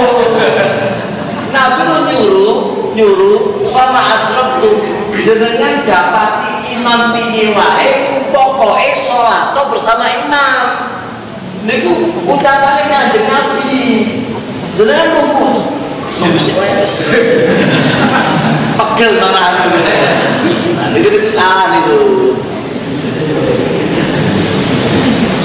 Nabi 1.51 1.81
lu 1.87 1.97
nyuruh 2.07 2.55
nyuruh 2.95 3.39
ma'adrak 3.73 4.49
tuh 4.63 4.77
jenengan 5.23 5.87
dapati 5.87 6.44
imam 6.85 7.17
piye 7.17 7.49
wae 7.57 7.89
pokoke 8.29 8.93
salat 8.93 9.57
bersama 9.73 10.05
imam. 10.05 10.65
Niku 11.65 12.13
ucapannya 12.29 12.85
kanjeng 12.93 13.25
Nabi. 13.25 13.81
Jenengan 14.77 15.17
nunggu 15.17 15.49
nunggu 16.21 16.37
sih 16.37 16.53
wae 16.53 16.85
wis. 16.85 17.09
Pegel 18.77 19.17
marah 19.17 19.65
Nah, 20.75 20.93
itu 20.93 21.09
kesalahan 21.25 21.81
itu. 21.81 21.99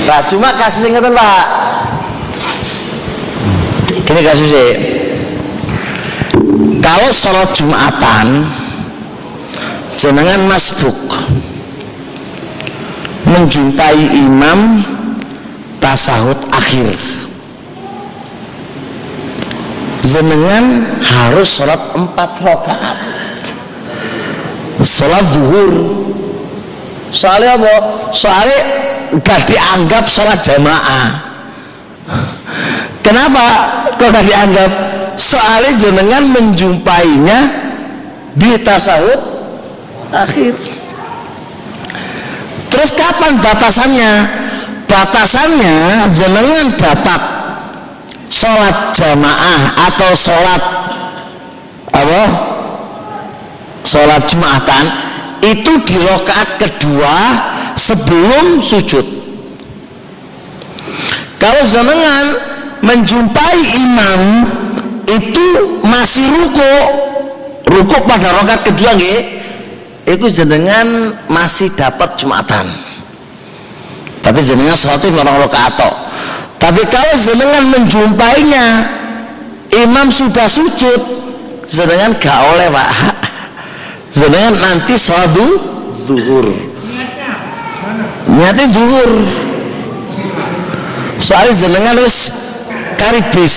Nah, 0.05 0.20
cuma 0.28 0.53
kasus 0.59 0.84
ngeten 0.84 1.14
Pak. 1.16 1.47
Gini 4.05 4.20
kasusnya. 4.20 4.66
Kalau 6.82 7.11
sholat 7.14 7.55
Jumatan 7.55 8.59
jenengan 10.01 10.48
masbuk. 10.48 10.96
Menjumpai 13.28 14.01
imam 14.16 14.80
tasahud 15.76 16.40
akhir. 16.48 16.96
Jenengan 20.01 20.88
harus 21.05 21.61
sholat 21.61 21.78
empat 21.92 22.30
rakaat. 22.40 22.98
Sholat 24.80 25.24
duhur. 25.36 25.72
Soalnya 27.12 27.59
apa? 27.61 27.74
soalnya 28.14 28.61
gak 29.20 29.44
dianggap 29.44 30.05
sholat 30.09 30.40
jamaah. 30.40 31.09
Kenapa 33.05 33.44
kok 34.01 34.09
gak 34.09 34.24
dianggap? 34.24 34.70
Soalnya 35.20 35.76
jenengan 35.76 36.24
menjumpainya 36.32 37.38
di 38.32 38.57
tasawuf 38.64 39.39
akhir. 40.12 40.54
Terus 42.70 42.90
kapan 42.94 43.38
batasannya? 43.42 44.12
Batasannya 44.86 46.11
jenengan 46.14 46.66
dapat 46.74 47.20
sholat 48.30 48.94
jamaah 48.94 49.90
atau 49.90 50.11
sholat 50.14 50.62
apa? 51.94 52.22
Sholat 53.86 54.22
jumatan 54.30 54.84
itu 55.42 55.72
di 55.88 55.96
rokaat 55.98 56.58
kedua 56.58 57.16
sebelum 57.74 58.62
sujud. 58.62 59.06
Kalau 61.40 61.62
jenengan 61.64 62.24
menjumpai 62.84 63.58
imam 63.80 64.20
itu 65.08 65.46
masih 65.82 66.28
ruku 66.28 66.74
ruku 67.66 67.96
pada 68.04 68.36
rokaat 68.36 68.62
kedua 68.68 68.94
nggih 68.94 69.39
itu 70.11 70.26
jenengan 70.32 71.14
masih 71.30 71.70
dapat 71.78 72.18
jumatan. 72.18 72.66
Tapi 74.20 74.40
jenengan 74.42 74.76
sholatnya 74.76 75.22
orang 75.22 75.46
rokaat 75.46 75.78
tapi 76.61 76.84
kalau 76.92 77.14
jenengan 77.16 77.64
menjumpainya 77.72 78.84
imam 79.80 80.12
sudah 80.12 80.44
sujud 80.44 81.00
jenengan 81.64 82.12
gak 82.20 82.36
oleh 82.36 82.68
pak. 82.68 82.90
Jenengan 84.11 84.58
nanti 84.58 84.98
sholat 84.98 85.30
du- 85.32 85.62
duhur. 86.04 86.50
Niatnya 88.26 88.66
duhur. 88.74 89.11
Soalnya 91.22 91.54
jenengan 91.54 91.94
wis 92.02 92.16
karibis 92.98 93.56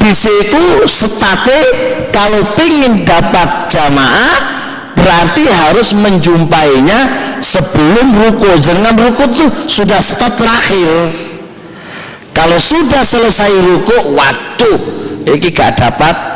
bis. 0.00 0.24
Itu 0.24 0.88
state 0.88 1.60
kalau 2.18 2.42
pingin 2.58 3.06
dapat 3.06 3.70
jamaah 3.70 4.34
berarti 4.98 5.46
harus 5.46 5.94
menjumpainya 5.94 7.06
sebelum 7.38 8.10
ruku. 8.10 8.58
Jangan 8.58 8.98
ruku 8.98 9.22
tuh 9.38 9.50
sudah 9.70 10.02
start 10.02 10.34
terakhir. 10.34 11.14
Kalau 12.34 12.58
sudah 12.58 13.06
selesai 13.06 13.54
ruku 13.62 14.18
waduh 14.18 14.78
ini 15.30 15.48
gak 15.54 15.78
dapat 15.78 16.26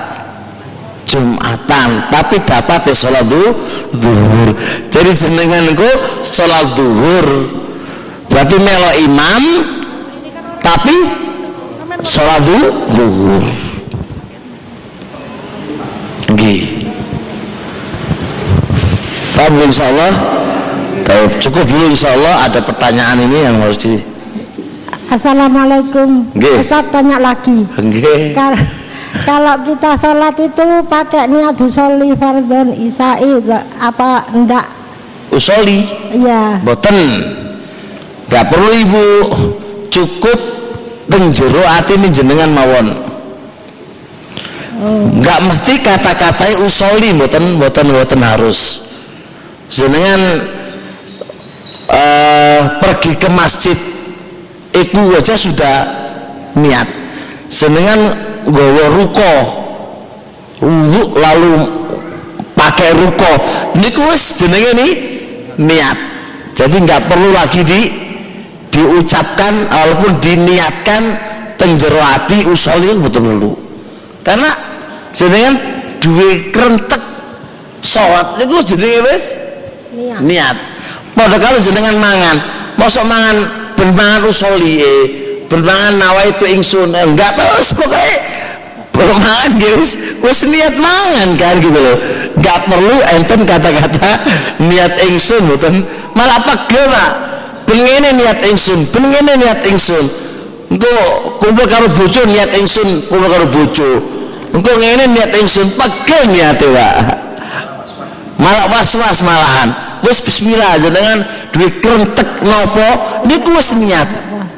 Jumatan 1.02 2.14
tapi 2.14 2.38
dapat 2.46 2.86
ya 2.86 2.94
sholat 2.94 3.26
du- 3.26 3.58
duhur. 3.90 4.54
Jadi 4.86 5.10
jenengan 5.18 5.66
itu 5.66 5.90
sholat 6.22 6.78
duhur. 6.78 7.26
Berarti 8.30 8.56
melo 8.62 8.90
imam 9.02 9.42
tapi 10.62 10.94
sholat 12.06 12.38
du- 12.46 12.70
duhur 12.94 13.71
Nggih. 16.32 16.60
Faham 19.32 19.58
insya 19.64 19.88
Allah 19.88 20.12
Baik, 21.02 21.40
cukup 21.44 21.64
dulu 21.66 21.84
insya 21.92 22.14
Allah 22.14 22.48
ada 22.48 22.60
pertanyaan 22.62 23.20
ini 23.26 23.38
yang 23.44 23.56
harus 23.60 23.76
di 23.76 24.00
Assalamualaikum. 25.12 26.24
Nggih. 26.32 26.64
Ustaz 26.64 26.88
tanya 26.88 27.20
lagi. 27.20 27.68
Nggih. 27.76 28.32
Kal- 28.32 28.56
kalau 29.28 29.60
kita 29.60 29.92
sholat 29.92 30.32
itu 30.40 30.64
pakai 30.88 31.28
niat 31.28 31.60
sholli 31.68 32.16
fardhon 32.16 32.72
isai 32.80 33.36
apa 33.76 34.24
enggak? 34.32 34.64
Usoli 35.28 35.84
ya 36.16 36.56
boten 36.64 36.96
gak 38.32 38.48
perlu 38.48 38.72
ibu. 38.72 39.06
Cukup 39.92 40.38
penjero 41.12 41.60
hati 41.68 42.00
ini 42.00 42.08
jenengan 42.08 42.48
mawon 42.56 43.01
nggak 45.18 45.38
mesti 45.46 45.74
kata-katanya 45.78 46.58
usoli 46.66 47.14
boten 47.14 47.58
boten 47.58 47.86
boten 47.90 48.20
harus. 48.22 48.90
Jenengan 49.70 50.20
eh, 51.88 52.60
pergi 52.82 53.12
ke 53.16 53.28
masjid 53.30 53.78
iku 54.74 55.14
aja 55.14 55.38
sudah 55.38 55.76
niat. 56.58 56.88
Senengan 57.46 58.00
nggawa 58.48 58.86
ruko 58.90 59.32
wudu 60.58 61.02
lalu 61.14 61.52
pakai 62.58 62.90
ruko. 62.98 63.32
Niku 63.78 64.02
wis 64.10 64.36
jenenge 64.42 64.70
nih 64.74 64.92
niat. 65.62 65.98
Jadi 66.52 66.76
nggak 66.84 67.08
perlu 67.08 67.32
lagi 67.32 67.64
di 67.64 67.80
diucapkan 68.72 69.52
walaupun 69.68 70.16
diniatkan 70.16 71.02
tenjero 71.60 72.00
hati 72.00 72.48
usul 72.48 72.80
itu 72.80 72.96
betul 73.04 73.22
dulu 73.22 73.52
karena 74.24 74.48
jenengan 75.12 75.54
duwe 76.00 76.50
kerentek 76.50 77.02
sholat. 77.84 78.40
Itu 78.42 78.74
jenenge 78.74 79.00
wis? 79.06 79.24
Niat. 79.92 80.20
Niat. 80.24 80.56
Pada 81.12 81.36
kalau 81.36 81.60
jenengan 81.60 81.96
mangan. 82.00 82.36
Mosok 82.80 83.04
mangan 83.04 83.36
bermangan 83.76 84.24
usoli 84.26 84.80
eh, 84.80 85.04
bermangan 85.46 86.00
nawa 86.00 86.24
itu 86.26 86.48
ingsun. 86.48 86.96
Eh, 86.96 87.04
enggak 87.04 87.36
terus 87.36 87.76
pokoknya 87.76 88.16
bermangan 88.92 89.50
dia 89.56 89.72
wis, 89.76 90.40
niat 90.48 90.74
mangan 90.80 91.28
kan 91.36 91.60
gitu 91.60 91.76
loh. 91.76 91.98
Enggak 92.32 92.58
perlu 92.64 92.96
enten 93.12 93.40
kata-kata 93.44 94.10
niat 94.64 94.96
ingsun 95.04 95.44
betul 95.52 95.84
malah 96.16 96.40
pegel 96.40 96.88
pak. 96.88 97.12
Pengen 97.68 98.16
niat 98.16 98.40
ingsun 98.48 98.88
pengen 98.88 99.28
niat 99.36 99.60
ingsun. 99.68 100.08
Engko 100.72 100.88
kumpul 101.36 101.68
karo 101.68 101.92
bojo 101.92 102.24
niat 102.24 102.56
ingsun 102.56 103.04
kumpul 103.04 103.28
karo 103.28 103.44
bojo 103.52 104.21
engko 104.53 104.70
ngene 104.76 105.16
niat 105.16 105.32
ingsun 105.40 105.72
pegel 105.74 106.28
niate 106.28 106.68
pak. 106.68 107.22
Malah 108.42 108.66
was-was 108.68 109.22
malahan. 109.22 109.70
Wis 110.03 110.18
bismillah 110.18 110.82
jenengan 110.82 111.22
duwe 111.55 111.70
krentek 111.78 112.42
nopo. 112.42 112.88
Niku 113.28 113.55
wis 113.55 113.70
niat. 113.78 114.09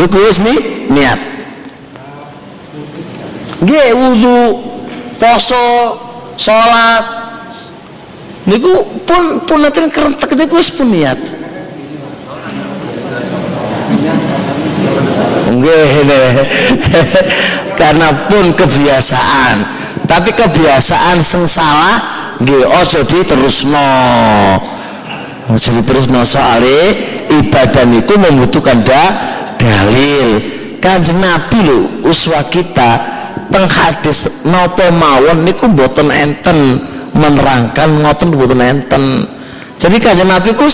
Niku 0.00 0.16
wis 0.24 0.40
ni 0.40 0.54
niat. 0.88 1.20
Nggih 3.64 3.90
wudu 3.96 4.40
poso 5.20 5.96
salat 6.36 7.04
niku 8.44 8.84
pun 9.08 9.40
pun 9.44 9.62
nanti 9.62 9.88
krentek 9.92 10.32
niku 10.32 10.56
wis 10.56 10.72
pun 10.72 10.88
niat. 10.88 11.20
Karena 17.80 18.08
pun 18.28 18.52
kebiasaan 18.52 19.83
tapi 20.04 20.30
kebiasaan 20.36 21.24
sing 21.24 21.48
salah 21.48 21.96
nggih 22.40 22.66
ojo 22.66 23.00
diterusno. 23.08 23.88
Ojo 25.44 25.68
diterusno 25.76 26.24
soalnya 26.24 26.96
ibadah 27.28 27.84
niku 27.84 28.16
membutuhkan 28.16 28.80
da, 28.84 29.04
dalil. 29.60 30.40
Kanjeng 30.80 31.16
nabi 31.16 31.64
lho 31.64 32.04
uswa 32.04 32.44
kita 32.52 32.90
teng 33.48 33.64
hadis 33.64 34.28
napa 34.44 34.92
mawon 34.92 35.48
niku 35.48 35.64
mboten 35.68 36.12
enten 36.12 36.80
menerangkan 37.16 38.04
ngoten 38.04 38.28
mboten 38.36 38.60
enten. 38.60 39.04
Jadi 39.80 39.96
kanjeng 40.00 40.28
nabi 40.28 40.52
ku 40.52 40.68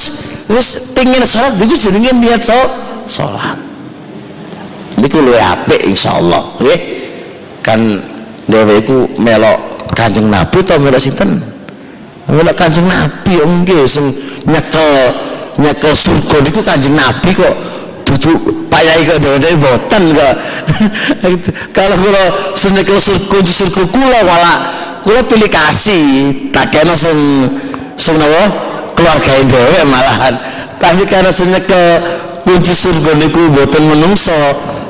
wis 0.51 0.91
pengin 0.95 1.23
salat 1.23 1.55
niku 1.59 1.79
jenenge 1.79 2.11
niat 2.19 2.43
so, 2.43 2.59
salat. 3.07 3.59
Niku 4.99 5.23
luwih 5.23 5.39
apik 5.39 5.87
insyaallah 5.87 6.59
nggih. 6.59 6.81
Kan 7.63 8.03
dhewe 8.51 8.83
iku 8.83 9.07
melok 9.17 9.59
kanjeng 9.95 10.27
nabi 10.27 10.59
to 10.61 10.75
melok 10.77 11.01
sinten? 11.01 11.41
Melok 12.27 12.55
kanjeng 12.59 12.87
nabi 12.91 13.39
oh 13.41 13.49
nggih 13.49 13.87
sing 13.87 14.11
nyekel 14.45 14.91
nyekel 15.59 15.95
surga 15.95 16.37
niku 16.43 16.61
kanjeng 16.61 16.95
nabi 16.99 17.31
kok 17.33 17.55
dudu 18.05 18.67
Pak 18.71 18.83
Yai 18.87 19.03
kok 19.07 19.19
dhewe 19.23 19.55
boten 19.59 20.03
kok. 20.15 20.35
Kalau 21.77 21.97
kula 21.99 22.25
sing 22.59 22.75
nyekel 22.75 22.99
surga 22.99 23.39
surga 23.43 23.83
kula 23.89 24.19
malah 24.27 24.57
kula 25.07 25.23
pilih 25.27 25.51
kasih. 25.51 26.05
Tak 26.51 26.75
kena 26.75 26.95
sing 26.99 27.17
sing 27.95 28.19
napa? 28.19 28.51
Keluarga 28.99 29.33
dhewe 29.47 29.81
malahan. 29.87 30.35
Tapi 30.81 31.05
karena 31.07 31.31
sing 31.31 31.55
nyekel 31.55 32.03
kunci 32.45 32.75
surga 32.75 33.15
niku 33.15 33.53
boten 33.53 33.85
menungso 33.85 34.35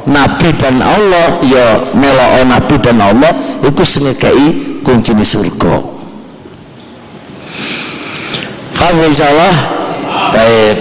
Nabi 0.09 0.48
dan 0.57 0.80
Allah 0.80 1.44
ya 1.44 1.84
melok 1.92 2.32
Nabi 2.48 2.76
dan 2.80 2.96
Allah 3.05 3.32
itu 3.61 3.82
sengekei 3.84 4.80
kunci 4.80 5.12
di 5.12 5.24
surga. 5.26 5.74
Faham 8.72 8.96
insyaallah 9.05 9.55
baik. 10.32 10.76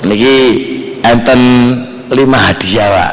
Niki 0.00 0.36
enten 1.06 1.40
lima 2.10 2.38
hadiah 2.50 2.88
pak. 2.90 3.12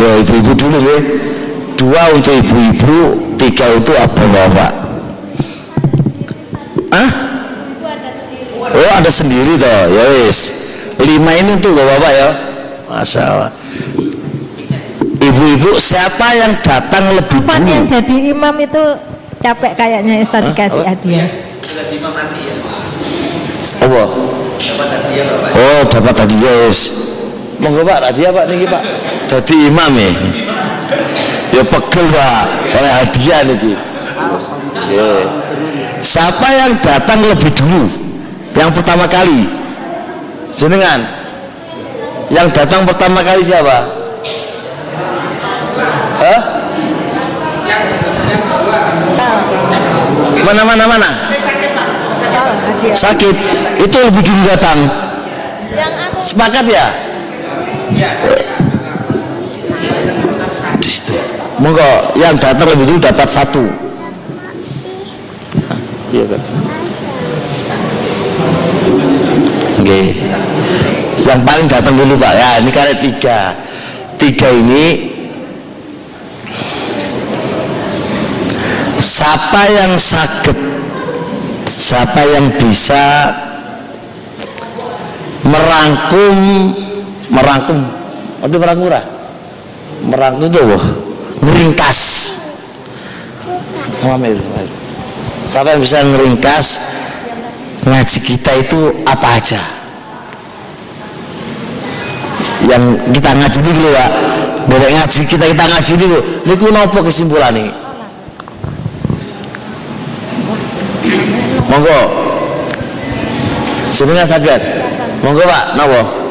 Ya 0.00 0.10
ibu-ibu 0.20 0.52
dulu 0.58 0.78
ya. 0.82 0.98
Dua 1.78 2.02
untuk 2.16 2.34
ibu-ibu 2.34 2.98
tiga 3.38 3.70
untuk 3.78 3.94
bapak-bapak. 3.94 4.72
Ah 6.90 7.10
oh 8.74 8.90
ada 8.90 9.10
sendiri 9.12 9.54
toh. 9.54 9.80
Ya 9.92 10.02
wis 10.18 10.63
lima 11.02 11.30
ini 11.34 11.50
untuk 11.58 11.74
bapak 11.74 12.12
ya. 12.12 12.28
Masya 12.84 13.22
Allah 13.24 13.50
ibu-ibu 15.24 15.70
siapa 15.80 16.26
yang 16.36 16.52
datang 16.60 17.16
lebih 17.16 17.40
Pak 17.44 17.58
yang 17.64 17.84
dulu 17.84 17.90
jadi 17.90 18.16
imam 18.32 18.54
itu 18.60 18.82
capek 19.40 19.72
kayaknya 19.76 20.20
ya 20.20 20.26
tadi 20.28 20.50
kasih 20.52 20.84
hadiah 20.84 21.28
Sudah 21.64 21.84
imam 21.88 22.12
nanti 22.12 22.40
ya. 22.44 22.54
apa? 23.84 24.02
Dapat 24.60 24.88
hadiah. 24.88 25.24
Bapak. 25.24 25.50
oh 25.56 25.80
dapat 25.88 26.14
hadiah 26.24 26.54
yes 26.68 26.80
monggo 27.60 27.80
pak 27.86 27.98
hadiah 28.12 28.30
pak 28.34 28.44
niki 28.50 28.66
pak. 28.68 28.82
Jadi 29.30 29.54
imam 29.72 29.92
ya. 29.96 30.10
Ya 31.54 31.62
pegel 31.64 32.06
pak 32.12 32.44
oleh 32.76 32.92
hadiah 32.92 33.40
niki. 33.48 33.72
Ya. 34.92 35.08
siapa 36.04 36.44
yang 36.52 36.76
datang 36.84 37.24
lebih 37.24 37.48
dulu? 37.56 37.88
Yang 38.52 38.70
pertama 38.80 39.08
kali 39.08 39.48
jenengan. 40.58 41.00
Yang 42.32 42.48
datang 42.56 42.82
pertama 42.88 43.20
kali 43.20 43.44
siapa? 43.44 43.78
Hah? 46.24 46.40
mana 50.44 50.60
mana? 50.64 50.84
Mana 50.84 51.10
sakit 52.92 53.36
itu 53.80 53.96
lebih 53.96 54.22
dulu 54.22 54.42
datang. 54.44 54.78
Yang 55.72 55.92
aku 56.04 56.20
sepakat 56.20 56.64
ya? 56.68 56.86
Situ 60.84 61.16
monggo 61.56 62.12
yang 62.20 62.36
datang 62.36 62.68
lebih 62.68 62.84
dulu 62.92 62.98
dapat 63.00 63.28
satu. 63.28 63.64
Iya 66.14 66.24
kan 66.30 66.42
oke 69.84 70.00
yang 71.30 71.42
paling 71.46 71.66
datang 71.70 71.94
dulu 71.96 72.18
pak. 72.20 72.32
Ya 72.36 72.50
ini 72.60 72.70
karena 72.74 72.94
tiga. 73.00 73.38
Tiga 74.20 74.48
ini 74.52 75.14
siapa 79.04 79.62
yang 79.68 80.00
sakit 80.00 80.56
siapa 81.68 82.24
yang 82.24 82.50
bisa 82.56 83.30
merangkum 85.44 86.36
merangkum 87.28 87.78
itu 88.48 88.56
merangkum 88.56 88.88
merangkum 90.08 90.44
itu 90.48 90.58
apa? 90.64 90.80
meringkas 91.44 92.00
sama 93.76 94.16
siapa 95.44 95.76
yang 95.76 95.80
bisa 95.84 96.00
meringkas 96.00 96.66
ngaji 97.84 98.18
kita 98.24 98.52
itu 98.64 99.04
apa 99.04 99.36
aja 99.36 99.60
yang 102.64 102.82
kita 103.12 103.30
ngaji 103.36 103.58
dulu 103.60 103.88
ya 103.92 104.06
boleh 104.64 104.88
ngaji 104.96 105.20
kita 105.28 105.44
kita 105.52 105.64
ngaji 105.68 105.94
dulu. 106.00 106.18
Ini 106.48 106.68
nopo 106.72 106.98
kesimpulan 107.04 107.52
nih 107.52 107.68
monggo. 111.68 112.00
Senengan 113.94 114.26
saged 114.26 114.62
monggo 115.22 115.44
pak. 115.46 115.64
Napa 115.78 116.24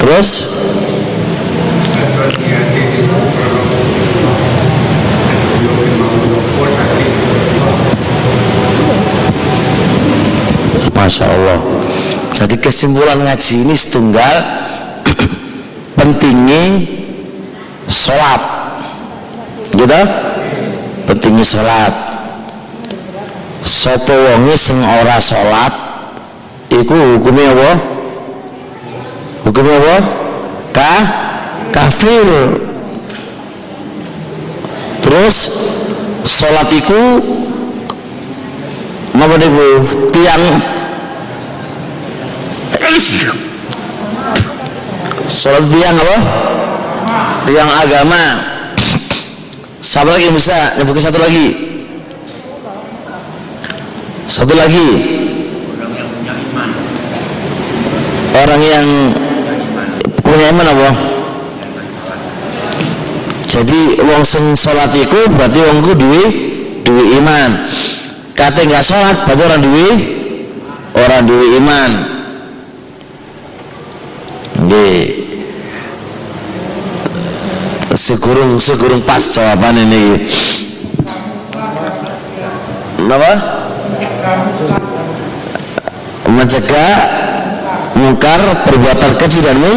terus 0.00 0.48
Masya 11.10 11.26
Allah. 11.26 11.58
Jadi 12.38 12.54
kesimpulan 12.62 13.18
ngaji 13.26 13.66
ini 13.66 13.74
setunggal 13.74 14.34
pentingnya 15.98 16.86
sholat. 17.90 18.38
Gitu 19.74 20.02
pentingnya 21.10 21.42
sholat. 21.42 21.90
Sopo 23.66 24.14
wongi 24.14 24.54
sing 24.54 24.78
ora 24.78 25.18
sholat 25.18 25.74
iku 26.70 27.18
hukumnya 27.18 27.58
apa? 27.58 27.70
Hukumnya 29.50 29.82
apa? 29.82 29.96
Ka? 30.70 30.94
Kafir. 31.74 32.54
Terus 35.02 35.58
sholat 36.22 36.70
iku 36.70 37.02
apa 39.10 39.34
tiang 40.14 40.69
sholat 45.50 45.66
tiang 45.66 45.96
apa? 45.98 46.16
Tiang 47.50 47.70
agama. 47.74 48.24
Siapa 49.82 50.14
lagi 50.14 50.30
yang 50.30 50.36
bisa? 50.38 50.78
Nyebutkan 50.78 51.02
satu 51.10 51.18
lagi. 51.18 51.46
Satu 54.30 54.54
lagi. 54.54 54.88
Orang 58.30 58.62
yang 58.62 58.86
punya 60.22 60.54
iman 60.54 60.66
apa? 60.70 60.90
Jadi 63.50 63.98
wong 64.06 64.22
sing 64.22 64.54
sholat 64.54 64.94
iku 64.94 65.26
berarti 65.34 65.58
wong 65.58 65.82
ku 65.82 65.98
duwe 65.98 66.24
duwe 66.86 67.18
iman. 67.18 67.66
Kate 68.38 68.70
nggak 68.70 68.86
sholat 68.86 69.26
berarti 69.26 69.42
orang 69.50 69.62
duwe 69.66 69.88
orang 70.94 71.22
duwe 71.26 71.46
iman. 71.58 71.90
Nggih 74.60 75.09
segurung 78.00 78.56
segurung 78.56 79.04
pas 79.04 79.20
jawaban 79.20 79.76
ini 79.76 80.24
apa 83.10 83.32
mencegah 86.30 86.96
mungkar 87.92 88.40
perbuatan 88.64 89.12
keji 89.20 89.44
dan 89.44 89.60
mu 89.60 89.74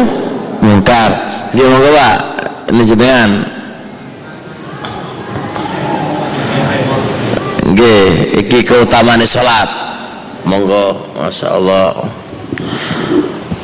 mungkar 0.64 1.10
dia 1.52 1.68
mau 1.68 1.84
pak 1.92 2.16
ini 2.72 2.82
jenengan 2.88 3.30
Nggih, 7.64 8.38
iki 8.38 8.62
keutamaan 8.62 9.18
salat. 9.26 9.66
Monggo, 10.46 11.10
Masya 11.18 11.58
Allah. 11.58 12.06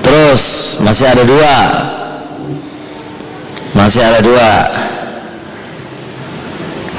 Terus 0.03 0.43
masih 0.83 1.07
ada 1.07 1.23
dua. 1.23 1.57
Masih 3.81 4.05
ada 4.05 4.21
dua. 4.21 4.69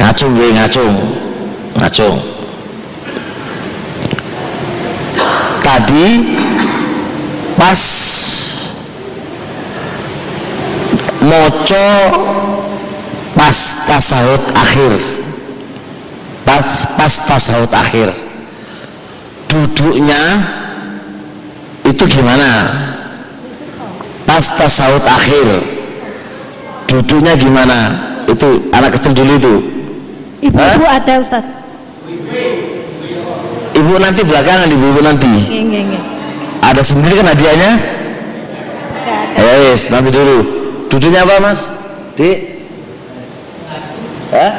Ngacung 0.01 0.33
nggih, 0.33 0.51
ngacung. 0.57 0.93
Ngacung. 1.77 2.17
Tadi 5.61 6.09
pas 7.53 7.81
moco 11.21 11.89
pas 13.37 13.57
tasawuf 13.85 14.41
akhir 14.57 14.97
pas 16.41 16.65
pas 16.97 17.13
tasawuf 17.29 17.69
akhir 17.69 18.09
duduknya 19.45 20.41
itu 21.85 22.03
gimana 22.09 22.73
pas 24.25 24.41
tasawuf 24.57 25.05
akhir 25.05 25.80
duduknya 26.91 27.33
gimana? 27.39 27.77
Itu 28.27 28.67
anak 28.75 28.99
kecil 28.99 29.15
dulu 29.15 29.33
itu. 29.39 29.53
Ibu-ibu 30.51 30.85
ada 30.85 31.13
Ustaz. 31.23 31.45
ibu 33.71 33.97
nanti 33.97 34.21
belakangan 34.21 34.67
ibu, 34.67 34.85
ibu 34.93 35.01
nanti 35.01 35.25
nggih, 35.25 35.63
nggih. 35.89 36.01
ada 36.61 36.81
sendiri 36.83 37.17
kan 37.23 37.33
hadiahnya? 37.33 37.71
Ya 39.39 39.53
wis 39.71 39.89
nanti 39.89 40.11
dulu. 40.11 40.37
Duduknya 40.91 41.23
apa 41.23 41.39
mas? 41.39 41.71
Di 42.19 42.59
Hah? 44.31 44.51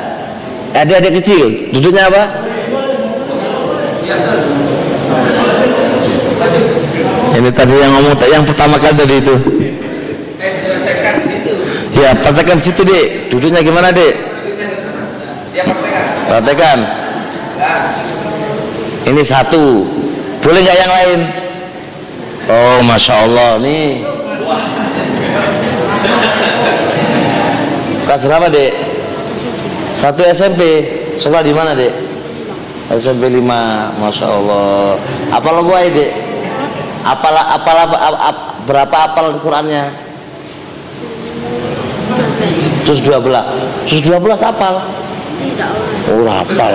adik-adik 0.72 1.20
kecil 1.20 1.68
duduknya 1.72 2.08
apa? 2.08 2.22
Ini 7.32 7.50
tadi 7.52 7.74
yang 7.76 7.92
ngomong 7.96 8.16
yang 8.28 8.44
pertama 8.44 8.76
kali 8.76 8.94
tadi 8.96 9.14
itu 9.20 9.34
ya 12.02 12.10
praktekan 12.18 12.58
situ 12.58 12.82
dek 12.82 13.30
duduknya 13.30 13.62
gimana 13.62 13.94
dek 13.94 14.14
praktekan 16.26 16.78
ini 19.02 19.22
satu. 19.26 19.82
Boleh 20.42 20.62
nggak 20.62 20.78
yang 20.78 20.92
lain? 20.94 21.20
Oh 22.46 22.78
masya 22.86 23.14
Allah 23.26 23.58
nih. 23.58 24.02
Kelas 28.06 28.22
berapa 28.26 28.46
dek 28.50 28.72
satu 29.94 30.22
SMP 30.26 30.62
sekolah 31.18 31.42
di 31.42 31.54
mana 31.54 31.74
dek 31.74 31.90
SMP 32.94 33.30
5 33.30 33.42
masya 33.98 34.26
Allah. 34.26 34.98
Apal 35.30 35.54
apa 35.62 35.72
aja 35.78 35.90
dek 35.90 36.10
apal 37.02 37.34
apal 37.34 37.76
apa 37.78 37.96
ap- 37.98 38.22
ap- 38.30 38.50
berapa 38.70 38.96
apal 39.10 39.26
Qurannya 39.42 39.90
terus 42.84 43.00
12 43.00 43.88
terus 43.88 44.02
12 44.02 44.42
apal? 44.42 44.74
Oh 46.12 46.26
apal. 46.28 46.74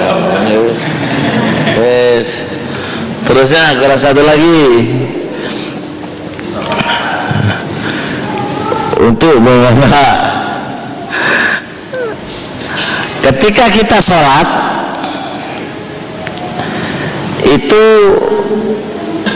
Wes. 1.77 2.47
Terusnya 3.27 3.75
kelas 3.75 4.01
satu 4.01 4.23
lagi. 4.23 4.63
Untuk 8.97 9.37
mengenal 9.37 10.37
ketika 13.21 13.69
kita 13.69 13.99
sholat 14.01 14.47
itu 17.45 17.85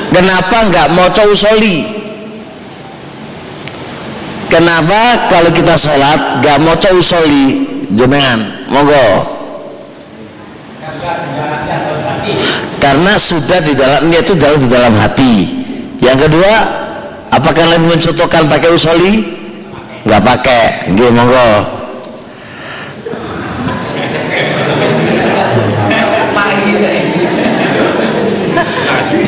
kenapa 0.10 0.58
nggak 0.66 0.88
mau 0.98 1.08
usoli 1.30 2.01
kenapa 4.52 5.32
kalau 5.32 5.50
kita 5.56 5.80
sholat 5.80 6.44
nggak 6.44 6.58
mau 6.60 6.76
usoli 7.00 7.64
jenengan 7.96 8.68
monggo. 8.68 9.40
Karena 12.82 13.16
sudah 13.16 13.64
di 13.64 13.74
dalam 13.78 14.12
niat 14.12 14.28
itu 14.28 14.36
dalam 14.36 14.60
di 14.60 14.68
dalam 14.68 14.94
hati. 15.00 15.36
Yang 16.04 16.28
kedua 16.28 16.54
apakah 17.32 17.64
lebih 17.72 17.96
mencontohkan 17.96 18.52
pakai 18.52 18.70
usoli 18.76 19.24
nggak 20.04 20.22
pakai. 20.22 20.92
Nggih 20.92 21.10
monggo. 21.16 21.50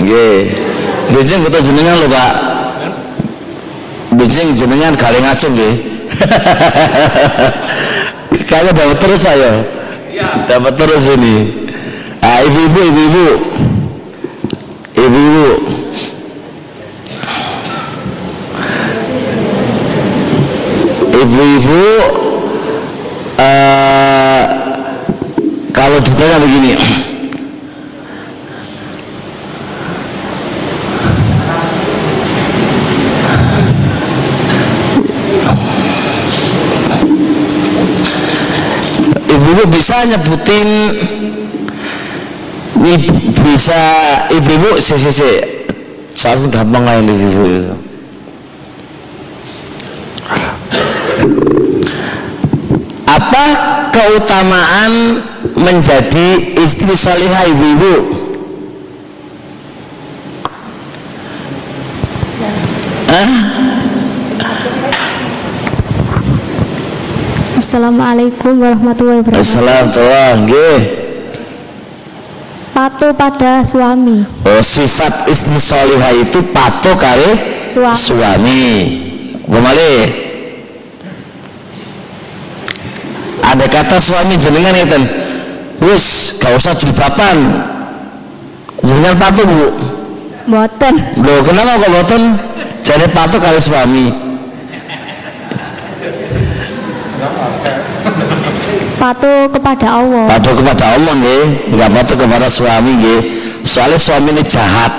Nggih. 0.04 0.42
Bijing 1.14 1.42
betul 1.46 1.62
jenengan 1.62 1.96
lho 2.00 2.10
Pak 2.10 2.53
bijing 4.18 4.58
jenengan 4.58 4.96
kali 4.96 5.20
ngacung 5.22 5.54
nggih. 5.54 5.76
Kayaknya 8.50 8.72
dapat 8.78 8.98
terus 9.02 9.20
Pak 9.26 9.36
ya? 9.38 9.54
Dapat 10.46 10.74
terus 10.78 11.04
ini. 11.10 11.36
Ah 12.22 12.40
ibu-ibu 12.46 12.80
ibu-ibu. 12.80 13.28
Ibu-ibu 14.94 15.73
nyebutin 40.08 40.70
ibu, 42.80 43.14
bisa 43.44 43.82
ibu-ibu 44.32 44.80
si 44.80 44.96
si 45.00 45.12
si. 45.12 45.32
Seharusnya 46.14 46.62
gampang 46.62 46.84
lah 46.86 47.02
ini 47.02 47.14
ibu 47.16 47.44
itu 47.48 47.76
apa 53.14 53.46
keutamaan 53.94 55.22
menjadi 55.54 56.58
istri 56.58 56.98
solihah 56.98 57.46
ibu-ibu? 57.50 57.96
Hah? 63.14 63.30
Assalamualaikum 67.74 68.62
warahmatullahi 68.62 69.26
wabarakatuh. 69.26 69.50
Assalamualaikum 69.50 70.46
nggih. 70.46 70.80
Patuh 72.70 73.10
pada 73.18 73.66
suami. 73.66 74.22
Oh, 74.46 74.62
sifat 74.62 75.26
istri 75.26 75.58
solihah 75.58 76.14
itu 76.14 76.38
patuh 76.54 76.94
kali 76.94 77.34
Suami. 77.74 77.98
suami. 77.98 78.66
Kembali. 79.50 79.94
Ada 83.42 83.66
kata 83.66 83.98
suami 83.98 84.38
jenengan 84.38 84.78
itu, 84.78 85.00
wis 85.82 86.38
gak 86.38 86.54
usah 86.54 86.78
jilbaban. 86.78 87.58
Jenengan 88.86 89.18
patuh 89.18 89.50
bu. 89.50 89.66
Boten. 90.46 90.94
Loh, 91.26 91.42
kenapa 91.42 91.82
kok 91.82 91.90
boten? 91.90 92.22
Jadi 92.86 93.06
patuh 93.10 93.42
kali 93.42 93.58
suami. 93.58 94.23
Patuh 99.04 99.52
kepada 99.52 100.00
Allah. 100.00 100.32
Patuh 100.32 100.56
kepada 100.56 100.96
Allah 100.96 101.12
nggih, 101.12 101.76
enggak 101.76 101.92
patuh 101.92 102.16
kepada 102.16 102.48
suami 102.48 103.04
nggih. 103.04 103.22
Soalnya 103.60 104.00
suami 104.00 104.32
ini 104.32 104.44
jahat. 104.48 104.96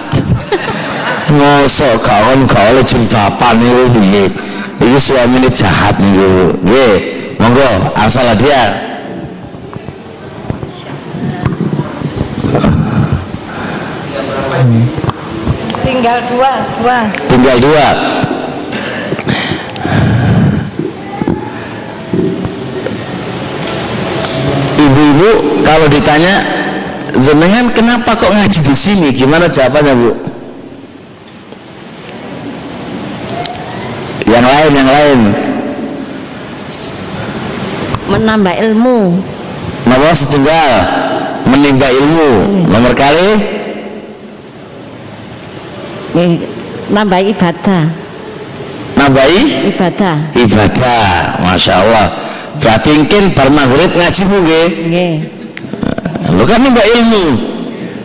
Ngosok 1.33 2.05
kawan 2.05 2.45
gak 2.45 2.69
oleh 2.69 2.85
jilbaban 2.85 3.65
niku 3.65 3.97
piye. 3.97 4.29
Iki 4.77 4.99
suami 5.01 5.41
ini 5.41 5.49
jahat 5.49 5.97
niku. 5.97 6.53
Nggih, 6.61 6.95
monggo 7.41 7.97
asal 7.97 8.29
dia. 8.37 8.77
Tinggal 15.81 16.19
dua, 16.29 16.53
dua. 16.77 16.99
Tinggal 17.33 17.57
dua. 17.57 17.89
Ibu-ibu 24.75 25.49
kalau 25.65 25.89
ditanya 25.89 26.35
jenengan 27.17 27.73
kenapa 27.73 28.13
kok 28.13 28.31
ngaji 28.31 28.61
di 28.61 28.75
sini? 28.75 29.09
Gimana 29.11 29.49
jawabannya, 29.49 29.95
Bu? 29.97 30.11
Yang 34.25 34.45
lain, 34.45 34.73
yang 34.75 34.91
lain. 34.91 35.21
Menambah 38.05 38.55
ilmu. 38.61 38.99
Nomor 39.85 40.13
setunggal 40.13 40.71
menimba 41.45 41.89
ilmu. 41.89 42.31
Nomor 42.69 42.93
kali 42.95 43.53
Eh, 46.15 46.39
Nambah 46.95 47.19
ibadah. 47.27 47.91
nambahi 48.95 49.67
Ibadah. 49.75 50.31
ibadah. 50.39 51.43
Masya 51.43 51.83
Allah. 51.83 52.07
Berarti 52.63 52.95
mungkin 52.95 53.35
bar 53.35 53.51
maghrib 53.51 53.91
ngaji 53.91 54.23
bu 54.23 54.37
nggih? 54.47 54.69
Lu 56.35 56.43
kan 56.45 56.59
nimba 56.61 56.83
ilmu. 56.83 57.25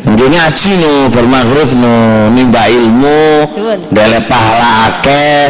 Nggih 0.09 0.27
ngaji 0.31 0.71
no 0.79 0.91
bar 1.11 1.25
maghrib 1.27 1.69
no 1.75 1.93
nimba 2.31 2.65
ilmu, 2.71 3.45
dele 3.91 4.19
pahala 4.25 4.89
akeh. 4.89 5.43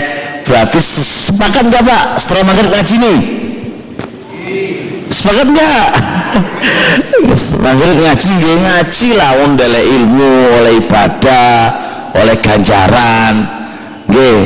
Berarti 0.44 0.80
se- 0.82 1.30
sepakat 1.30 1.70
enggak 1.70 1.86
Pak 1.86 2.06
setelah 2.18 2.44
maghrib 2.50 2.72
ngaji 2.74 2.96
nih? 2.98 3.20
Sepakat 5.10 5.48
enggak? 5.54 5.88
Maghrib 7.66 7.98
ngaji 8.02 8.28
nggih 8.42 8.58
ngaji 8.66 9.10
lah 9.14 9.32
wong 9.38 9.54
dele 9.54 9.82
ilmu 9.86 10.34
oleh 10.58 10.74
ibadah, 10.82 11.58
oleh 12.18 12.36
ganjaran. 12.42 13.36
Nggih, 14.10 14.40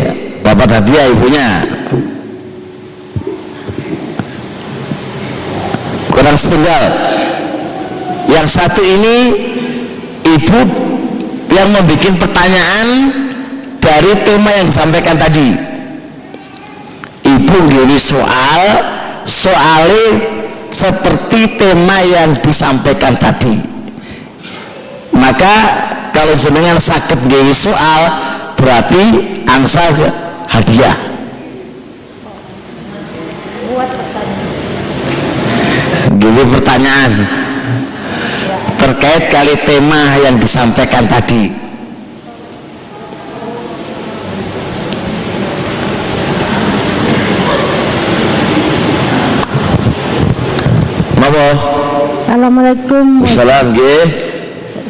dapat 0.43 0.67
hadiah 0.67 1.05
ibunya. 1.07 1.49
kurang 6.13 6.37
setunggal 6.37 6.83
yang 8.33 8.49
satu 8.49 8.81
ini 8.81 9.17
ibu 10.25 10.61
yang 11.53 11.69
membuat 11.69 12.17
pertanyaan 12.17 12.87
dari 13.77 14.11
tema 14.25 14.49
yang 14.57 14.65
disampaikan 14.65 15.15
tadi. 15.21 15.53
Ibu 17.23 17.55
ngiri 17.69 17.99
soal 18.01 18.61
soalnya 19.23 20.33
seperti 20.73 21.61
tema 21.61 22.01
yang 22.01 22.33
disampaikan 22.41 23.13
tadi. 23.21 23.53
Maka 25.13 25.55
kalau 26.09 26.33
jenengan 26.33 26.81
sakit 26.81 27.21
ngiri 27.29 27.53
soal 27.53 28.01
berarti 28.57 29.03
angsa 29.45 29.93
hadiah. 30.49 30.97
Dulu 36.17 36.41
pertanyaan 36.55 37.42
terkait 38.83 39.31
kali 39.31 39.55
tema 39.63 40.19
yang 40.27 40.35
disampaikan 40.35 41.07
tadi. 41.07 41.47
Napa? 51.15 51.47
Assalamualaikum. 52.19 53.23
Salam 53.23 53.71
nggih. 53.71 54.03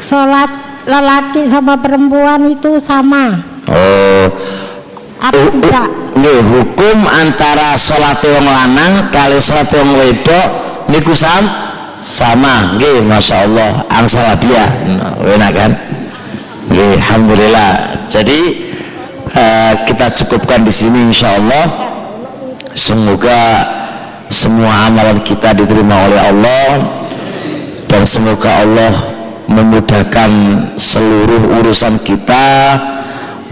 Sholat 0.02 0.50
lelaki 0.90 1.46
sama 1.46 1.78
perempuan 1.78 2.50
itu 2.50 2.82
sama. 2.82 3.46
Oh. 3.70 4.26
Apa 5.22 5.38
hu- 5.38 5.54
tidak? 5.62 5.88
Nggih, 6.18 6.40
hukum 6.50 6.98
antara 7.06 7.78
salat 7.78 8.18
wong 8.26 8.46
lanang 8.46 9.14
kali 9.14 9.38
salat 9.38 9.70
wong 9.70 9.94
wedok 10.02 10.48
niku 10.90 11.14
sama 12.04 12.76
nggih 12.76 13.00
masyaallah 13.08 13.88
angsal 13.88 14.36
dia. 14.44 14.68
Nah, 14.92 15.16
enak 15.24 15.52
kan? 15.56 15.72
Nggih 16.68 17.00
alhamdulillah. 17.00 17.72
Jadi 18.12 18.40
eh, 19.32 19.74
kita 19.88 20.12
cukupkan 20.12 20.68
di 20.68 20.74
sini 20.76 21.08
insyaallah 21.08 21.66
semoga 22.76 23.40
semua 24.28 24.92
amalan 24.92 25.24
kita 25.24 25.56
diterima 25.56 26.12
oleh 26.12 26.20
Allah. 26.20 26.70
Dan 27.88 28.04
semoga 28.04 28.66
Allah 28.66 28.94
memudahkan 29.48 30.32
seluruh 30.82 31.62
urusan 31.62 32.02
kita 32.02 32.74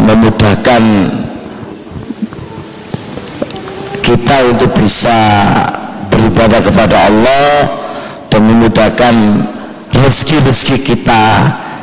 memudahkan 0.01 0.83
kita 4.01 4.35
untuk 4.49 4.71
bisa 4.81 5.13
beribadah 6.09 6.57
kepada 6.65 6.97
Allah 7.05 7.80
dan 8.31 8.41
memudahkan 8.47 9.15
rezeki-rezeki 9.91 10.77
kita 10.81 11.23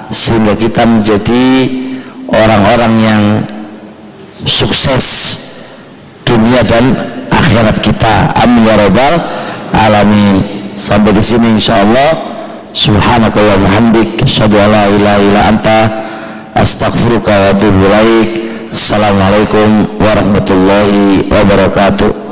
sehingga 0.09 0.57
kita 0.57 0.89
menjadi 0.89 1.45
orang-orang 2.33 2.95
yang 3.05 3.23
sukses 4.49 5.05
dunia 6.25 6.65
dan 6.65 6.97
akhirat 7.29 7.77
kita. 7.85 8.33
Amin 8.41 8.65
ya 8.65 8.81
rabbal 8.81 9.15
alamin. 9.77 10.41
Sampai 10.73 11.13
di 11.13 11.21
sini 11.21 11.61
insyaallah. 11.61 12.41
Subhanakallah 12.73 13.59
hamdik 13.69 14.21
asyhadu 14.23 14.61
an 14.61 14.69
la 14.71 14.85
ilaha 14.93 15.19
illa 15.25 15.41
anta 15.51 15.79
astaghfiruka 16.53 17.33
wa 17.33 18.01
assalamualaikum 18.69 19.97
warahmatullahi 19.97 21.25
wabarakatuh 21.33 22.28